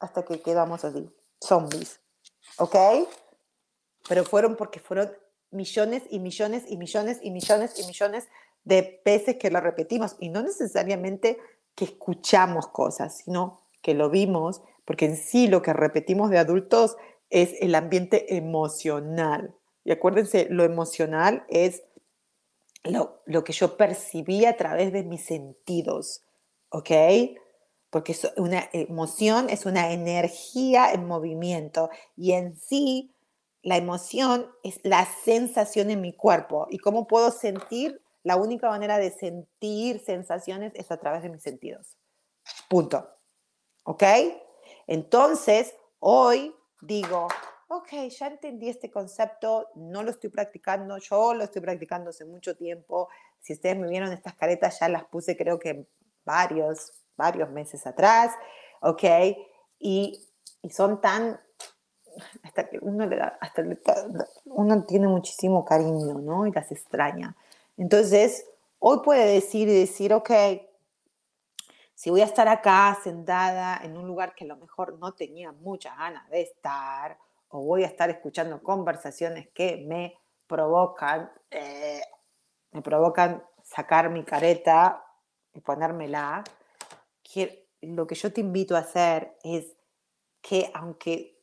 hasta 0.00 0.24
que 0.24 0.40
quedamos 0.40 0.84
así, 0.84 1.08
zombies, 1.40 2.00
¿ok? 2.58 2.74
Pero 4.08 4.24
fueron 4.24 4.56
porque 4.56 4.80
fueron 4.80 5.12
millones 5.52 6.02
y 6.10 6.18
millones 6.18 6.64
y 6.66 6.76
millones 6.76 7.20
y 7.22 7.30
millones 7.30 7.78
y 7.78 7.86
millones 7.86 8.26
de 8.64 9.00
veces 9.04 9.36
que 9.36 9.52
lo 9.52 9.60
repetimos 9.60 10.16
y 10.18 10.28
no 10.28 10.42
necesariamente 10.42 11.38
que 11.76 11.84
escuchamos 11.84 12.66
cosas, 12.66 13.18
sino 13.18 13.60
que 13.80 13.94
lo 13.94 14.10
vimos, 14.10 14.60
porque 14.84 15.04
en 15.04 15.16
sí 15.16 15.46
lo 15.46 15.62
que 15.62 15.72
repetimos 15.72 16.30
de 16.30 16.38
adultos 16.38 16.96
es 17.30 17.54
el 17.60 17.76
ambiente 17.76 18.34
emocional. 18.36 19.54
Y 19.84 19.92
acuérdense, 19.92 20.46
lo 20.50 20.64
emocional 20.64 21.44
es 21.48 21.82
lo, 22.84 23.22
lo 23.26 23.44
que 23.44 23.52
yo 23.52 23.76
percibí 23.76 24.44
a 24.44 24.56
través 24.56 24.92
de 24.92 25.04
mis 25.04 25.24
sentidos, 25.24 26.22
¿ok? 26.70 26.90
Porque 27.90 28.16
una 28.36 28.68
emoción 28.72 29.50
es 29.50 29.66
una 29.66 29.92
energía 29.92 30.92
en 30.92 31.06
movimiento 31.06 31.90
y 32.16 32.32
en 32.32 32.56
sí 32.56 33.12
la 33.62 33.76
emoción 33.76 34.50
es 34.64 34.80
la 34.82 35.06
sensación 35.24 35.90
en 35.90 36.00
mi 36.00 36.12
cuerpo. 36.12 36.66
¿Y 36.70 36.78
cómo 36.78 37.06
puedo 37.06 37.30
sentir? 37.30 38.02
La 38.24 38.36
única 38.36 38.68
manera 38.68 38.98
de 38.98 39.10
sentir 39.10 40.00
sensaciones 40.00 40.72
es 40.74 40.90
a 40.90 40.96
través 40.96 41.22
de 41.22 41.28
mis 41.28 41.42
sentidos. 41.42 41.96
Punto. 42.68 43.08
¿Ok? 43.84 44.02
Entonces, 44.86 45.74
hoy 45.98 46.54
digo, 46.80 47.28
ok, 47.72 47.88
ya 48.10 48.26
entendí 48.26 48.68
este 48.68 48.90
concepto, 48.90 49.70
no 49.76 50.02
lo 50.02 50.10
estoy 50.10 50.28
practicando, 50.28 50.98
yo 50.98 51.32
lo 51.32 51.44
estoy 51.44 51.62
practicando 51.62 52.10
hace 52.10 52.26
mucho 52.26 52.54
tiempo. 52.54 53.08
Si 53.40 53.54
ustedes 53.54 53.78
me 53.78 53.88
vieron 53.88 54.12
estas 54.12 54.34
caretas, 54.34 54.78
ya 54.78 54.90
las 54.90 55.04
puse 55.04 55.38
creo 55.38 55.58
que 55.58 55.86
varios, 56.22 56.92
varios 57.16 57.48
meses 57.50 57.86
atrás, 57.86 58.34
¿ok? 58.82 59.04
Y, 59.78 60.22
y 60.60 60.70
son 60.70 61.00
tan, 61.00 61.40
hasta 62.42 62.68
que 62.68 62.78
uno 62.82 63.06
le 63.06 63.16
da, 63.16 63.38
hasta 63.40 63.64
uno 64.44 64.84
tiene 64.84 65.08
muchísimo 65.08 65.64
cariño, 65.64 66.18
¿no? 66.20 66.46
Y 66.46 66.52
las 66.52 66.70
extraña. 66.70 67.34
Entonces, 67.78 68.44
hoy 68.80 68.98
puede 69.02 69.32
decir 69.32 69.66
y 69.68 69.80
decir, 69.80 70.12
ok, 70.12 70.30
si 71.94 72.10
voy 72.10 72.20
a 72.20 72.26
estar 72.26 72.48
acá 72.48 72.98
sentada 73.02 73.80
en 73.82 73.96
un 73.96 74.06
lugar 74.06 74.34
que 74.34 74.44
a 74.44 74.48
lo 74.48 74.56
mejor 74.58 74.98
no 74.98 75.14
tenía 75.14 75.52
muchas 75.52 75.96
ganas 75.96 76.28
de 76.28 76.42
estar, 76.42 77.16
o 77.52 77.60
voy 77.60 77.84
a 77.84 77.86
estar 77.86 78.10
escuchando 78.10 78.62
conversaciones 78.62 79.48
que 79.54 79.84
me 79.86 80.18
provocan, 80.46 81.30
eh, 81.50 82.02
me 82.72 82.82
provocan 82.82 83.44
sacar 83.62 84.10
mi 84.10 84.24
careta 84.24 85.04
y 85.54 85.60
ponérmela, 85.60 86.42
lo 87.82 88.06
que 88.06 88.14
yo 88.14 88.32
te 88.32 88.40
invito 88.40 88.76
a 88.76 88.80
hacer 88.80 89.36
es 89.42 89.76
que 90.40 90.70
aunque 90.74 91.38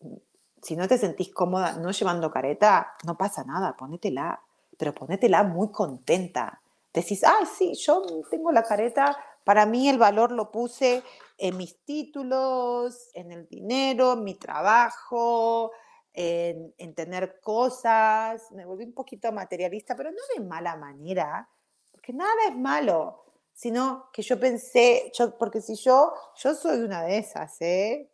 si 0.61 0.75
no 0.75 0.87
te 0.87 0.97
sentís 0.97 1.33
cómoda 1.33 1.73
no 1.73 1.91
llevando 1.91 2.31
careta, 2.31 2.95
no 3.05 3.17
pasa 3.17 3.43
nada, 3.43 3.75
ponétela, 3.77 4.41
pero 4.77 4.93
ponétela 4.93 5.43
muy 5.43 5.71
contenta. 5.71 6.61
Decís, 6.93 7.23
ah, 7.23 7.45
sí, 7.45 7.75
yo 7.75 8.03
tengo 8.29 8.51
la 8.51 8.63
careta, 8.63 9.17
para 9.43 9.65
mí 9.65 9.87
el 9.89 9.97
valor 9.97 10.31
lo 10.31 10.51
puse 10.51 11.03
en 11.37 11.55
mis 11.55 11.83
títulos, 11.85 13.09
en 13.13 13.31
el 13.31 13.47
dinero, 13.47 14.13
en 14.13 14.23
mi 14.23 14.35
trabajo, 14.35 15.71
en, 16.13 16.95
tener 16.95 17.39
cosas, 17.39 18.51
me 18.51 18.65
volví 18.65 18.83
un 18.83 18.93
poquito 18.93 19.31
materialista, 19.31 19.95
pero 19.95 20.11
no 20.11 20.17
de 20.35 20.43
mala 20.43 20.75
manera, 20.75 21.49
porque 21.91 22.13
nada 22.13 22.47
es 22.47 22.55
malo, 22.55 23.25
sino 23.53 24.09
que 24.11 24.21
yo 24.21 24.39
pensé, 24.39 25.11
yo, 25.13 25.37
porque 25.37 25.61
si 25.61 25.75
yo, 25.75 26.13
yo 26.35 26.53
soy 26.55 26.79
una 26.79 27.03
de 27.03 27.17
esas, 27.17 27.61
¿eh? 27.61 28.11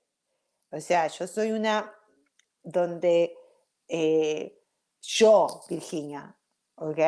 O 0.71 0.79
sea, 0.79 1.07
yo 1.07 1.27
soy 1.27 1.51
una 1.51 1.93
donde 2.63 3.37
eh, 3.87 4.59
yo, 5.01 5.61
Virginia, 5.69 6.35
¿ok? 6.75 6.99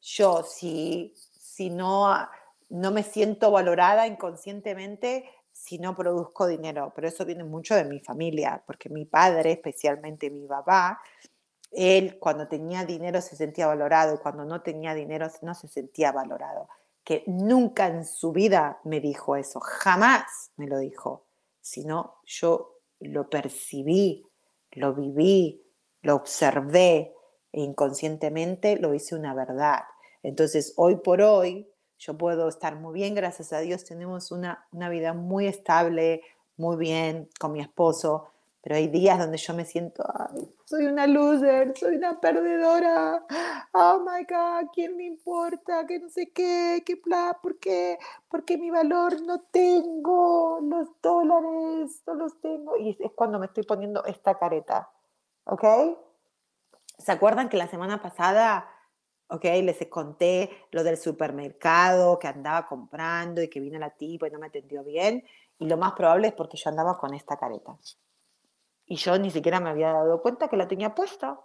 Yo, 0.00 0.42
si, 0.42 1.14
si 1.16 1.70
no, 1.70 2.28
no 2.68 2.90
me 2.90 3.02
siento 3.02 3.50
valorada 3.50 4.06
inconscientemente, 4.06 5.28
si 5.56 5.78
no 5.78 5.96
produzco 5.96 6.46
dinero, 6.46 6.92
pero 6.94 7.08
eso 7.08 7.24
viene 7.24 7.42
mucho 7.42 7.74
de 7.74 7.84
mi 7.84 7.98
familia, 7.98 8.62
porque 8.66 8.88
mi 8.88 9.06
padre, 9.06 9.52
especialmente 9.52 10.30
mi 10.30 10.46
papá, 10.46 11.00
él 11.72 12.18
cuando 12.20 12.46
tenía 12.46 12.84
dinero 12.84 13.20
se 13.20 13.36
sentía 13.36 13.66
valorado 13.66 14.14
y 14.14 14.18
cuando 14.18 14.44
no 14.44 14.62
tenía 14.62 14.94
dinero 14.94 15.28
no 15.42 15.54
se 15.54 15.66
sentía 15.66 16.12
valorado. 16.12 16.68
Que 17.02 17.24
nunca 17.26 17.86
en 17.88 18.04
su 18.04 18.32
vida 18.32 18.80
me 18.84 19.00
dijo 19.00 19.34
eso, 19.34 19.58
jamás 19.60 20.52
me 20.56 20.66
lo 20.66 20.78
dijo, 20.78 21.26
sino 21.60 22.18
yo 22.24 22.80
lo 23.00 23.28
percibí, 23.28 24.24
lo 24.72 24.94
viví, 24.94 25.64
lo 26.02 26.16
observé 26.16 27.14
e 27.50 27.60
inconscientemente 27.60 28.76
lo 28.76 28.94
hice 28.94 29.14
una 29.14 29.34
verdad. 29.34 29.84
Entonces, 30.22 30.74
hoy 30.76 30.96
por 30.96 31.22
hoy, 31.22 31.68
yo 31.98 32.16
puedo 32.16 32.48
estar 32.48 32.76
muy 32.76 32.94
bien, 32.94 33.14
gracias 33.14 33.52
a 33.52 33.60
Dios 33.60 33.84
tenemos 33.84 34.30
una, 34.30 34.66
vida 34.72 35.12
muy 35.14 35.46
estable, 35.46 36.22
muy 36.56 36.76
bien 36.76 37.28
con 37.40 37.52
mi 37.52 37.60
esposo, 37.60 38.30
pero 38.62 38.76
hay 38.76 38.88
días 38.88 39.18
donde 39.18 39.38
yo 39.38 39.54
me 39.54 39.64
siento, 39.64 40.04
soy 40.64 40.86
una 40.86 41.06
loser, 41.06 41.72
soy 41.78 41.96
una 41.96 42.20
perdedora, 42.20 43.24
oh 43.72 44.00
my 44.00 44.24
God, 44.24 44.70
¿quién 44.74 44.96
me 44.96 45.04
importa? 45.04 45.86
Que 45.86 46.00
no 46.00 46.08
sé 46.08 46.30
qué, 46.32 46.82
qué 46.84 46.96
bla, 46.96 47.38
¿por 47.40 47.58
qué? 47.58 47.98
Porque 48.28 48.58
mi 48.58 48.70
valor 48.70 49.22
no 49.22 49.40
tengo 49.42 50.58
los 50.60 50.88
dólares, 51.00 52.02
no 52.06 52.14
los 52.14 52.40
tengo. 52.40 52.76
Y 52.76 52.96
es 52.98 53.12
cuando 53.14 53.38
me 53.38 53.46
estoy 53.46 53.62
poniendo 53.62 54.04
esta 54.04 54.36
careta, 54.36 54.90
¿ok? 55.44 55.64
¿Se 56.98 57.12
acuerdan 57.12 57.48
que 57.48 57.56
la 57.56 57.68
semana 57.68 58.02
pasada 58.02 58.68
¿ok? 59.28 59.44
Les 59.44 59.86
conté 59.88 60.50
lo 60.70 60.84
del 60.84 60.96
supermercado 60.96 62.18
que 62.18 62.28
andaba 62.28 62.66
comprando 62.66 63.42
y 63.42 63.48
que 63.48 63.60
vino 63.60 63.78
la 63.78 63.90
tipa 63.90 64.28
y 64.28 64.30
no 64.30 64.38
me 64.38 64.46
atendió 64.46 64.84
bien. 64.84 65.24
Y 65.58 65.66
lo 65.66 65.76
más 65.76 65.92
probable 65.92 66.28
es 66.28 66.34
porque 66.34 66.56
yo 66.56 66.70
andaba 66.70 66.98
con 66.98 67.14
esta 67.14 67.36
careta. 67.36 67.76
Y 68.86 68.96
yo 68.96 69.18
ni 69.18 69.30
siquiera 69.30 69.60
me 69.60 69.70
había 69.70 69.92
dado 69.92 70.22
cuenta 70.22 70.48
que 70.48 70.56
la 70.56 70.68
tenía 70.68 70.94
puesta. 70.94 71.40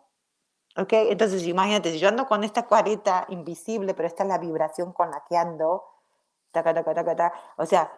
¿Ok? 0.78 0.94
Entonces, 0.94 1.46
imagínate, 1.48 1.92
si 1.92 2.00
yo 2.00 2.08
ando 2.08 2.26
con 2.28 2.44
esta 2.44 2.66
careta 2.66 3.26
invisible, 3.30 3.94
pero 3.94 4.08
esta 4.08 4.24
es 4.24 4.30
la 4.30 4.38
vibración 4.38 4.94
con 4.94 5.12
la 5.12 5.24
que 5.28 5.36
ando, 5.36 5.84
taca, 6.52 6.74
taca, 6.74 6.94
taca, 6.94 7.16
taca, 7.16 7.40
o 7.58 7.66
sea, 7.66 7.92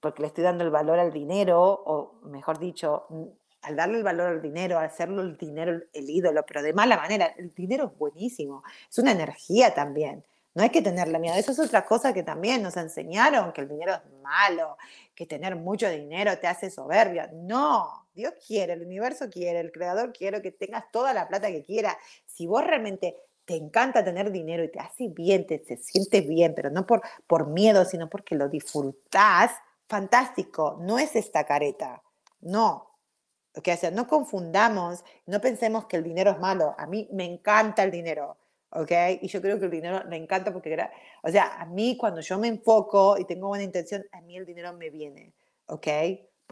porque 0.00 0.22
le 0.22 0.28
estoy 0.28 0.44
dando 0.44 0.64
el 0.64 0.70
valor 0.70 0.98
al 0.98 1.12
dinero, 1.12 1.62
o 1.62 2.20
mejor 2.24 2.58
dicho, 2.58 3.06
al 3.62 3.76
darle 3.76 3.98
el 3.98 4.04
valor 4.04 4.28
al 4.28 4.42
dinero, 4.42 4.78
al 4.78 4.86
hacerlo 4.86 5.22
el 5.22 5.36
dinero 5.36 5.80
el 5.92 6.10
ídolo, 6.10 6.44
pero 6.46 6.62
de 6.62 6.72
mala 6.72 6.96
manera, 6.96 7.26
el 7.36 7.54
dinero 7.54 7.86
es 7.92 7.98
buenísimo, 7.98 8.62
es 8.88 8.98
una 8.98 9.12
energía 9.12 9.74
también. 9.74 10.24
No 10.52 10.64
hay 10.64 10.70
que 10.70 10.82
tenerle 10.82 11.18
miedo. 11.18 11.36
Eso 11.36 11.52
es 11.52 11.60
otra 11.60 11.84
cosa 11.84 12.12
que 12.12 12.24
también 12.24 12.62
nos 12.62 12.76
enseñaron, 12.76 13.52
que 13.52 13.60
el 13.60 13.68
dinero 13.68 13.94
es 13.94 14.00
malo, 14.20 14.76
que 15.14 15.24
tener 15.24 15.54
mucho 15.54 15.88
dinero 15.88 16.38
te 16.38 16.48
hace 16.48 16.70
soberbia. 16.70 17.30
No, 17.32 18.08
Dios 18.14 18.34
quiere, 18.44 18.72
el 18.72 18.82
universo 18.82 19.30
quiere, 19.30 19.60
el 19.60 19.70
creador 19.70 20.12
quiere 20.12 20.42
que 20.42 20.50
tengas 20.50 20.90
toda 20.90 21.14
la 21.14 21.28
plata 21.28 21.48
que 21.48 21.62
quiera. 21.62 21.96
Si 22.26 22.46
vos 22.46 22.64
realmente 22.64 23.16
te 23.44 23.54
encanta 23.54 24.04
tener 24.04 24.32
dinero 24.32 24.64
y 24.64 24.70
te 24.70 24.80
hace 24.80 25.08
bien, 25.08 25.46
te, 25.46 25.58
te 25.60 25.76
sientes 25.76 26.26
bien, 26.26 26.54
pero 26.54 26.70
no 26.70 26.84
por, 26.84 27.02
por 27.26 27.46
miedo, 27.46 27.84
sino 27.84 28.10
porque 28.10 28.34
lo 28.34 28.48
disfrutás, 28.48 29.52
fantástico. 29.86 30.78
No 30.80 30.98
es 30.98 31.14
esta 31.14 31.44
careta. 31.44 32.02
No, 32.40 32.89
o 33.54 33.76
sea, 33.76 33.90
no 33.90 34.06
confundamos, 34.06 35.04
no 35.26 35.40
pensemos 35.40 35.86
que 35.86 35.96
el 35.96 36.04
dinero 36.04 36.30
es 36.30 36.38
malo. 36.38 36.74
A 36.78 36.86
mí 36.86 37.08
me 37.12 37.24
encanta 37.24 37.82
el 37.82 37.90
dinero, 37.90 38.36
¿ok? 38.70 38.92
Y 39.22 39.28
yo 39.28 39.40
creo 39.40 39.58
que 39.58 39.64
el 39.64 39.70
dinero 39.70 40.02
me 40.08 40.16
encanta 40.16 40.52
porque, 40.52 40.76
o 41.22 41.28
sea, 41.28 41.60
a 41.60 41.66
mí 41.66 41.96
cuando 41.96 42.20
yo 42.20 42.38
me 42.38 42.48
enfoco 42.48 43.18
y 43.18 43.24
tengo 43.24 43.48
buena 43.48 43.64
intención, 43.64 44.04
a 44.12 44.20
mí 44.20 44.36
el 44.36 44.46
dinero 44.46 44.72
me 44.72 44.90
viene, 44.90 45.34
¿ok? 45.66 45.86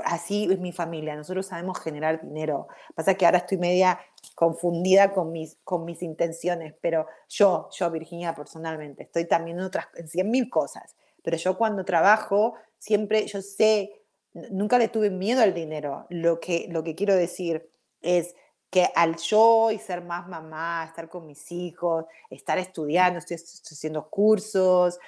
Así 0.04 0.48
es 0.50 0.58
mi 0.60 0.72
familia, 0.72 1.16
nosotros 1.16 1.46
sabemos 1.46 1.80
generar 1.80 2.22
dinero. 2.22 2.68
Pasa 2.94 3.14
que 3.14 3.26
ahora 3.26 3.38
estoy 3.38 3.58
media 3.58 4.00
confundida 4.34 5.12
con 5.12 5.32
mis, 5.32 5.56
con 5.64 5.84
mis 5.84 6.02
intenciones, 6.02 6.74
pero 6.80 7.06
yo, 7.28 7.68
yo 7.72 7.90
Virginia 7.90 8.34
personalmente, 8.34 9.04
estoy 9.04 9.26
también 9.26 9.58
en 9.58 9.64
otras, 9.64 9.88
en 9.94 10.08
100 10.08 10.30
mil 10.30 10.50
cosas, 10.50 10.96
pero 11.22 11.36
yo 11.36 11.58
cuando 11.58 11.84
trabajo, 11.84 12.54
siempre 12.78 13.26
yo 13.26 13.42
sé 13.42 13.92
nunca 14.32 14.78
le 14.78 14.88
tuve 14.88 15.10
miedo 15.10 15.42
al 15.42 15.54
dinero. 15.54 16.06
Lo 16.10 16.40
que, 16.40 16.66
lo 16.70 16.84
que 16.84 16.94
quiero 16.94 17.14
decir 17.14 17.70
es, 18.00 18.34
que 18.70 18.90
al 18.94 19.16
yo 19.16 19.70
y 19.70 19.78
ser 19.78 20.02
más 20.02 20.28
mamá, 20.28 20.84
estar 20.84 21.08
con 21.08 21.26
mis 21.26 21.50
hijos, 21.52 22.04
estar 22.30 22.58
estudiando, 22.58 23.18
estoy, 23.18 23.36
haciendo 23.36 24.08
cursos, 24.10 24.98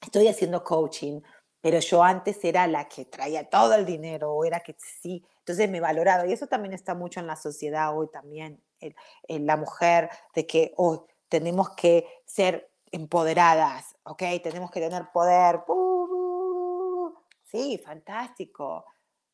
estoy 0.00 0.28
haciendo 0.28 0.64
coaching, 0.64 1.20
pero 1.60 1.78
yo 1.80 2.02
antes 2.02 2.42
era 2.42 2.66
la 2.66 2.88
que 2.88 3.04
traía 3.04 3.48
todo 3.48 3.74
el 3.74 3.84
dinero, 3.84 4.32
o 4.32 4.44
era 4.44 4.60
que 4.60 4.76
sí, 4.78 5.24
entonces 5.40 5.68
me 5.68 5.78
he 5.78 5.80
valorado. 5.80 6.24
Y 6.24 6.32
eso 6.32 6.46
también 6.46 6.72
está 6.72 6.94
mucho 6.94 7.20
en 7.20 7.26
la 7.26 7.36
sociedad 7.36 7.96
hoy 7.96 8.08
también, 8.10 8.62
en, 8.80 9.46
la 9.46 9.58
mujer, 9.58 10.08
de 10.34 10.46
que 10.46 10.72
hoy 10.78 11.00
tenemos 11.28 11.70
que 11.70 12.06
ser 12.24 12.70
empoderadas, 12.92 13.94
¿ok? 14.04 14.22
Tenemos 14.42 14.70
que 14.70 14.80
tener 14.80 15.10
poder. 15.12 15.60
Sí, 17.50 17.78
fantástico 17.84 18.84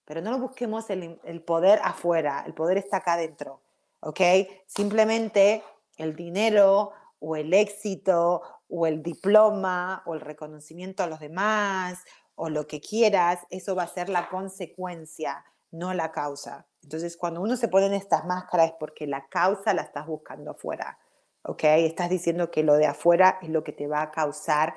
pero 0.06 0.22
no 0.22 0.30
lo 0.30 0.38
busquemos 0.38 0.88
el, 0.88 1.42
poder 1.44 1.80
afuera, 1.82 2.44
el 2.46 2.54
poder 2.54 2.78
está 2.78 2.98
acá 2.98 3.14
adentro, 3.14 3.60
¿ok? 4.00 4.20
Simplemente 4.66 5.62
el 5.98 6.14
dinero 6.14 6.92
o 7.18 7.36
el 7.36 7.52
éxito 7.52 8.40
o 8.68 8.86
el 8.86 9.02
diploma 9.02 10.02
o 10.06 10.14
el 10.14 10.20
reconocimiento 10.20 11.02
a 11.02 11.08
los 11.08 11.18
demás 11.18 12.04
o 12.36 12.48
lo 12.48 12.66
que 12.68 12.80
quieras, 12.80 13.40
eso 13.50 13.74
va 13.74 13.82
a 13.82 13.88
ser 13.88 14.08
la 14.08 14.28
consecuencia, 14.28 15.44
no 15.72 15.92
la 15.92 16.12
causa. 16.12 16.66
Entonces, 16.82 17.16
cuando 17.16 17.40
uno 17.40 17.56
se 17.56 17.68
pone 17.68 17.86
en 17.86 17.94
estas 17.94 18.24
máscaras 18.26 18.68
es 18.68 18.74
porque 18.78 19.08
la 19.08 19.26
causa 19.26 19.74
la 19.74 19.82
estás 19.82 20.06
buscando 20.06 20.52
afuera, 20.52 20.98
¿ok? 21.42 21.64
Estás 21.64 22.10
diciendo 22.10 22.52
que 22.52 22.62
lo 22.62 22.74
de 22.74 22.86
afuera 22.86 23.40
es 23.42 23.48
lo 23.48 23.64
que 23.64 23.72
te 23.72 23.88
va 23.88 24.02
a 24.02 24.12
causar 24.12 24.76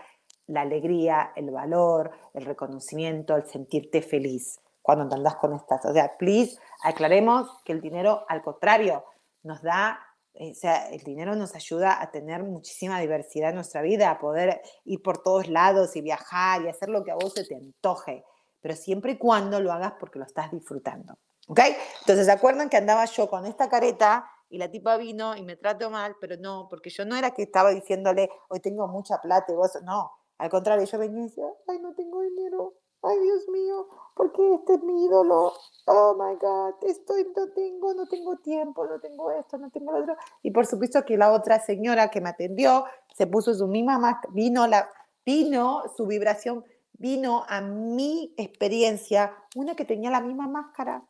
la 0.49 0.61
alegría, 0.61 1.31
el 1.35 1.51
valor, 1.51 2.11
el 2.33 2.45
reconocimiento, 2.45 3.35
el 3.35 3.45
sentirte 3.45 4.01
feliz 4.01 4.59
cuando 4.81 5.15
andas 5.15 5.35
con 5.35 5.53
estas. 5.53 5.85
O 5.85 5.93
sea, 5.93 6.17
please, 6.17 6.57
aclaremos 6.83 7.61
que 7.63 7.71
el 7.71 7.81
dinero, 7.81 8.25
al 8.27 8.41
contrario, 8.41 9.05
nos 9.43 9.61
da, 9.61 9.99
eh, 10.33 10.51
o 10.51 10.55
sea, 10.55 10.89
el 10.89 11.03
dinero 11.03 11.35
nos 11.35 11.53
ayuda 11.55 12.01
a 12.01 12.09
tener 12.09 12.43
muchísima 12.43 12.99
diversidad 12.99 13.49
en 13.49 13.55
nuestra 13.55 13.81
vida, 13.81 14.09
a 14.09 14.19
poder 14.19 14.61
ir 14.85 15.01
por 15.03 15.21
todos 15.21 15.47
lados 15.47 15.95
y 15.95 16.01
viajar 16.01 16.63
y 16.63 16.69
hacer 16.69 16.89
lo 16.89 17.03
que 17.03 17.11
a 17.11 17.15
vos 17.15 17.33
se 17.33 17.45
te 17.45 17.55
antoje, 17.55 18.25
pero 18.59 18.75
siempre 18.75 19.13
y 19.13 19.17
cuando 19.17 19.59
lo 19.59 19.71
hagas 19.71 19.93
porque 19.99 20.17
lo 20.17 20.25
estás 20.25 20.51
disfrutando. 20.51 21.17
¿Ok? 21.47 21.59
Entonces, 22.01 22.25
¿se 22.25 22.31
acuerdan 22.31 22.69
que 22.69 22.77
andaba 22.77 23.05
yo 23.05 23.29
con 23.29 23.45
esta 23.45 23.69
careta 23.69 24.29
y 24.49 24.57
la 24.57 24.69
tipa 24.69 24.97
vino 24.97 25.35
y 25.35 25.43
me 25.43 25.55
trató 25.55 25.91
mal? 25.91 26.15
Pero 26.19 26.37
no, 26.37 26.67
porque 26.69 26.89
yo 26.89 27.05
no 27.05 27.15
era 27.15 27.31
que 27.31 27.43
estaba 27.43 27.69
diciéndole, 27.69 28.29
hoy 28.49 28.59
tengo 28.59 28.87
mucha 28.87 29.19
plata 29.21 29.51
y 29.51 29.55
vos, 29.55 29.77
no. 29.83 30.18
Al 30.39 30.49
contrario, 30.49 30.85
yo 30.85 30.97
venía 30.97 31.19
y 31.19 31.27
decía, 31.27 31.45
ay, 31.67 31.79
no 31.79 31.93
tengo 31.93 32.21
dinero, 32.21 32.73
ay 33.01 33.19
Dios 33.19 33.47
mío, 33.49 33.87
porque 34.15 34.53
este 34.55 34.75
es 34.75 34.83
mi 34.83 35.05
ídolo, 35.05 35.53
oh 35.85 36.15
my 36.17 36.35
God, 36.35 36.75
estoy, 36.83 37.27
no 37.35 37.49
tengo, 37.51 37.93
no 37.93 38.07
tengo 38.07 38.37
tiempo, 38.37 38.85
no 38.85 39.01
tengo 39.01 39.31
esto, 39.31 39.57
no 39.57 39.69
tengo 39.69 39.91
lo 39.91 39.99
otro. 39.99 40.15
Y 40.41 40.51
por 40.51 40.65
supuesto 40.65 41.03
que 41.03 41.17
la 41.17 41.33
otra 41.33 41.59
señora 41.59 42.09
que 42.09 42.21
me 42.21 42.29
atendió 42.29 42.85
se 43.13 43.27
puso 43.27 43.53
su 43.53 43.67
misma 43.67 43.99
máscara, 43.99 44.33
vino, 44.33 44.65
la, 44.65 44.89
vino 45.25 45.83
su 45.97 46.07
vibración, 46.07 46.63
vino 46.93 47.43
a 47.49 47.59
mi 47.59 48.33
experiencia, 48.37 49.35
una 49.55 49.75
que 49.75 49.83
tenía 49.83 50.09
la 50.09 50.21
misma 50.21 50.47
máscara. 50.47 51.03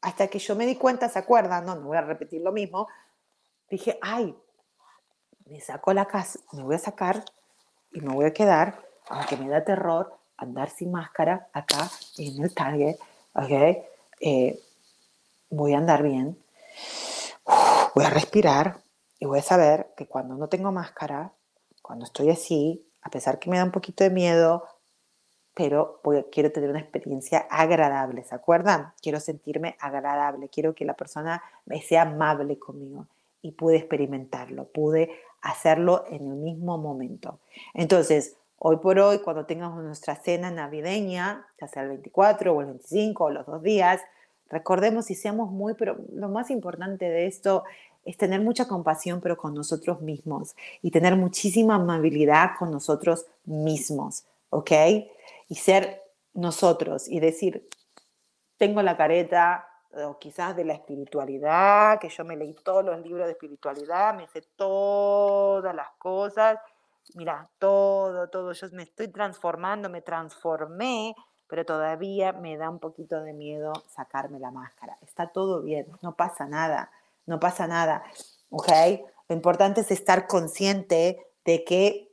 Hasta 0.00 0.28
que 0.28 0.38
yo 0.38 0.54
me 0.54 0.66
di 0.66 0.76
cuenta, 0.76 1.08
¿se 1.08 1.18
acuerdan? 1.18 1.66
No, 1.66 1.74
no 1.74 1.88
voy 1.88 1.96
a 1.96 2.02
repetir 2.02 2.40
lo 2.40 2.52
mismo. 2.52 2.86
Dije, 3.68 3.98
ay, 4.00 4.36
me 5.46 5.60
saco 5.60 5.92
la 5.92 6.06
casa, 6.06 6.38
me 6.52 6.62
voy 6.62 6.76
a 6.76 6.78
sacar 6.78 7.24
y 7.92 8.00
me 8.00 8.12
voy 8.12 8.26
a 8.26 8.32
quedar, 8.32 8.80
aunque 9.08 9.36
me 9.36 9.48
da 9.48 9.64
terror, 9.64 10.16
andar 10.36 10.70
sin 10.70 10.92
máscara 10.92 11.48
acá 11.52 11.90
en 12.18 12.42
el 12.42 12.54
Target, 12.54 12.96
¿ok? 13.34 13.84
Eh, 14.20 14.60
voy 15.50 15.74
a 15.74 15.78
andar 15.78 16.02
bien, 16.02 16.38
voy 17.94 18.04
a 18.04 18.10
respirar 18.10 18.78
y 19.18 19.26
voy 19.26 19.38
a 19.38 19.42
saber 19.42 19.88
que 19.96 20.06
cuando 20.06 20.34
no 20.34 20.48
tengo 20.48 20.72
máscara, 20.72 21.32
cuando 21.82 22.04
estoy 22.04 22.30
así, 22.30 22.84
a 23.02 23.10
pesar 23.10 23.38
que 23.38 23.48
me 23.48 23.56
da 23.56 23.64
un 23.64 23.70
poquito 23.70 24.04
de 24.04 24.10
miedo, 24.10 24.64
pero 25.54 26.02
quiero 26.30 26.52
tener 26.52 26.68
una 26.68 26.80
experiencia 26.80 27.46
agradable, 27.48 28.24
¿se 28.24 28.34
acuerdan? 28.34 28.92
Quiero 29.00 29.20
sentirme 29.20 29.76
agradable, 29.80 30.50
quiero 30.50 30.74
que 30.74 30.84
la 30.84 30.94
persona 30.94 31.42
sea 31.86 32.02
amable 32.02 32.58
conmigo 32.58 33.06
y 33.40 33.52
pude 33.52 33.76
experimentarlo, 33.76 34.64
pude 34.64 35.10
hacerlo 35.50 36.04
en 36.10 36.28
el 36.28 36.36
mismo 36.36 36.78
momento. 36.78 37.40
Entonces, 37.74 38.36
Hoy 38.58 38.78
por 38.78 38.98
hoy, 38.98 39.18
cuando 39.18 39.44
tengamos 39.44 39.84
nuestra 39.84 40.16
cena 40.16 40.50
navideña, 40.50 41.46
ya 41.60 41.68
sea 41.68 41.82
el 41.82 41.88
24 41.88 42.54
o 42.54 42.60
el 42.62 42.66
25 42.68 43.24
o 43.24 43.30
los 43.30 43.44
dos 43.44 43.62
días, 43.62 44.00
recordemos 44.48 45.10
y 45.10 45.14
seamos 45.14 45.50
muy, 45.50 45.74
pero 45.74 45.98
lo 46.14 46.30
más 46.30 46.50
importante 46.50 47.04
de 47.06 47.26
esto 47.26 47.64
es 48.06 48.16
tener 48.16 48.40
mucha 48.40 48.66
compasión, 48.66 49.20
pero 49.20 49.36
con 49.36 49.52
nosotros 49.52 50.00
mismos 50.00 50.56
y 50.80 50.90
tener 50.90 51.16
muchísima 51.16 51.74
amabilidad 51.74 52.52
con 52.58 52.70
nosotros 52.70 53.26
mismos, 53.44 54.24
¿ok? 54.48 54.70
Y 55.48 55.54
ser 55.56 56.02
nosotros 56.32 57.08
y 57.08 57.20
decir, 57.20 57.68
tengo 58.56 58.80
la 58.80 58.96
careta, 58.96 59.68
o 59.92 60.18
quizás 60.18 60.56
de 60.56 60.64
la 60.64 60.74
espiritualidad, 60.74 61.98
que 61.98 62.08
yo 62.08 62.24
me 62.24 62.36
leí 62.36 62.54
todos 62.54 62.84
los 62.84 63.00
libros 63.00 63.26
de 63.26 63.32
espiritualidad, 63.32 64.14
me 64.14 64.26
sé 64.28 64.42
todas 64.56 65.74
las 65.74 65.88
cosas 65.98 66.58
mira, 67.14 67.48
todo, 67.58 68.28
todo, 68.28 68.52
yo 68.52 68.66
me 68.72 68.82
estoy 68.82 69.08
transformando, 69.08 69.88
me 69.88 70.02
transformé, 70.02 71.14
pero 71.46 71.64
todavía 71.64 72.32
me 72.32 72.56
da 72.56 72.68
un 72.68 72.78
poquito 72.78 73.20
de 73.22 73.32
miedo 73.32 73.72
sacarme 73.88 74.40
la 74.40 74.50
máscara. 74.50 74.98
Está 75.02 75.28
todo 75.28 75.62
bien, 75.62 75.86
no 76.02 76.16
pasa 76.16 76.46
nada, 76.46 76.90
no 77.26 77.38
pasa 77.38 77.66
nada, 77.66 78.04
¿ok? 78.50 78.70
Lo 79.28 79.36
importante 79.36 79.82
es 79.82 79.90
estar 79.90 80.26
consciente 80.26 81.24
de 81.44 81.64
que 81.64 82.12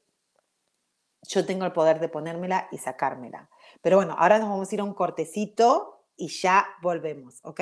yo 1.24 1.46
tengo 1.46 1.66
el 1.66 1.72
poder 1.72 2.00
de 2.00 2.10
ponérmela 2.10 2.68
y 2.72 2.78
sacármela. 2.78 3.50
Pero 3.82 3.98
bueno, 3.98 4.16
ahora 4.18 4.40
nos 4.40 4.50
vamos 4.50 4.72
a 4.72 4.76
ir 4.76 4.82
a 4.82 4.84
un 4.84 4.94
cortecito 4.94 5.93
y 6.16 6.28
ya 6.28 6.68
volvemos, 6.82 7.39
¿ok? 7.43 7.61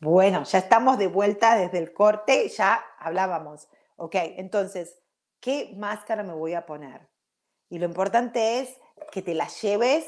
Bueno, 0.00 0.44
ya 0.44 0.58
estamos 0.58 0.98
de 0.98 1.06
vuelta 1.06 1.56
desde 1.56 1.78
el 1.78 1.92
corte, 1.92 2.48
ya 2.48 2.84
hablábamos 2.98 3.68
Ok, 3.96 4.16
entonces, 4.36 5.00
¿qué 5.40 5.72
máscara 5.76 6.24
me 6.24 6.32
voy 6.32 6.54
a 6.54 6.66
poner? 6.66 7.08
Y 7.68 7.78
lo 7.78 7.86
importante 7.86 8.60
es 8.60 8.76
que 9.12 9.22
te 9.22 9.34
la 9.34 9.46
lleves, 9.46 10.04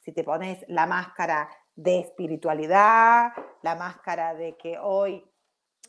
si 0.00 0.12
te 0.12 0.24
pones 0.24 0.64
la 0.68 0.86
máscara 0.86 1.48
de 1.74 2.00
espiritualidad, 2.00 3.32
la 3.62 3.74
máscara 3.76 4.34
de 4.34 4.56
que 4.58 4.78
hoy 4.78 5.24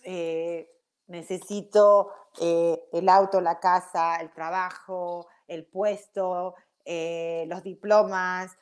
eh, 0.03 0.71
necesito 1.07 2.11
eh, 2.39 2.81
el 2.93 3.09
auto, 3.09 3.41
la 3.41 3.59
casa, 3.59 4.15
el 4.21 4.31
trabajo, 4.31 5.27
el 5.47 5.65
puesto, 5.65 6.55
eh, 6.85 7.45
los 7.47 7.63
diplomas, 7.63 8.57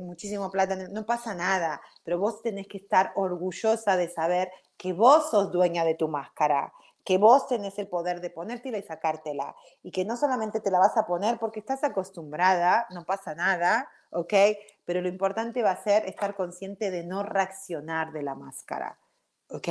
muchísimo 0.00 0.50
plata, 0.50 0.76
no 0.76 1.04
pasa 1.04 1.34
nada, 1.34 1.80
pero 2.04 2.18
vos 2.18 2.42
tenés 2.42 2.68
que 2.68 2.78
estar 2.78 3.12
orgullosa 3.16 3.96
de 3.96 4.08
saber 4.08 4.50
que 4.76 4.92
vos 4.92 5.30
sos 5.30 5.50
dueña 5.52 5.84
de 5.84 5.94
tu 5.94 6.08
máscara, 6.08 6.72
que 7.04 7.18
vos 7.18 7.48
tenés 7.48 7.78
el 7.78 7.88
poder 7.88 8.20
de 8.20 8.30
ponértela 8.30 8.78
y 8.78 8.82
sacártela. 8.82 9.54
Y 9.82 9.90
que 9.90 10.04
no 10.04 10.16
solamente 10.16 10.60
te 10.60 10.70
la 10.70 10.78
vas 10.78 10.96
a 10.96 11.06
poner 11.06 11.38
porque 11.38 11.60
estás 11.60 11.82
acostumbrada, 11.84 12.86
no 12.90 13.04
pasa 13.04 13.34
nada, 13.34 13.88
¿ok? 14.10 14.34
Pero 14.84 15.00
lo 15.00 15.08
importante 15.08 15.62
va 15.62 15.72
a 15.72 15.82
ser 15.82 16.06
estar 16.06 16.34
consciente 16.34 16.90
de 16.90 17.04
no 17.04 17.22
reaccionar 17.22 18.12
de 18.12 18.22
la 18.22 18.34
máscara, 18.34 18.98
¿ok? 19.48 19.68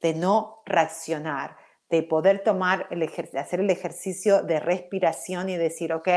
De 0.00 0.14
no 0.14 0.62
reaccionar, 0.64 1.56
de 1.90 2.02
poder 2.02 2.42
tomar 2.42 2.86
el 2.90 3.02
hacer 3.02 3.60
el 3.60 3.70
ejercicio 3.70 4.42
de 4.42 4.60
respiración 4.60 5.50
y 5.50 5.56
decir, 5.56 5.92
ok, 5.92 6.08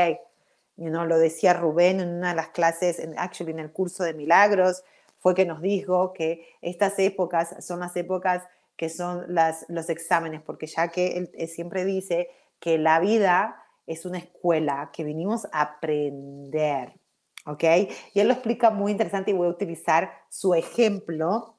you 0.76 0.88
know, 0.88 1.04
lo 1.04 1.18
decía 1.18 1.54
Rubén 1.54 2.00
en 2.00 2.08
una 2.08 2.30
de 2.30 2.36
las 2.36 2.48
clases, 2.48 2.98
en, 2.98 3.18
actually 3.18 3.52
en 3.52 3.60
el 3.60 3.72
curso 3.72 4.04
de 4.04 4.14
milagros, 4.14 4.82
fue 5.18 5.34
que 5.34 5.46
nos 5.46 5.62
dijo 5.62 6.12
que 6.12 6.46
estas 6.60 6.98
épocas 6.98 7.64
son 7.64 7.80
las 7.80 7.96
épocas 7.96 8.42
que 8.76 8.88
son 8.88 9.24
las, 9.28 9.64
los 9.68 9.88
exámenes, 9.88 10.42
porque 10.42 10.66
ya 10.66 10.88
que 10.88 11.28
él, 11.32 11.48
siempre 11.48 11.84
dice 11.84 12.28
que 12.60 12.76
la 12.78 12.98
vida 13.00 13.62
es 13.86 14.04
una 14.04 14.18
escuela 14.18 14.90
que 14.92 15.04
vinimos 15.04 15.46
a 15.52 15.62
aprender, 15.62 16.98
¿ok? 17.46 17.64
Y 18.12 18.20
él 18.20 18.28
lo 18.28 18.34
explica 18.34 18.70
muy 18.70 18.92
interesante 18.92 19.30
y 19.30 19.34
voy 19.34 19.46
a 19.46 19.50
utilizar 19.50 20.12
su 20.28 20.54
ejemplo. 20.54 21.56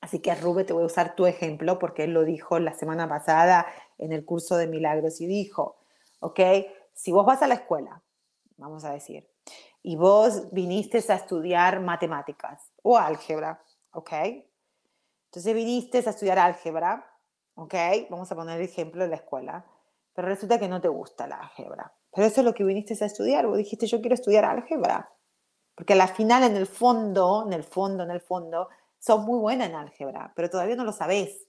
Así 0.00 0.20
que 0.20 0.34
Rube, 0.34 0.64
te 0.64 0.72
voy 0.72 0.82
a 0.82 0.86
usar 0.86 1.14
tu 1.14 1.26
ejemplo 1.26 1.78
porque 1.78 2.04
él 2.04 2.12
lo 2.12 2.24
dijo 2.24 2.58
la 2.58 2.72
semana 2.72 3.08
pasada 3.08 3.66
en 3.98 4.12
el 4.12 4.24
curso 4.24 4.56
de 4.56 4.66
milagros 4.66 5.20
y 5.20 5.26
dijo, 5.26 5.78
¿ok? 6.20 6.40
Si 6.94 7.12
vos 7.12 7.24
vas 7.24 7.42
a 7.42 7.46
la 7.46 7.54
escuela, 7.54 8.02
vamos 8.58 8.84
a 8.84 8.92
decir, 8.92 9.28
y 9.82 9.96
vos 9.96 10.52
viniste 10.52 11.02
a 11.08 11.14
estudiar 11.14 11.80
matemáticas 11.80 12.70
o 12.82 12.98
álgebra, 12.98 13.62
¿ok? 13.92 14.12
Entonces 15.26 15.54
viniste 15.54 15.98
a 15.98 16.10
estudiar 16.10 16.38
álgebra, 16.38 17.10
¿ok? 17.54 17.74
Vamos 18.10 18.30
a 18.30 18.34
poner 18.34 18.60
el 18.60 18.66
ejemplo 18.66 19.02
de 19.02 19.08
la 19.08 19.16
escuela, 19.16 19.64
pero 20.12 20.28
resulta 20.28 20.58
que 20.58 20.68
no 20.68 20.80
te 20.80 20.88
gusta 20.88 21.26
la 21.26 21.36
álgebra. 21.36 21.92
Pero 22.12 22.26
eso 22.26 22.40
es 22.40 22.44
lo 22.44 22.54
que 22.54 22.64
viniste 22.64 22.96
a 23.02 23.06
estudiar. 23.06 23.46
Vos 23.46 23.58
dijiste, 23.58 23.86
yo 23.86 24.00
quiero 24.00 24.14
estudiar 24.14 24.44
álgebra. 24.44 25.10
Porque 25.74 25.92
al 25.92 26.08
final, 26.08 26.42
en 26.42 26.56
el 26.56 26.66
fondo, 26.66 27.44
en 27.46 27.52
el 27.52 27.62
fondo, 27.62 28.02
en 28.02 28.10
el 28.10 28.20
fondo, 28.20 28.68
sos 28.98 29.20
muy 29.20 29.38
buena 29.38 29.66
en 29.66 29.76
álgebra, 29.76 30.32
pero 30.34 30.50
todavía 30.50 30.74
no 30.74 30.84
lo 30.84 30.92
sabés. 30.92 31.47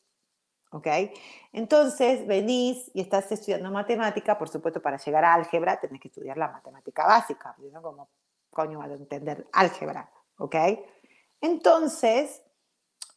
¿Ok? 0.71 0.87
Entonces 1.51 2.27
venís 2.27 2.91
y 2.93 3.01
estás 3.01 3.31
estudiando 3.31 3.71
matemática, 3.71 4.37
por 4.37 4.49
supuesto, 4.49 4.81
para 4.81 4.97
llegar 4.97 5.25
a 5.25 5.33
álgebra 5.33 5.79
tenés 5.79 5.99
que 5.99 6.09
estudiar 6.09 6.37
la 6.37 6.49
matemática 6.49 7.05
básica, 7.05 7.55
¿no? 7.71 7.81
Como 7.81 8.09
coño 8.51 8.79
vas 8.79 8.91
a 8.91 8.93
entender 8.93 9.47
álgebra, 9.51 10.11
¿ok? 10.37 10.55
Entonces, 11.41 12.43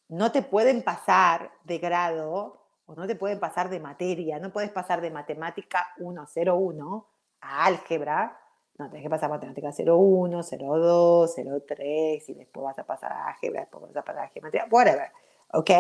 no 0.08 0.32
te 0.32 0.42
pueden 0.42 0.82
pasar 0.82 1.52
de 1.64 1.78
grado 1.78 2.66
o 2.86 2.94
no 2.94 3.06
te 3.06 3.16
pueden 3.16 3.40
pasar 3.40 3.68
de 3.68 3.80
materia, 3.80 4.38
no 4.38 4.52
puedes 4.52 4.70
pasar 4.70 5.00
de 5.00 5.10
matemática 5.10 5.86
101 5.98 7.08
a 7.40 7.64
álgebra 7.66 8.38
no, 8.78 8.88
tenés 8.88 9.04
que 9.04 9.10
pasar 9.10 9.30
matemática 9.30 9.70
01, 9.70 10.42
02, 10.42 11.34
03, 11.66 12.28
y 12.28 12.34
después 12.34 12.64
vas 12.64 12.78
a 12.78 12.86
pasar 12.86 13.12
a 13.12 13.28
álgebra, 13.28 13.60
después 13.60 13.82
vas 13.82 13.96
a 13.96 14.02
pasar 14.02 14.24
a 14.24 14.28
geometría, 14.28 14.66
whatever, 14.70 15.10
¿ok? 15.52 15.70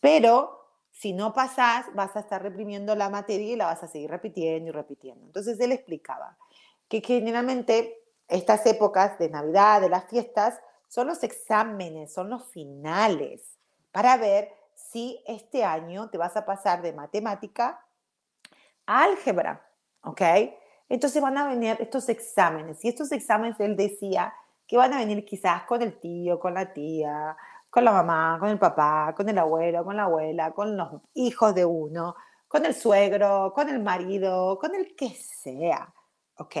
Pero 0.00 0.63
si 0.94 1.12
no 1.12 1.34
pasás, 1.34 1.86
vas 1.94 2.14
a 2.14 2.20
estar 2.20 2.40
reprimiendo 2.40 2.94
la 2.94 3.10
materia 3.10 3.52
y 3.52 3.56
la 3.56 3.66
vas 3.66 3.82
a 3.82 3.88
seguir 3.88 4.08
repitiendo 4.08 4.68
y 4.68 4.72
repitiendo. 4.72 5.26
Entonces 5.26 5.58
él 5.58 5.72
explicaba 5.72 6.38
que 6.88 7.00
generalmente 7.00 7.98
estas 8.28 8.64
épocas 8.64 9.18
de 9.18 9.28
Navidad, 9.28 9.80
de 9.80 9.88
las 9.88 10.08
fiestas, 10.08 10.60
son 10.88 11.08
los 11.08 11.24
exámenes, 11.24 12.14
son 12.14 12.30
los 12.30 12.46
finales, 12.46 13.58
para 13.90 14.16
ver 14.16 14.52
si 14.74 15.20
este 15.26 15.64
año 15.64 16.08
te 16.10 16.16
vas 16.16 16.36
a 16.36 16.46
pasar 16.46 16.80
de 16.80 16.92
matemática 16.92 17.84
a 18.86 19.02
álgebra, 19.02 19.66
¿ok? 20.02 20.22
Entonces 20.88 21.20
van 21.20 21.36
a 21.38 21.48
venir 21.48 21.76
estos 21.80 22.08
exámenes. 22.08 22.84
Y 22.84 22.88
estos 22.88 23.10
exámenes, 23.10 23.58
él 23.58 23.76
decía 23.76 24.32
que 24.66 24.76
van 24.76 24.92
a 24.92 24.98
venir 24.98 25.24
quizás 25.24 25.64
con 25.64 25.82
el 25.82 25.98
tío, 25.98 26.38
con 26.38 26.54
la 26.54 26.72
tía, 26.72 27.36
con 27.74 27.84
la 27.84 27.90
mamá, 27.90 28.36
con 28.38 28.50
el 28.50 28.58
papá, 28.60 29.12
con 29.16 29.28
el 29.28 29.36
abuelo, 29.36 29.84
con 29.84 29.96
la 29.96 30.04
abuela, 30.04 30.52
con 30.52 30.76
los 30.76 30.90
hijos 31.14 31.56
de 31.56 31.64
uno, 31.64 32.14
con 32.46 32.64
el 32.64 32.72
suegro, 32.72 33.52
con 33.52 33.68
el 33.68 33.80
marido, 33.80 34.60
con 34.60 34.76
el 34.76 34.94
que 34.94 35.08
sea. 35.10 35.92
¿Ok? 36.36 36.54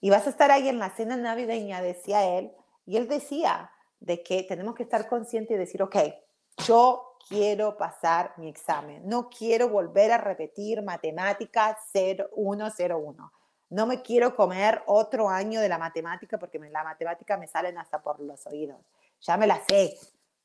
Y 0.00 0.08
vas 0.08 0.28
a 0.28 0.30
estar 0.30 0.52
ahí 0.52 0.68
en 0.68 0.78
la 0.78 0.90
cena 0.90 1.16
navideña, 1.16 1.82
decía 1.82 2.38
él. 2.38 2.52
Y 2.86 2.96
él 2.96 3.08
decía 3.08 3.72
de 3.98 4.22
que 4.22 4.44
tenemos 4.44 4.76
que 4.76 4.84
estar 4.84 5.08
conscientes 5.08 5.52
y 5.52 5.58
decir, 5.58 5.82
ok, 5.82 5.96
yo 6.64 7.16
quiero 7.28 7.76
pasar 7.76 8.32
mi 8.36 8.48
examen, 8.48 9.02
no 9.08 9.28
quiero 9.30 9.68
volver 9.68 10.12
a 10.12 10.18
repetir 10.18 10.80
matemáticas 10.84 11.76
0101. 11.92 13.32
No 13.70 13.86
me 13.86 14.02
quiero 14.02 14.36
comer 14.36 14.80
otro 14.86 15.28
año 15.28 15.60
de 15.60 15.68
la 15.68 15.78
matemática 15.78 16.38
porque 16.38 16.60
la 16.60 16.84
matemática 16.84 17.36
me 17.36 17.48
salen 17.48 17.78
hasta 17.78 18.00
por 18.00 18.20
los 18.20 18.46
oídos. 18.46 18.78
Ya 19.22 19.36
me 19.36 19.48
la 19.48 19.60
sé, 19.68 19.96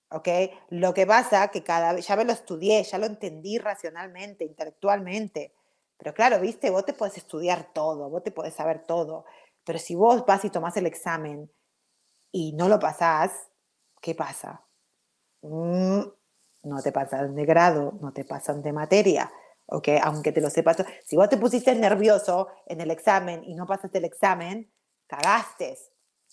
¿ok? 0.10 0.28
Lo 0.70 0.94
que 0.94 1.06
pasa 1.06 1.48
que 1.50 1.64
cada 1.64 1.94
vez, 1.94 2.08
ya 2.08 2.16
me 2.16 2.26
lo 2.26 2.32
estudié, 2.34 2.84
ya 2.84 2.98
lo 2.98 3.06
entendí 3.06 3.58
racionalmente, 3.58 4.46
intelectualmente. 4.46 5.54
Pero 5.98 6.14
claro, 6.14 6.40
viste, 6.40 6.70
vos 6.70 6.86
te 6.86 6.94
puedes 6.94 7.18
estudiar 7.18 7.72
todo, 7.74 8.10
vos 8.10 8.24
te 8.24 8.32
puedes 8.32 8.54
saber 8.54 8.84
todo. 8.86 9.26
Pero 9.64 9.80
si 9.80 9.96
vos 9.96 10.26
vas 10.26 10.46
y 10.46 10.50
tomás 10.50 10.78
el 10.78 10.86
examen 10.86 11.52
y 12.32 12.54
no 12.54 12.70
lo 12.70 12.80
pasás, 12.80 13.50
¿qué 14.02 14.14
pasa? 14.16 14.66
Mm, 15.42 16.02
no 16.64 16.82
te 16.82 16.92
pasan 16.92 17.36
de 17.36 17.46
grado, 17.46 17.94
no 18.02 18.12
te 18.12 18.26
pasan 18.26 18.62
de 18.62 18.74
materia, 18.74 19.32
¿ok? 19.68 19.90
Aunque 20.04 20.32
te 20.32 20.42
lo 20.42 20.50
sepas. 20.50 20.78
Si 21.06 21.16
vos 21.16 21.30
te 21.30 21.38
pusiste 21.38 21.74
nervioso 21.76 22.48
en 22.66 22.82
el 22.82 22.92
examen 22.92 23.44
y 23.44 23.56
no 23.56 23.66
pasaste 23.66 24.00
el 24.00 24.06
examen, 24.06 24.72
cagaste. 25.08 25.78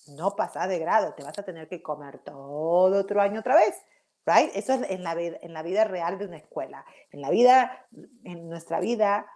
No 0.08 0.34
pasás 0.36 0.68
de 0.68 0.78
grado, 0.78 1.14
te 1.14 1.22
vas 1.22 1.38
a 1.38 1.44
tener 1.44 1.68
que 1.68 1.82
comer 1.82 2.18
todo 2.18 2.98
otro 2.98 3.20
año 3.20 3.40
otra 3.40 3.56
vez. 3.56 3.74
Right? 4.24 4.50
Eso 4.54 4.74
es 4.74 4.90
en 4.90 5.02
la, 5.02 5.14
en 5.18 5.52
la 5.52 5.62
vida 5.62 5.84
real 5.84 6.18
de 6.18 6.26
una 6.26 6.36
escuela. 6.36 6.84
En 7.10 7.20
la 7.20 7.30
vida, 7.30 7.86
en 8.24 8.48
nuestra 8.48 8.78
vida, 8.78 9.26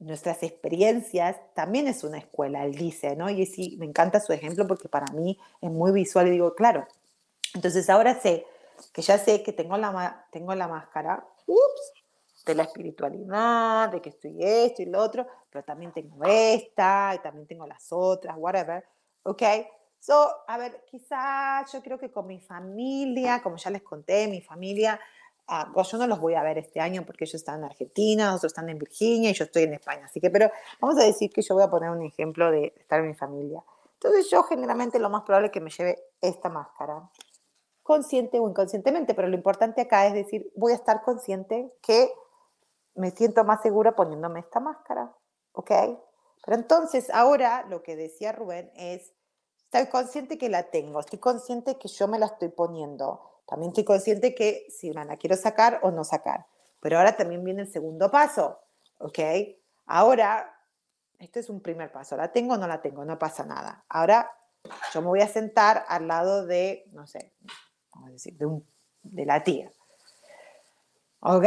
nuestras 0.00 0.42
experiencias 0.42 1.36
también 1.54 1.86
es 1.86 2.04
una 2.04 2.18
escuela, 2.18 2.64
él 2.64 2.74
dice, 2.74 3.16
¿no? 3.16 3.28
Y 3.28 3.44
sí, 3.46 3.76
me 3.78 3.84
encanta 3.86 4.18
su 4.18 4.32
ejemplo 4.32 4.66
porque 4.66 4.88
para 4.88 5.12
mí 5.12 5.38
es 5.60 5.70
muy 5.70 5.92
visual 5.92 6.26
y 6.26 6.30
digo, 6.30 6.54
claro. 6.54 6.86
Entonces 7.54 7.88
ahora 7.90 8.18
sé 8.18 8.46
que 8.92 9.02
ya 9.02 9.18
sé 9.18 9.42
que 9.42 9.52
tengo 9.52 9.76
la, 9.76 10.26
tengo 10.32 10.54
la 10.54 10.68
máscara, 10.68 11.26
ups, 11.46 11.92
de 12.46 12.54
la 12.54 12.62
espiritualidad, 12.62 13.90
de 13.90 14.00
que 14.00 14.08
estoy 14.08 14.42
esto 14.42 14.80
y 14.80 14.86
lo 14.86 15.00
otro, 15.00 15.26
pero 15.50 15.62
también 15.62 15.92
tengo 15.92 16.24
esta 16.24 17.12
y 17.14 17.18
también 17.18 17.46
tengo 17.46 17.66
las 17.66 17.88
otras, 17.90 18.36
whatever, 18.38 18.82
¿ok? 19.22 19.42
So, 20.00 20.28
a 20.48 20.58
ver, 20.58 20.84
quizás 20.90 21.70
yo 21.72 21.82
creo 21.82 21.98
que 21.98 22.10
con 22.10 22.26
mi 22.26 22.40
familia, 22.40 23.42
como 23.42 23.56
ya 23.56 23.70
les 23.70 23.82
conté, 23.82 24.26
mi 24.28 24.40
familia, 24.40 24.98
pues 25.74 25.88
yo 25.88 25.98
no 25.98 26.06
los 26.06 26.18
voy 26.18 26.34
a 26.34 26.42
ver 26.42 26.58
este 26.58 26.80
año 26.80 27.04
porque 27.04 27.24
ellos 27.24 27.34
están 27.34 27.58
en 27.58 27.64
Argentina, 27.64 28.34
otros 28.34 28.50
están 28.50 28.68
en 28.68 28.78
Virginia 28.78 29.30
y 29.30 29.34
yo 29.34 29.44
estoy 29.44 29.64
en 29.64 29.74
España. 29.74 30.06
Así 30.06 30.20
que, 30.20 30.30
pero 30.30 30.50
vamos 30.80 30.98
a 30.98 31.04
decir 31.04 31.30
que 31.30 31.42
yo 31.42 31.54
voy 31.54 31.64
a 31.64 31.70
poner 31.70 31.90
un 31.90 32.02
ejemplo 32.02 32.50
de 32.50 32.72
estar 32.78 33.00
en 33.00 33.08
mi 33.08 33.14
familia. 33.14 33.62
Entonces 33.94 34.30
yo 34.30 34.42
generalmente 34.44 34.98
lo 34.98 35.10
más 35.10 35.22
probable 35.22 35.48
es 35.48 35.52
que 35.52 35.60
me 35.60 35.70
lleve 35.70 36.02
esta 36.20 36.48
máscara 36.48 37.10
consciente 37.82 38.38
o 38.38 38.48
inconscientemente, 38.48 39.14
pero 39.14 39.28
lo 39.28 39.34
importante 39.34 39.82
acá 39.82 40.06
es 40.06 40.14
decir, 40.14 40.50
voy 40.54 40.72
a 40.72 40.76
estar 40.76 41.02
consciente 41.02 41.74
que 41.82 42.10
me 42.94 43.10
siento 43.10 43.44
más 43.44 43.60
segura 43.60 43.96
poniéndome 43.96 44.40
esta 44.40 44.60
máscara, 44.60 45.12
¿ok? 45.52 45.70
Pero 46.44 46.56
entonces 46.56 47.10
ahora 47.10 47.66
lo 47.68 47.82
que 47.82 47.96
decía 47.96 48.32
Rubén 48.32 48.70
es, 48.76 49.12
estoy 49.72 49.86
consciente 49.86 50.36
que 50.36 50.48
la 50.48 50.64
tengo, 50.64 50.98
estoy 50.98 51.20
consciente 51.20 51.78
que 51.78 51.86
yo 51.86 52.08
me 52.08 52.18
la 52.18 52.26
estoy 52.26 52.48
poniendo, 52.48 53.42
también 53.46 53.70
estoy 53.70 53.84
consciente 53.84 54.34
que 54.34 54.66
si 54.68 54.90
me 54.90 55.04
la 55.04 55.16
quiero 55.16 55.36
sacar 55.36 55.78
o 55.82 55.92
no 55.92 56.02
sacar, 56.02 56.46
pero 56.80 56.98
ahora 56.98 57.16
también 57.16 57.44
viene 57.44 57.62
el 57.62 57.72
segundo 57.72 58.10
paso, 58.10 58.58
¿ok? 58.98 59.18
Ahora, 59.86 60.58
esto 61.20 61.38
es 61.38 61.48
un 61.48 61.60
primer 61.60 61.92
paso, 61.92 62.16
¿la 62.16 62.32
tengo 62.32 62.54
o 62.54 62.56
no 62.56 62.66
la 62.66 62.82
tengo? 62.82 63.04
No 63.04 63.16
pasa 63.16 63.44
nada. 63.44 63.84
Ahora 63.88 64.28
yo 64.92 65.02
me 65.02 65.06
voy 65.06 65.20
a 65.20 65.28
sentar 65.28 65.84
al 65.86 66.08
lado 66.08 66.46
de, 66.46 66.88
no 66.92 67.06
sé, 67.06 67.32
vamos 67.92 68.08
a 68.08 68.12
decir, 68.12 68.36
de, 68.36 68.62
de 69.02 69.24
la 69.24 69.44
tía. 69.44 69.72
¿Ok? 71.20 71.46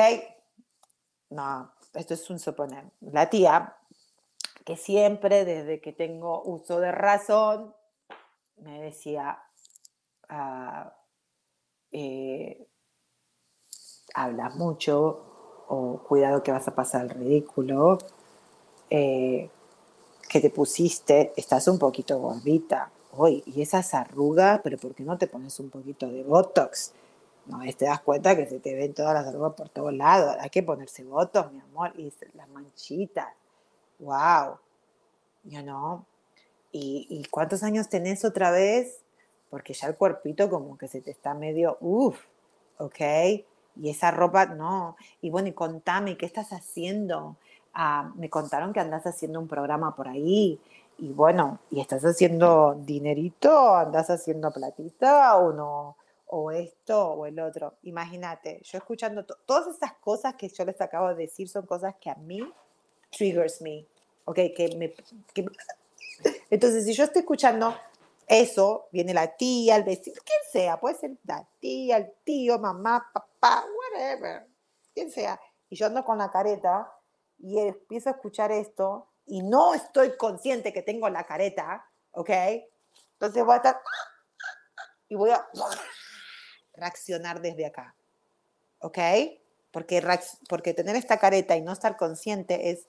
No, 1.32 1.74
esto 1.94 2.14
es 2.14 2.30
un 2.30 2.40
suponer. 2.40 2.86
La 3.02 3.30
tía, 3.30 3.76
que 4.64 4.78
siempre 4.78 5.44
desde 5.44 5.82
que 5.82 5.92
tengo 5.92 6.42
uso 6.44 6.80
de 6.80 6.92
razón, 6.94 7.74
me 8.64 8.82
decía, 8.82 9.38
ah, 10.30 10.94
eh, 11.92 12.68
hablas 14.14 14.56
mucho 14.56 15.66
o 15.68 16.04
cuidado 16.08 16.44
que 16.44 16.52
vas 16.52 16.68
a 16.68 16.76
pasar 16.76 17.04
el 17.04 17.10
ridículo, 17.10 17.98
eh, 18.90 19.50
que 20.30 20.40
te 20.40 20.50
pusiste, 20.50 21.34
estás 21.36 21.68
un 21.68 21.78
poquito 21.78 22.20
gordita, 22.20 22.92
hoy, 23.16 23.44
y 23.46 23.62
esas 23.62 23.94
arrugas, 23.94 24.62
pero 24.64 24.78
¿por 24.78 24.96
qué 24.96 25.04
no 25.04 25.18
te 25.18 25.28
pones 25.28 25.60
un 25.60 25.70
poquito 25.70 26.08
de 26.08 26.24
Botox? 26.24 26.94
No, 27.46 27.60
te 27.78 27.86
das 27.86 28.02
cuenta 28.02 28.36
que 28.36 28.48
se 28.48 28.60
te 28.60 28.74
ven 28.74 28.94
todas 28.94 29.14
las 29.14 29.28
arrugas 29.28 29.54
por 29.54 29.70
todos 29.70 29.94
lados. 29.94 30.38
Hay 30.40 30.50
que 30.50 30.64
ponerse 30.64 31.04
Botox, 31.04 31.52
mi 31.52 31.60
amor, 31.60 31.92
y 31.98 32.12
las 32.34 32.48
manchitas. 32.50 33.34
¡Wow! 34.00 34.58
Ya 35.44 35.62
no. 35.62 36.06
¿Y, 36.74 37.08
¿Y 37.10 37.24
cuántos 37.30 37.64
años 37.64 37.88
tenés 37.88 38.26
otra 38.26 38.52
vez? 38.52 39.00
Porque 39.50 39.74
ya 39.74 39.88
el 39.88 39.96
cuerpito 39.96 40.50
como 40.50 40.78
que 40.78 40.90
se 40.90 41.00
te 41.00 41.12
está 41.12 41.34
medio, 41.34 41.78
uff, 41.80 42.20
¿ok? 42.80 43.00
Y 43.78 43.90
esa 43.90 44.12
ropa, 44.12 44.48
no. 44.48 44.98
Y 45.22 45.30
bueno, 45.30 45.48
y 45.48 45.54
contame, 45.54 46.18
¿qué 46.18 46.26
estás 46.26 46.52
haciendo? 46.52 47.38
Ah, 47.74 48.12
me 48.16 48.30
contaron 48.30 48.74
que 48.74 48.82
andas 48.82 49.08
haciendo 49.08 49.40
un 49.40 49.48
programa 49.48 49.96
por 49.96 50.10
ahí 50.10 50.60
y 50.98 51.12
bueno, 51.12 51.60
y 51.72 51.80
estás 51.82 52.04
haciendo 52.06 52.76
dinerito, 52.86 53.76
andas 53.76 54.10
haciendo 54.10 54.52
platita 54.52 55.38
o 55.38 55.52
no, 55.52 55.98
o 56.28 56.52
esto 56.52 57.14
o 57.14 57.26
el 57.26 57.40
otro. 57.40 57.74
Imagínate, 57.84 58.62
yo 58.64 58.78
escuchando 58.78 59.26
todas 59.26 59.76
esas 59.76 59.94
cosas 59.94 60.36
que 60.36 60.50
yo 60.50 60.66
les 60.66 60.80
acabo 60.82 61.10
de 61.10 61.16
decir 61.16 61.50
son 61.50 61.66
cosas 61.66 61.96
que 62.00 62.10
a 62.10 62.16
mí 62.16 62.42
triggers 63.12 63.62
me, 63.62 63.86
¿ok? 64.26 64.36
Que 64.56 64.76
me, 64.78 64.94
Entonces, 66.50 66.86
si 66.86 66.94
yo 66.94 67.04
estoy 67.04 67.22
escuchando 67.22 67.76
eso, 68.28 68.88
viene 68.92 69.14
la 69.14 69.36
tía, 69.36 69.76
el 69.76 69.84
vecino, 69.84 70.20
quien 70.24 70.40
sea, 70.52 70.80
puede 70.80 70.96
ser 70.96 71.12
la 71.26 71.48
tía, 71.60 71.98
el 71.98 72.14
tío, 72.24 72.60
mamá, 72.60 73.10
papá, 73.14 73.66
whatever, 73.66 74.48
quien 74.94 75.12
sea. 75.12 75.40
Y 75.70 75.76
yo 75.76 75.88
ando 75.88 76.04
con 76.04 76.18
la 76.18 76.32
careta 76.32 76.92
y 77.40 77.60
empiezo 77.60 78.10
a 78.10 78.14
escuchar 78.14 78.52
esto 78.52 79.10
y 79.26 79.42
no 79.42 79.74
estoy 79.74 80.16
consciente 80.18 80.74
que 80.74 80.82
tengo 80.82 81.10
la 81.10 81.24
careta, 81.26 81.90
¿ok? 82.12 82.30
Entonces 83.14 83.44
voy 83.44 83.54
a 83.54 83.58
estar 83.58 83.82
y 85.10 85.16
voy 85.16 85.32
a 85.32 85.48
reaccionar 86.74 87.42
desde 87.42 87.66
acá, 87.66 87.96
¿ok? 88.80 88.98
Porque, 89.72 90.04
porque 90.50 90.74
tener 90.74 90.96
esta 90.96 91.18
careta 91.18 91.56
y 91.56 91.62
no 91.62 91.72
estar 91.72 91.98
consciente 91.98 92.70
es, 92.72 92.88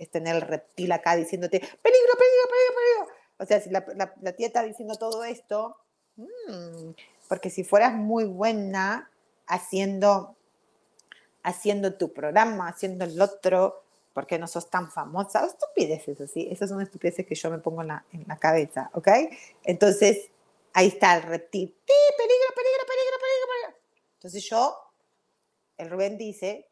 es 0.00 0.10
tener 0.10 0.34
el 0.34 0.40
reptil 0.40 0.90
acá 0.92 1.14
diciéndote, 1.14 1.60
peligro, 1.60 1.78
peligro, 1.82 2.48
peligro, 2.48 2.74
peligro. 2.74 3.14
O 3.38 3.44
sea, 3.44 3.60
si 3.60 3.68
la, 3.68 3.84
la, 4.22 4.32
tía 4.32 4.46
está 4.46 4.62
diciendo 4.62 4.96
todo 4.96 5.24
esto, 5.24 5.76
mm, 6.16 6.92
porque 7.28 7.50
si 7.50 7.64
fueras 7.64 7.92
muy 7.92 8.24
buena 8.24 9.10
haciendo, 9.46 10.36
haciendo 11.42 11.94
tu 11.94 12.14
programa, 12.14 12.68
haciendo 12.68 13.04
el 13.04 13.20
otro, 13.20 13.82
porque 14.14 14.38
no 14.38 14.46
sos 14.46 14.70
tan 14.70 14.90
famosa? 14.90 15.44
Estupideces 15.44 16.18
así, 16.22 16.48
esas 16.50 16.70
son 16.70 16.80
estupideces 16.80 17.26
que 17.26 17.34
yo 17.34 17.50
me 17.50 17.58
pongo 17.58 17.82
en 17.82 17.88
la, 17.88 18.04
en 18.12 18.24
la 18.26 18.38
cabeza, 18.38 18.90
¿ok? 18.94 19.08
Entonces, 19.64 20.30
ahí 20.72 20.88
está 20.88 21.14
el 21.16 21.24
reptil. 21.24 21.68
¡Sí, 21.86 21.94
peligro, 22.16 22.54
peligro, 22.56 22.86
peligro, 22.86 23.18
peligro, 23.20 23.48
peligro! 23.48 23.80
Entonces 24.14 24.48
yo, 24.48 24.78
el 25.76 25.90
Rubén 25.90 26.16
dice 26.16 26.69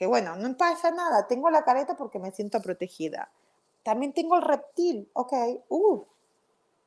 que 0.00 0.06
bueno, 0.06 0.34
no 0.34 0.56
pasa 0.56 0.90
nada, 0.90 1.26
tengo 1.26 1.50
la 1.50 1.62
careta 1.62 1.94
porque 1.94 2.18
me 2.18 2.30
siento 2.30 2.62
protegida. 2.62 3.30
También 3.82 4.14
tengo 4.14 4.36
el 4.36 4.40
reptil, 4.40 5.10
ok, 5.12 5.32
uh, 5.68 6.04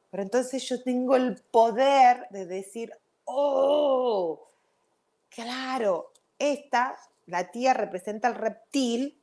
pero 0.09 0.23
entonces 0.23 0.67
yo 0.67 0.81
tengo 0.81 1.15
el 1.15 1.39
poder 1.51 2.25
de 2.31 2.47
decir, 2.47 2.91
oh, 3.25 4.47
claro, 5.29 6.11
esta, 6.39 6.97
la 7.27 7.51
tía 7.51 7.75
representa 7.75 8.29
el 8.29 8.33
reptil, 8.33 9.15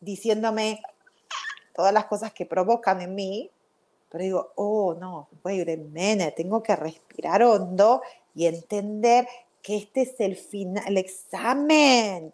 diciéndome 0.00 0.82
todas 1.72 1.92
las 1.92 2.06
cosas 2.06 2.32
que 2.32 2.46
provocan 2.46 3.00
en 3.00 3.14
mí, 3.14 3.48
pero 4.08 4.24
digo, 4.24 4.52
oh, 4.56 4.94
no, 4.94 5.28
wait 5.44 5.68
a 5.68 5.76
minute, 5.76 6.32
tengo 6.32 6.64
que 6.64 6.74
respirar 6.74 7.44
hondo 7.44 8.02
y 8.34 8.46
entender 8.46 9.28
que 9.62 9.76
este 9.76 10.02
es 10.02 10.20
el 10.20 10.36
final, 10.36 10.84
el 10.86 10.96
examen. 10.96 12.32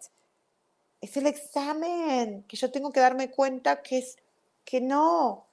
Es 1.01 1.15
el 1.17 1.27
examen, 1.27 2.43
que 2.47 2.57
yo 2.57 2.71
tengo 2.71 2.91
que 2.91 2.99
darme 2.99 3.29
cuenta 3.29 3.81
que 3.81 3.99
es 3.99 4.17
que 4.65 4.81
no, 4.81 5.45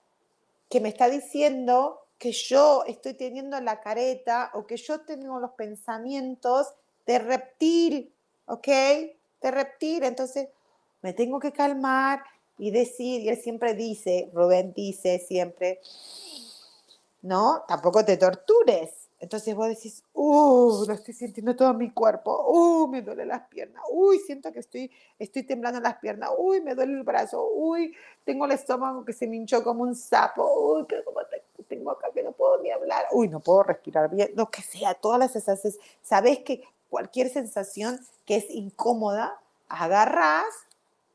que 0.69 0.81
me 0.81 0.89
está 0.89 1.09
diciendo 1.09 2.01
que 2.19 2.33
yo 2.33 2.85
estoy 2.87 3.15
teniendo 3.15 3.61
la 3.61 3.81
careta 3.81 4.51
o 4.55 4.67
que 4.67 4.77
yo 4.77 5.01
tengo 5.03 5.39
los 5.39 5.53
pensamientos 5.53 6.69
de 7.07 7.19
reptil, 7.19 8.13
¿ok? 8.47 8.67
De 8.67 9.51
reptil. 9.51 10.05
Entonces 10.05 10.49
me 11.03 11.13
tengo 11.13 11.39
que 11.39 11.53
calmar 11.53 12.25
y 12.57 12.71
decir, 12.71 13.21
y 13.21 13.29
él 13.29 13.37
siempre 13.37 13.75
dice, 13.75 14.31
Rubén 14.33 14.73
dice 14.73 15.19
siempre, 15.19 15.81
no, 17.23 17.65
tampoco 17.69 18.05
te 18.05 18.17
tortures. 18.17 19.04
Entonces 19.25 19.55
vos 19.55 19.69
decís, 19.69 20.05
uh, 20.13 20.85
lo 20.87 20.93
estoy 20.93 21.15
sintiendo 21.15 21.57
todo 21.57 21.73
mi 21.73 21.91
cuerpo, 21.93 22.45
uh, 22.47 22.87
me 22.89 23.01
duele 23.01 23.25
las 23.25 23.49
piernas, 23.49 23.83
uy, 23.91 24.19
siento 24.19 24.53
que 24.53 24.59
estoy, 24.59 24.91
estoy 25.19 25.45
temblando 25.45 25.81
las 25.81 25.97
piernas, 25.97 26.29
uy, 26.37 26.61
me 26.61 26.75
duele 26.75 26.93
el 26.93 27.05
brazo, 27.05 27.49
uy, 27.55 27.95
tengo 28.23 28.45
el 28.45 28.51
estómago 28.51 29.03
que 29.03 29.15
se 29.15 29.27
me 29.27 29.37
hinchó 29.37 29.65
como 29.65 29.83
un 29.83 29.95
sapo, 29.95 30.45
uy, 30.75 30.85
pero 30.87 31.07
como 31.07 31.21
tengo 31.67 31.93
acá 31.93 32.09
que 32.13 32.23
no 32.23 32.33
puedo 32.33 32.61
ni 32.61 32.71
hablar, 32.71 33.07
uy, 33.13 33.29
no 33.29 33.41
puedo 33.41 33.63
respirar 33.63 34.11
bien, 34.11 34.31
lo 34.35 34.51
que 34.51 34.61
sea, 34.61 34.93
todas 34.93 35.19
las 35.19 35.33
sensaciones. 35.33 35.81
Sabes 36.03 36.41
que 36.41 36.63
cualquier 36.91 37.31
sensación 37.31 37.99
que 38.27 38.37
es 38.37 38.51
incómoda, 38.51 39.41
agarras 39.71 40.45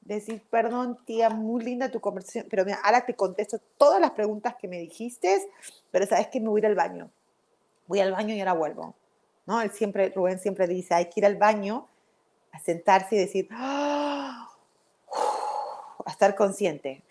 decir, 0.01 0.41
perdón, 0.49 0.97
tía, 1.05 1.29
muy 1.29 1.63
linda 1.63 1.91
tu 1.91 1.99
conversación, 1.99 2.47
pero 2.49 2.65
mira, 2.65 2.79
ahora 2.83 3.05
te 3.05 3.13
contesto 3.13 3.59
todas 3.77 4.01
las 4.01 4.11
preguntas 4.11 4.55
que 4.55 4.67
me 4.67 4.79
dijiste, 4.79 5.47
pero 5.91 6.07
sabes 6.07 6.29
que 6.29 6.39
me 6.39 6.49
voy 6.49 6.57
a 6.57 6.61
ir 6.61 6.65
al 6.65 6.75
baño. 6.75 7.11
Voy 7.89 8.01
al 8.01 8.11
baño 8.11 8.35
y 8.35 8.39
ahora 8.39 8.53
vuelvo. 8.53 8.93
¿No? 9.47 9.61
Él 9.61 9.71
siempre, 9.71 10.09
Rubén 10.15 10.37
siempre 10.37 10.67
dice, 10.67 10.93
hay 10.93 11.09
que 11.09 11.21
ir 11.21 11.25
al 11.25 11.37
baño 11.37 11.87
a 12.51 12.59
sentarse 12.59 13.15
y 13.15 13.17
decir, 13.17 13.49
¡Ah! 13.51 14.47
a 16.05 16.11
estar 16.11 16.35
consciente, 16.35 17.03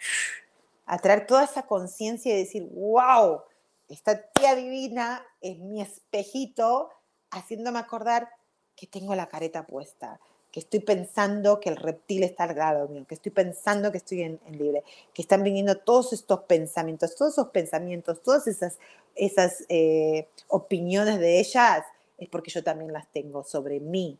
a 0.87 0.99
traer 0.99 1.27
toda 1.27 1.43
esa 1.43 1.65
conciencia 1.65 2.33
y 2.33 2.39
decir, 2.39 2.69
wow, 2.73 3.43
esta 3.89 4.23
tía 4.31 4.55
divina 4.55 5.27
es 5.41 5.59
mi 5.59 5.83
espejito, 5.83 6.91
haciéndome 7.33 7.81
acordar 7.81 8.31
que 8.77 8.87
tengo 8.87 9.17
la 9.17 9.29
careta 9.29 9.67
puesta, 9.67 10.21
que 10.51 10.61
estoy 10.61 10.81
pensando 10.81 11.61
que 11.61 11.69
el 11.69 11.77
reptil 11.77 12.23
está 12.23 12.45
al 12.45 12.57
lado 12.57 12.89
mío, 12.89 13.05
que 13.07 13.15
estoy 13.15 13.33
pensando 13.33 13.93
que 13.93 13.99
estoy 13.99 14.23
en, 14.23 14.41
libre, 14.51 14.83
que 15.13 15.23
están 15.23 15.43
viniendo 15.43 15.79
todos 15.79 16.13
estos 16.13 16.41
pensamientos, 16.45 17.15
todos 17.17 17.33
esos 17.35 17.49
pensamientos, 17.49 18.23
todas 18.23 18.47
esas, 18.47 18.79
esas 19.15 19.65
eh, 19.69 20.29
opiniones 20.49 21.19
de 21.19 21.39
ellas, 21.39 21.85
es 22.17 22.29
porque 22.29 22.51
yo 22.51 22.65
también 22.65 22.93
las 22.93 23.11
tengo 23.13 23.45
sobre 23.45 23.79
mí. 23.79 24.19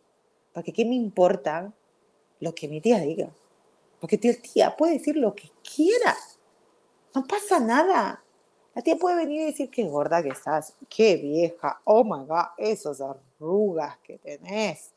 Porque 0.53 0.73
¿qué 0.73 0.85
me 0.85 0.95
importa 0.95 1.73
lo 2.41 2.55
que 2.55 2.69
mi 2.69 2.81
tía 2.81 3.01
diga? 3.01 3.31
Porque 4.01 4.19
tía, 4.19 4.35
tía 4.41 4.77
puede 4.77 4.95
decir 4.95 5.17
lo 5.17 5.35
que 5.35 5.51
quiera. 5.63 6.17
No 7.15 7.25
pasa 7.27 7.59
nada. 7.59 8.23
La 8.75 8.83
tía 8.83 8.97
puede 8.97 9.17
venir 9.17 9.41
y 9.41 9.45
decir 9.47 9.71
qué 9.71 9.85
gorda 9.85 10.23
que 10.23 10.29
estás, 10.29 10.75
qué 10.89 11.17
vieja, 11.17 11.81
oh 11.85 12.05
my 12.05 12.25
god, 12.27 12.47
esos 12.59 13.01
arrugas 13.01 13.99
que 14.05 14.19
tenés 14.19 14.93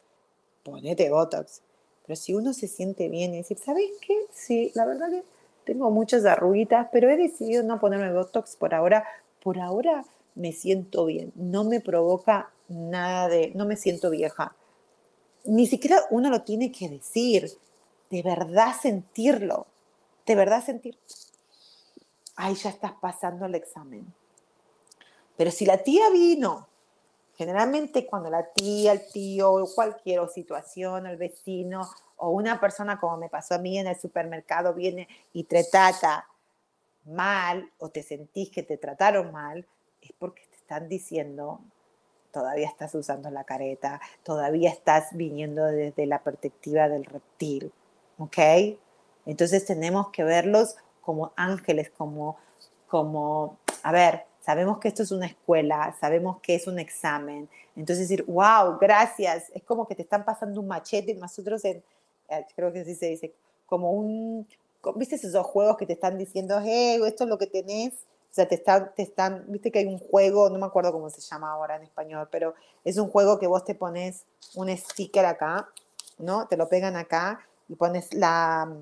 ponete 0.64 1.10
Botox. 1.10 1.62
Pero 2.06 2.16
si 2.16 2.34
uno 2.34 2.54
se 2.54 2.68
siente 2.68 3.10
bien 3.10 3.34
y 3.34 3.38
decir, 3.38 3.58
¿sabes 3.58 3.90
qué? 4.02 4.18
Sí, 4.32 4.72
la 4.76 4.86
verdad 4.86 5.10
que 5.10 5.24
tengo 5.66 5.92
muchas 5.92 6.26
arruguitas, 6.26 6.88
pero 6.92 7.10
he 7.10 7.18
decidido 7.18 7.64
no 7.64 7.80
ponerme 7.80 8.12
Botox 8.12 8.56
por 8.56 8.74
ahora. 8.74 9.06
Por 9.44 9.60
ahora 9.60 10.06
me 10.36 10.52
siento 10.52 11.06
bien, 11.06 11.32
no 11.36 11.64
me 11.64 11.80
provoca 11.80 12.52
nada 12.68 13.28
de, 13.28 13.52
no 13.56 13.66
me 13.66 13.76
siento 13.76 14.10
vieja. 14.10 14.56
Ni 15.46 15.68
siquiera 15.68 15.98
uno 16.10 16.30
lo 16.30 16.42
tiene 16.44 16.72
que 16.72 16.90
decir, 16.90 17.52
de 18.10 18.22
verdad 18.22 18.74
sentirlo, 18.80 19.68
de 20.26 20.36
verdad 20.36 20.64
sentir. 20.64 20.98
Ay, 22.36 22.56
ya 22.56 22.70
estás 22.70 22.94
pasando 22.94 23.46
el 23.46 23.56
examen. 23.56 24.14
Pero 25.38 25.52
si 25.52 25.66
la 25.66 25.80
tía 25.80 26.10
vino 26.12 26.68
Generalmente 27.42 28.06
cuando 28.06 28.30
la 28.30 28.46
tía, 28.54 28.92
el 28.92 29.08
tío, 29.08 29.66
cualquier 29.74 30.30
situación, 30.30 31.08
el 31.08 31.18
vecino 31.18 31.90
o 32.18 32.30
una 32.30 32.60
persona 32.60 33.00
como 33.00 33.18
me 33.18 33.30
pasó 33.30 33.56
a 33.56 33.58
mí 33.58 33.80
en 33.80 33.88
el 33.88 34.00
supermercado 34.00 34.76
viene 34.76 35.08
y 35.34 35.46
te 35.46 35.64
trata 35.64 36.28
mal 37.04 37.68
o 37.80 37.90
te 37.90 38.04
sentís 38.04 38.52
que 38.52 38.62
te 38.62 38.78
trataron 38.78 39.32
mal, 39.32 39.66
es 40.04 40.12
porque 40.20 40.44
te 40.52 40.58
están 40.58 40.88
diciendo, 40.88 41.62
todavía 42.32 42.68
estás 42.68 42.94
usando 42.94 43.32
la 43.32 43.44
careta, 43.44 44.00
todavía 44.22 44.70
estás 44.70 45.08
viniendo 45.14 45.66
desde 45.66 46.06
la 46.06 46.20
perspectiva 46.20 46.90
del 46.90 47.06
reptil, 47.06 47.74
¿ok? 48.20 48.38
Entonces 49.26 49.66
tenemos 49.66 50.10
que 50.10 50.24
verlos 50.24 50.76
como 51.02 51.34
ángeles, 51.36 51.90
como, 51.90 52.38
como, 52.88 53.58
a 53.82 53.92
ver, 53.92 54.26
sabemos 54.42 54.80
que 54.80 54.88
esto 54.88 55.04
es 55.04 55.12
una 55.12 55.28
escuela, 55.28 55.96
sabemos 56.00 56.40
que 56.42 56.56
es 56.56 56.68
un 56.68 56.80
examen. 56.80 57.50
Entonces 57.76 58.10
decir, 58.10 58.26
wow, 58.26 58.78
gracias, 58.80 59.52
es 59.54 59.64
como 59.64 59.88
que 59.88 59.96
te 59.96 60.02
están 60.02 60.26
pasando 60.26 60.60
un 60.60 60.68
machete 60.68 61.14
nosotros 61.16 61.64
en, 61.66 61.84
eh, 62.30 62.46
creo 62.56 62.74
que 62.74 62.82
así 62.82 62.96
se 62.96 63.08
dice, 63.08 63.34
como 63.66 63.92
un, 63.92 64.48
¿viste 64.96 65.16
esos 65.16 65.46
juegos 65.46 65.78
que 65.78 65.86
te 65.86 65.94
están 65.94 66.18
diciendo, 66.18 66.60
hey, 66.62 67.00
esto 67.06 67.24
es 67.24 67.30
lo 67.30 67.38
que 67.38 67.48
tenés? 67.48 67.94
O 67.94 68.34
sea, 68.34 68.48
te 68.48 68.56
están, 68.56 68.94
te 68.96 69.04
están, 69.04 69.46
viste 69.48 69.72
que 69.72 69.80
hay 69.80 69.88
un 69.88 70.00
juego, 70.00 70.50
no 70.50 70.58
me 70.58 70.66
acuerdo 70.66 70.92
cómo 70.94 71.10
se 71.10 71.22
llama 71.22 71.52
ahora 71.52 71.76
en 71.76 71.84
español, 71.84 72.30
pero 72.32 72.54
es 72.86 72.98
un 72.98 73.10
juego 73.10 73.40
que 73.40 73.48
vos 73.48 73.66
te 73.66 73.76
pones 73.76 74.26
un 74.56 74.76
sticker 74.76 75.26
acá, 75.26 75.70
¿no? 76.18 76.48
Te 76.48 76.56
lo 76.56 76.70
pegan 76.70 76.96
acá 76.96 77.46
y 77.68 77.76
pones 77.76 78.14
la, 78.14 78.74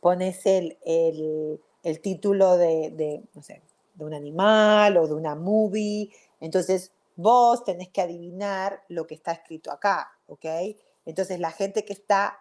pones 0.00 0.44
el, 0.46 0.76
el, 0.84 1.60
el 1.84 2.00
título 2.00 2.56
de, 2.56 3.22
no 3.34 3.42
sé, 3.42 3.62
de 3.94 4.04
un 4.04 4.14
animal 4.14 4.96
o 4.96 5.06
de 5.06 5.14
una 5.14 5.34
movie. 5.34 6.10
Entonces, 6.40 6.92
vos 7.16 7.64
tenés 7.64 7.88
que 7.88 8.00
adivinar 8.00 8.82
lo 8.88 9.06
que 9.06 9.14
está 9.14 9.32
escrito 9.32 9.70
acá, 9.70 10.12
¿ok? 10.26 10.44
Entonces, 11.06 11.38
la 11.40 11.50
gente 11.50 11.84
que 11.84 11.92
está 11.92 12.38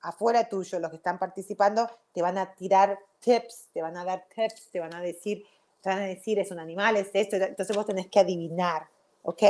afuera 0.00 0.48
tuyo, 0.48 0.78
los 0.78 0.90
que 0.90 0.96
están 0.96 1.18
participando, 1.18 1.88
te 2.12 2.22
van 2.22 2.38
a 2.38 2.54
tirar 2.54 2.98
tips, 3.20 3.68
te 3.72 3.82
van 3.82 3.96
a 3.96 4.04
dar 4.04 4.26
tips, 4.34 4.70
te 4.70 4.80
van 4.80 4.94
a 4.94 5.00
decir, 5.00 5.44
te 5.80 5.88
van 5.88 5.98
a 5.98 6.06
decir, 6.06 6.38
es 6.38 6.50
un 6.50 6.58
animal, 6.58 6.96
es 6.96 7.10
esto. 7.12 7.36
Entonces, 7.36 7.74
vos 7.76 7.86
tenés 7.86 8.08
que 8.08 8.20
adivinar, 8.20 8.88
¿ok? 9.22 9.42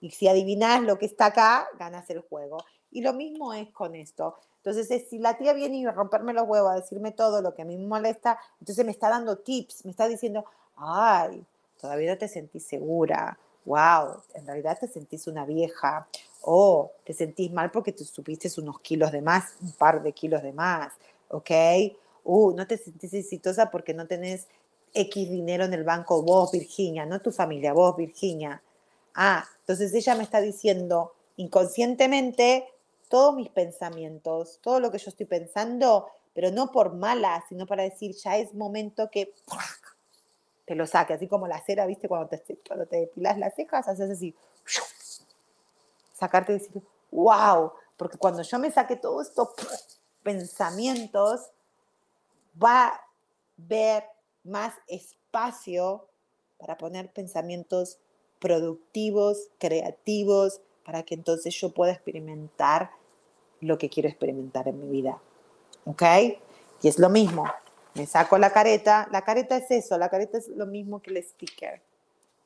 Y 0.00 0.10
si 0.10 0.28
adivinas 0.28 0.82
lo 0.82 0.98
que 0.98 1.06
está 1.06 1.26
acá, 1.26 1.68
ganas 1.78 2.08
el 2.10 2.20
juego. 2.20 2.58
Y 2.90 3.02
lo 3.02 3.12
mismo 3.12 3.52
es 3.54 3.70
con 3.70 3.94
esto. 3.94 4.36
Entonces, 4.64 5.08
si 5.08 5.18
la 5.18 5.36
tía 5.36 5.52
viene 5.52 5.86
a 5.86 5.92
romperme 5.92 6.32
los 6.32 6.48
huevos, 6.48 6.70
a 6.70 6.76
decirme 6.76 7.12
todo 7.12 7.42
lo 7.42 7.54
que 7.54 7.62
a 7.62 7.64
mí 7.66 7.76
me 7.76 7.86
molesta, 7.86 8.38
entonces 8.60 8.84
me 8.84 8.92
está 8.92 9.10
dando 9.10 9.38
tips, 9.38 9.84
me 9.84 9.90
está 9.90 10.08
diciendo, 10.08 10.44
ay, 10.76 11.44
todavía 11.80 12.12
no 12.12 12.18
te 12.18 12.28
sentís 12.28 12.66
segura, 12.66 13.38
wow, 13.64 14.22
en 14.34 14.46
realidad 14.46 14.78
te 14.78 14.88
sentís 14.88 15.26
una 15.26 15.44
vieja, 15.44 16.06
o 16.42 16.92
te 17.04 17.14
sentís 17.14 17.50
mal 17.50 17.70
porque 17.70 17.92
te 17.92 18.04
supiste 18.04 18.48
unos 18.60 18.80
kilos 18.80 19.12
de 19.12 19.22
más, 19.22 19.56
un 19.62 19.72
par 19.72 20.02
de 20.02 20.12
kilos 20.12 20.42
de 20.42 20.52
más, 20.52 20.92
¿ok? 21.28 21.50
Uh, 22.24 22.52
no 22.52 22.66
te 22.66 22.76
sentís 22.76 23.14
exitosa 23.14 23.70
porque 23.70 23.94
no 23.94 24.06
tenés 24.06 24.46
X 24.92 25.30
dinero 25.30 25.64
en 25.64 25.72
el 25.72 25.84
banco, 25.84 26.22
vos, 26.22 26.52
Virginia, 26.52 27.06
no 27.06 27.20
tu 27.20 27.32
familia, 27.32 27.72
vos, 27.72 27.96
Virginia. 27.96 28.62
Ah, 29.14 29.44
entonces 29.60 29.94
ella 29.94 30.14
me 30.14 30.22
está 30.22 30.40
diciendo 30.40 31.14
inconscientemente 31.36 32.66
todos 33.08 33.34
mis 33.34 33.48
pensamientos, 33.48 34.58
todo 34.62 34.80
lo 34.80 34.90
que 34.90 34.98
yo 34.98 35.08
estoy 35.08 35.26
pensando, 35.26 36.08
pero 36.34 36.50
no 36.50 36.70
por 36.70 36.94
mala, 36.94 37.44
sino 37.48 37.66
para 37.66 37.84
decir, 37.84 38.14
ya 38.14 38.36
es 38.36 38.54
momento 38.54 39.10
que 39.10 39.32
te 40.64 40.74
lo 40.74 40.86
saque, 40.86 41.14
así 41.14 41.28
como 41.28 41.46
la 41.46 41.62
cera, 41.62 41.86
¿viste? 41.86 42.08
Cuando 42.08 42.28
te, 42.28 42.58
cuando 42.66 42.86
te 42.86 42.96
depilas 42.96 43.38
las 43.38 43.54
cejas, 43.54 43.88
haces 43.88 44.10
así, 44.10 44.34
sacarte 46.14 46.52
y 46.52 46.58
decir, 46.58 46.82
wow, 47.10 47.72
porque 47.96 48.18
cuando 48.18 48.42
yo 48.42 48.58
me 48.58 48.70
saque 48.70 48.96
todos 48.96 49.28
estos 49.28 49.48
pensamientos, 50.22 51.50
va 52.62 52.86
a 52.86 53.00
haber 53.62 54.04
más 54.42 54.74
espacio 54.88 56.08
para 56.58 56.76
poner 56.78 57.12
pensamientos 57.12 57.98
productivos, 58.38 59.48
creativos, 59.58 60.60
para 60.84 61.02
que 61.02 61.14
entonces 61.14 61.54
yo 61.54 61.72
pueda 61.72 61.92
experimentar 61.92 62.90
lo 63.60 63.78
que 63.78 63.88
quiero 63.88 64.08
experimentar 64.08 64.68
en 64.68 64.80
mi 64.80 64.88
vida. 64.88 65.20
¿Ok? 65.86 66.02
Y 66.82 66.88
es 66.88 66.98
lo 66.98 67.08
mismo. 67.08 67.44
Me 67.94 68.06
saco 68.06 68.38
la 68.38 68.50
careta. 68.50 69.08
La 69.12 69.22
careta 69.22 69.56
es 69.56 69.70
eso. 69.70 69.96
La 69.98 70.08
careta 70.08 70.38
es 70.38 70.48
lo 70.48 70.66
mismo 70.66 71.00
que 71.00 71.10
el 71.10 71.22
sticker. 71.22 71.82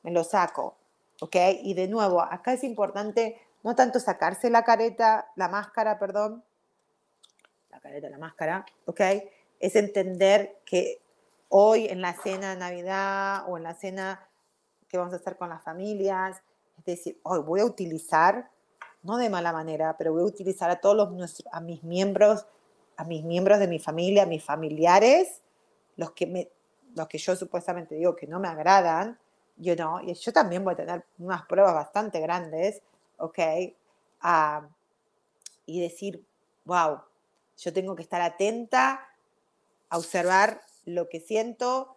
Me 0.03 0.11
lo 0.11 0.23
saco. 0.23 0.75
¿Ok? 1.21 1.35
Y 1.63 1.73
de 1.73 1.87
nuevo, 1.87 2.21
acá 2.21 2.53
es 2.53 2.63
importante 2.63 3.41
no 3.63 3.75
tanto 3.75 3.99
sacarse 3.99 4.49
la 4.49 4.63
careta, 4.63 5.31
la 5.35 5.49
máscara, 5.49 5.99
perdón. 5.99 6.43
La 7.69 7.79
careta, 7.79 8.09
la 8.09 8.17
máscara. 8.17 8.65
¿Ok? 8.85 9.01
Es 9.59 9.75
entender 9.75 10.59
que 10.65 11.01
hoy 11.49 11.87
en 11.87 12.01
la 12.01 12.13
cena 12.13 12.51
de 12.51 12.59
Navidad 12.59 13.43
o 13.47 13.57
en 13.57 13.63
la 13.63 13.73
cena 13.73 14.25
que 14.87 14.97
vamos 14.97 15.13
a 15.13 15.17
hacer 15.17 15.35
con 15.35 15.49
las 15.49 15.63
familias, 15.63 16.41
es 16.77 16.85
decir, 16.85 17.19
hoy 17.23 17.39
voy 17.39 17.59
a 17.59 17.65
utilizar, 17.65 18.49
no 19.03 19.17
de 19.17 19.29
mala 19.29 19.51
manera, 19.51 19.97
pero 19.97 20.13
voy 20.13 20.21
a 20.21 20.25
utilizar 20.25 20.69
a 20.69 20.79
todos 20.79 20.95
los, 20.95 21.43
a 21.51 21.59
mis 21.59 21.83
miembros 21.83 22.45
a 22.99 23.05
mis 23.05 23.23
miembros 23.23 23.59
de 23.59 23.67
mi 23.69 23.79
familia, 23.79 24.23
a 24.23 24.25
mis 24.25 24.43
familiares, 24.43 25.39
los 25.95 26.11
que, 26.11 26.27
me, 26.27 26.49
los 26.95 27.07
que 27.07 27.17
yo 27.17 27.33
supuestamente 27.33 27.95
digo 27.95 28.13
que 28.13 28.27
no 28.27 28.41
me 28.41 28.49
agradan, 28.49 29.17
yo 29.55 29.73
no, 29.77 30.01
y 30.01 30.13
yo 30.13 30.33
también 30.33 30.65
voy 30.65 30.73
a 30.73 30.77
tener 30.77 31.05
unas 31.17 31.45
pruebas 31.45 31.73
bastante 31.73 32.19
grandes, 32.19 32.81
¿ok? 33.17 33.39
y 35.65 35.79
decir, 35.79 36.25
wow, 36.65 36.99
yo 37.57 37.71
tengo 37.71 37.95
que 37.95 38.01
estar 38.01 38.19
atenta 38.19 39.07
a 39.87 39.97
observar 39.97 40.59
lo 40.83 41.07
que 41.07 41.21
siento 41.21 41.95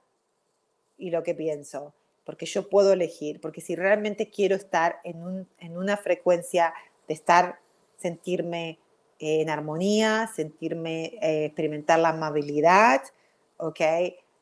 y 0.99 1.11
lo 1.11 1.25
que 1.25 1.35
pienso, 1.35 1.95
porque 2.25 2.47
yo 2.47 2.69
puedo 2.69 2.93
elegir, 2.93 3.41
porque 3.41 3.61
si 3.61 3.75
realmente 3.75 4.31
quiero 4.31 4.55
estar 4.55 5.01
en, 5.03 5.25
un, 5.25 5.49
en 5.59 5.77
una 5.77 5.97
frecuencia 5.97 6.73
de 7.09 7.15
estar, 7.15 7.59
sentirme 7.99 8.79
en 9.23 9.51
armonía, 9.51 10.29
sentirme, 10.35 11.17
eh, 11.23 11.45
experimentar 11.45 12.01
la 12.01 12.09
amabilidad, 12.09 13.03
¿ok? 13.57 13.81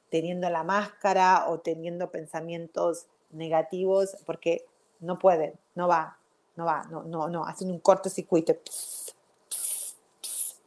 Teniendo 0.09 0.49
la 0.49 0.65
máscara 0.65 1.49
o 1.49 1.61
teniendo 1.61 2.11
pensamientos 2.11 3.07
negativos, 3.31 4.17
porque 4.25 4.65
no 5.01 5.19
pueden, 5.19 5.53
no 5.75 5.87
va, 5.87 6.19
no 6.57 6.65
va, 6.65 6.85
no, 6.91 7.03
no, 7.03 7.29
no, 7.29 7.45
hacen 7.45 7.71
un 7.71 7.81
cortocircuito. 7.81 8.57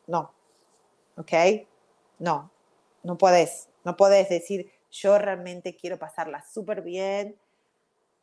No, 0.05 0.32
¿ok? 1.18 1.34
No, 2.20 2.51
no 3.01 3.18
puedes, 3.18 3.68
no 3.84 3.97
puedes 3.97 4.30
decir, 4.30 4.72
yo 4.91 5.18
realmente 5.18 5.76
quiero 5.76 5.97
pasarla 5.97 6.43
súper 6.43 6.84
bien 6.84 7.36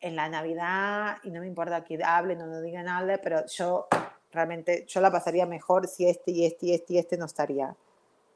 en 0.01 0.15
la 0.15 0.29
Navidad 0.29 1.19
y 1.25 1.31
no 1.31 1.41
me 1.41 1.49
importa 1.49 1.85
que 1.85 1.99
hablen 2.05 2.41
o 2.43 2.47
no 2.47 2.61
digan 2.61 2.87
nada, 2.87 3.19
pero 3.21 3.45
yo 3.47 3.89
Realmente 4.33 4.85
yo 4.87 5.01
la 5.01 5.11
pasaría 5.11 5.45
mejor 5.47 5.89
si 5.89 6.09
este 6.09 6.31
y 6.31 6.45
este 6.47 6.67
y 6.67 6.75
este 6.75 6.95
y 6.95 6.99
este 6.99 7.17
no 7.17 7.25
estaría. 7.25 7.75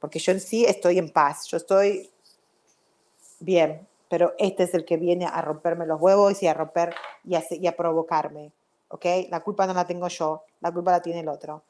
Porque 0.01 0.19
yo 0.19 0.33
en 0.33 0.41
sí 0.41 0.65
estoy 0.65 0.99
en 0.99 1.11
paz, 1.11 1.47
yo 1.47 1.57
estoy 1.57 2.11
bien, 3.39 3.87
pero 4.09 4.35
este 4.39 4.65
es 4.65 4.75
el 4.75 4.85
que 4.85 4.97
viene 4.97 5.27
a 5.27 5.41
romperme 5.41 5.87
los 5.87 6.01
huevos 6.01 6.43
y 6.43 6.49
a 6.49 6.55
romper 6.55 6.95
y 7.25 7.37
a, 7.37 7.45
y 7.51 7.67
a 7.67 7.77
provocarme. 7.77 8.53
¿Ok? 8.89 9.07
La 9.31 9.41
culpa 9.41 9.67
no 9.67 9.75
la 9.75 9.87
tengo 9.87 10.09
yo, 10.09 10.43
la 10.61 10.73
culpa 10.73 10.91
la 10.91 11.01
tiene 11.01 11.21
el 11.21 11.29
otro. 11.29 11.63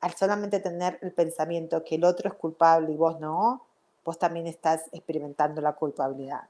Al 0.00 0.14
solamente 0.14 0.60
tener 0.60 0.98
el 1.02 1.12
pensamiento 1.12 1.84
que 1.84 1.96
el 1.96 2.04
otro 2.04 2.30
es 2.30 2.34
culpable 2.34 2.92
y 2.92 2.96
vos 2.96 3.20
no, 3.20 3.62
vos 4.04 4.18
también 4.18 4.46
estás 4.46 4.84
experimentando 4.92 5.60
la 5.60 5.74
culpabilidad. 5.74 6.48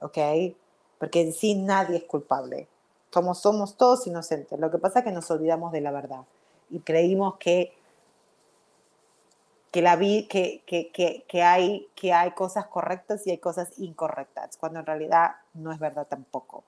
¿Ok? 0.00 0.18
Porque 0.98 1.22
en 1.22 1.32
sí 1.32 1.54
nadie 1.54 1.96
es 1.96 2.04
culpable. 2.04 2.68
Somos, 3.12 3.40
somos 3.40 3.76
todos 3.76 4.06
inocentes. 4.06 4.58
Lo 4.58 4.70
que 4.70 4.78
pasa 4.78 5.00
es 5.00 5.04
que 5.06 5.10
nos 5.10 5.30
olvidamos 5.30 5.72
de 5.72 5.80
la 5.80 5.90
verdad 5.90 6.24
y 6.70 6.80
creímos 6.80 7.36
que, 7.38 7.72
que, 9.70 9.82
la 9.82 9.96
vi, 9.96 10.26
que, 10.28 10.62
que, 10.66 10.90
que, 11.26 11.42
hay, 11.42 11.88
que 11.94 12.12
hay 12.12 12.32
cosas 12.32 12.66
correctas 12.66 13.26
y 13.26 13.30
hay 13.30 13.38
cosas 13.38 13.78
incorrectas, 13.78 14.56
cuando 14.56 14.80
en 14.80 14.86
realidad 14.86 15.36
no 15.54 15.72
es 15.72 15.78
verdad 15.78 16.06
tampoco. 16.06 16.64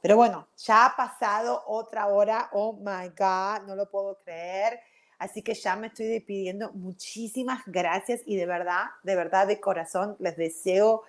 Pero 0.00 0.16
bueno, 0.16 0.46
ya 0.56 0.86
ha 0.86 0.96
pasado 0.96 1.62
otra 1.66 2.06
hora, 2.06 2.48
oh 2.52 2.72
my 2.72 3.08
God, 3.08 3.66
no 3.66 3.76
lo 3.76 3.90
puedo 3.90 4.18
creer. 4.24 4.80
Así 5.18 5.42
que 5.42 5.52
ya 5.52 5.76
me 5.76 5.88
estoy 5.88 6.06
despidiendo. 6.06 6.72
Muchísimas 6.72 7.62
gracias 7.66 8.22
y 8.24 8.36
de 8.36 8.46
verdad, 8.46 8.84
de 9.02 9.16
verdad, 9.16 9.46
de 9.46 9.60
corazón, 9.60 10.16
les 10.18 10.34
deseo 10.36 11.02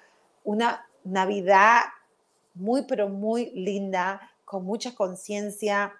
una 0.43 0.85
Navidad 1.05 1.83
muy, 2.53 2.83
pero 2.83 3.07
muy 3.07 3.51
linda, 3.51 4.29
con 4.43 4.65
mucha 4.65 4.93
conciencia, 4.93 5.93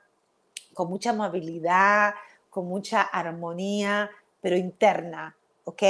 con 0.73 0.89
mucha 0.89 1.11
amabilidad, 1.11 2.13
con 2.52 2.68
mucha 2.68 3.02
armonía, 3.02 4.12
pero 4.41 4.56
interna, 4.56 5.36
¿ok? 5.64 5.84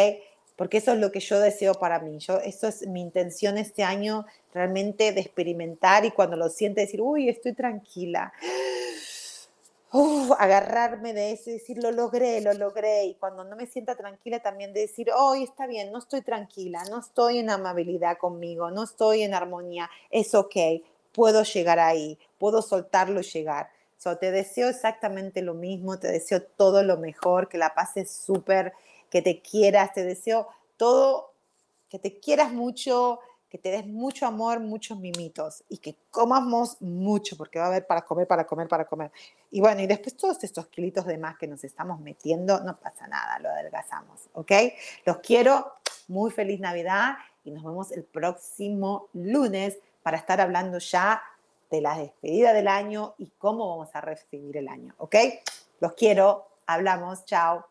Porque 0.55 0.77
eso 0.77 0.93
es 0.93 0.99
lo 0.99 1.11
que 1.11 1.19
yo 1.19 1.39
deseo 1.39 1.73
para 1.73 1.99
mí. 1.99 2.19
Yo, 2.19 2.39
eso 2.39 2.67
es 2.67 2.87
mi 2.87 3.01
intención 3.01 3.57
este 3.57 3.83
año, 3.83 4.25
realmente 4.53 5.11
de 5.11 5.21
experimentar 5.21 6.05
y 6.05 6.11
cuando 6.11 6.37
lo 6.37 6.49
siente 6.49 6.81
decir, 6.81 7.01
uy, 7.01 7.27
estoy 7.27 7.53
tranquila. 7.53 8.31
agarrarme 10.39 11.13
de 11.13 11.31
eso 11.31 11.49
y 11.49 11.53
decir, 11.53 11.81
lo 11.81 11.91
logré, 11.91 12.41
lo 12.41 12.53
logré. 12.53 13.05
Y 13.05 13.15
cuando 13.15 13.43
no 13.43 13.55
me 13.55 13.65
sienta 13.65 13.95
tranquila, 13.95 14.39
también 14.39 14.71
de 14.71 14.81
decir, 14.81 15.09
hoy 15.17 15.43
está 15.43 15.65
bien, 15.67 15.91
no 15.91 15.97
estoy 15.97 16.21
tranquila, 16.21 16.83
no 16.89 16.99
estoy 16.99 17.39
en 17.39 17.49
amabilidad 17.49 18.17
conmigo, 18.17 18.69
no 18.69 18.83
estoy 18.83 19.23
en 19.23 19.33
armonía, 19.33 19.89
es 20.11 20.35
ok, 20.35 20.55
puedo 21.11 21.43
llegar 21.43 21.79
ahí, 21.79 22.19
puedo 22.37 22.61
soltarlo 22.61 23.19
y 23.19 23.23
llegar 23.23 23.69
te 24.19 24.31
deseo 24.31 24.69
exactamente 24.69 25.41
lo 25.41 25.53
mismo, 25.53 25.99
te 25.99 26.07
deseo 26.07 26.41
todo 26.41 26.83
lo 26.83 26.97
mejor, 26.97 27.47
que 27.47 27.57
la 27.57 27.73
pases 27.73 28.11
súper, 28.11 28.73
que 29.09 29.21
te 29.21 29.41
quieras, 29.41 29.93
te 29.93 30.03
deseo 30.03 30.47
todo, 30.75 31.33
que 31.87 31.99
te 31.99 32.19
quieras 32.19 32.51
mucho, 32.51 33.19
que 33.47 33.57
te 33.57 33.69
des 33.69 33.85
mucho 33.85 34.25
amor, 34.25 34.59
muchos 34.61 34.97
mimitos 34.97 35.63
y 35.69 35.77
que 35.77 35.97
comamos 36.09 36.81
mucho, 36.81 37.35
porque 37.37 37.59
va 37.59 37.65
a 37.65 37.67
haber 37.67 37.85
para 37.85 38.01
comer, 38.01 38.25
para 38.25 38.47
comer, 38.47 38.67
para 38.67 38.85
comer. 38.85 39.11
Y 39.51 39.59
bueno, 39.59 39.81
y 39.81 39.87
después 39.87 40.15
todos 40.15 40.43
estos 40.43 40.67
kilitos 40.67 41.05
de 41.05 41.17
más 41.17 41.37
que 41.37 41.47
nos 41.47 41.63
estamos 41.63 41.99
metiendo, 41.99 42.61
no 42.61 42.79
pasa 42.79 43.07
nada, 43.07 43.37
lo 43.39 43.49
adelgazamos, 43.49 44.29
¿ok? 44.33 44.51
Los 45.05 45.17
quiero, 45.17 45.73
muy 46.07 46.31
feliz 46.31 46.59
Navidad 46.59 47.15
y 47.43 47.51
nos 47.51 47.63
vemos 47.63 47.91
el 47.91 48.03
próximo 48.03 49.09
lunes 49.13 49.77
para 50.01 50.17
estar 50.17 50.39
hablando 50.41 50.79
ya 50.79 51.21
de 51.71 51.81
la 51.81 51.97
despedida 51.97 52.53
del 52.53 52.67
año 52.67 53.15
y 53.17 53.31
cómo 53.37 53.69
vamos 53.69 53.89
a 53.95 54.01
recibir 54.01 54.57
el 54.57 54.67
año, 54.67 54.93
¿ok? 54.97 55.15
Los 55.79 55.93
quiero, 55.93 56.49
hablamos, 56.67 57.25
chao. 57.25 57.70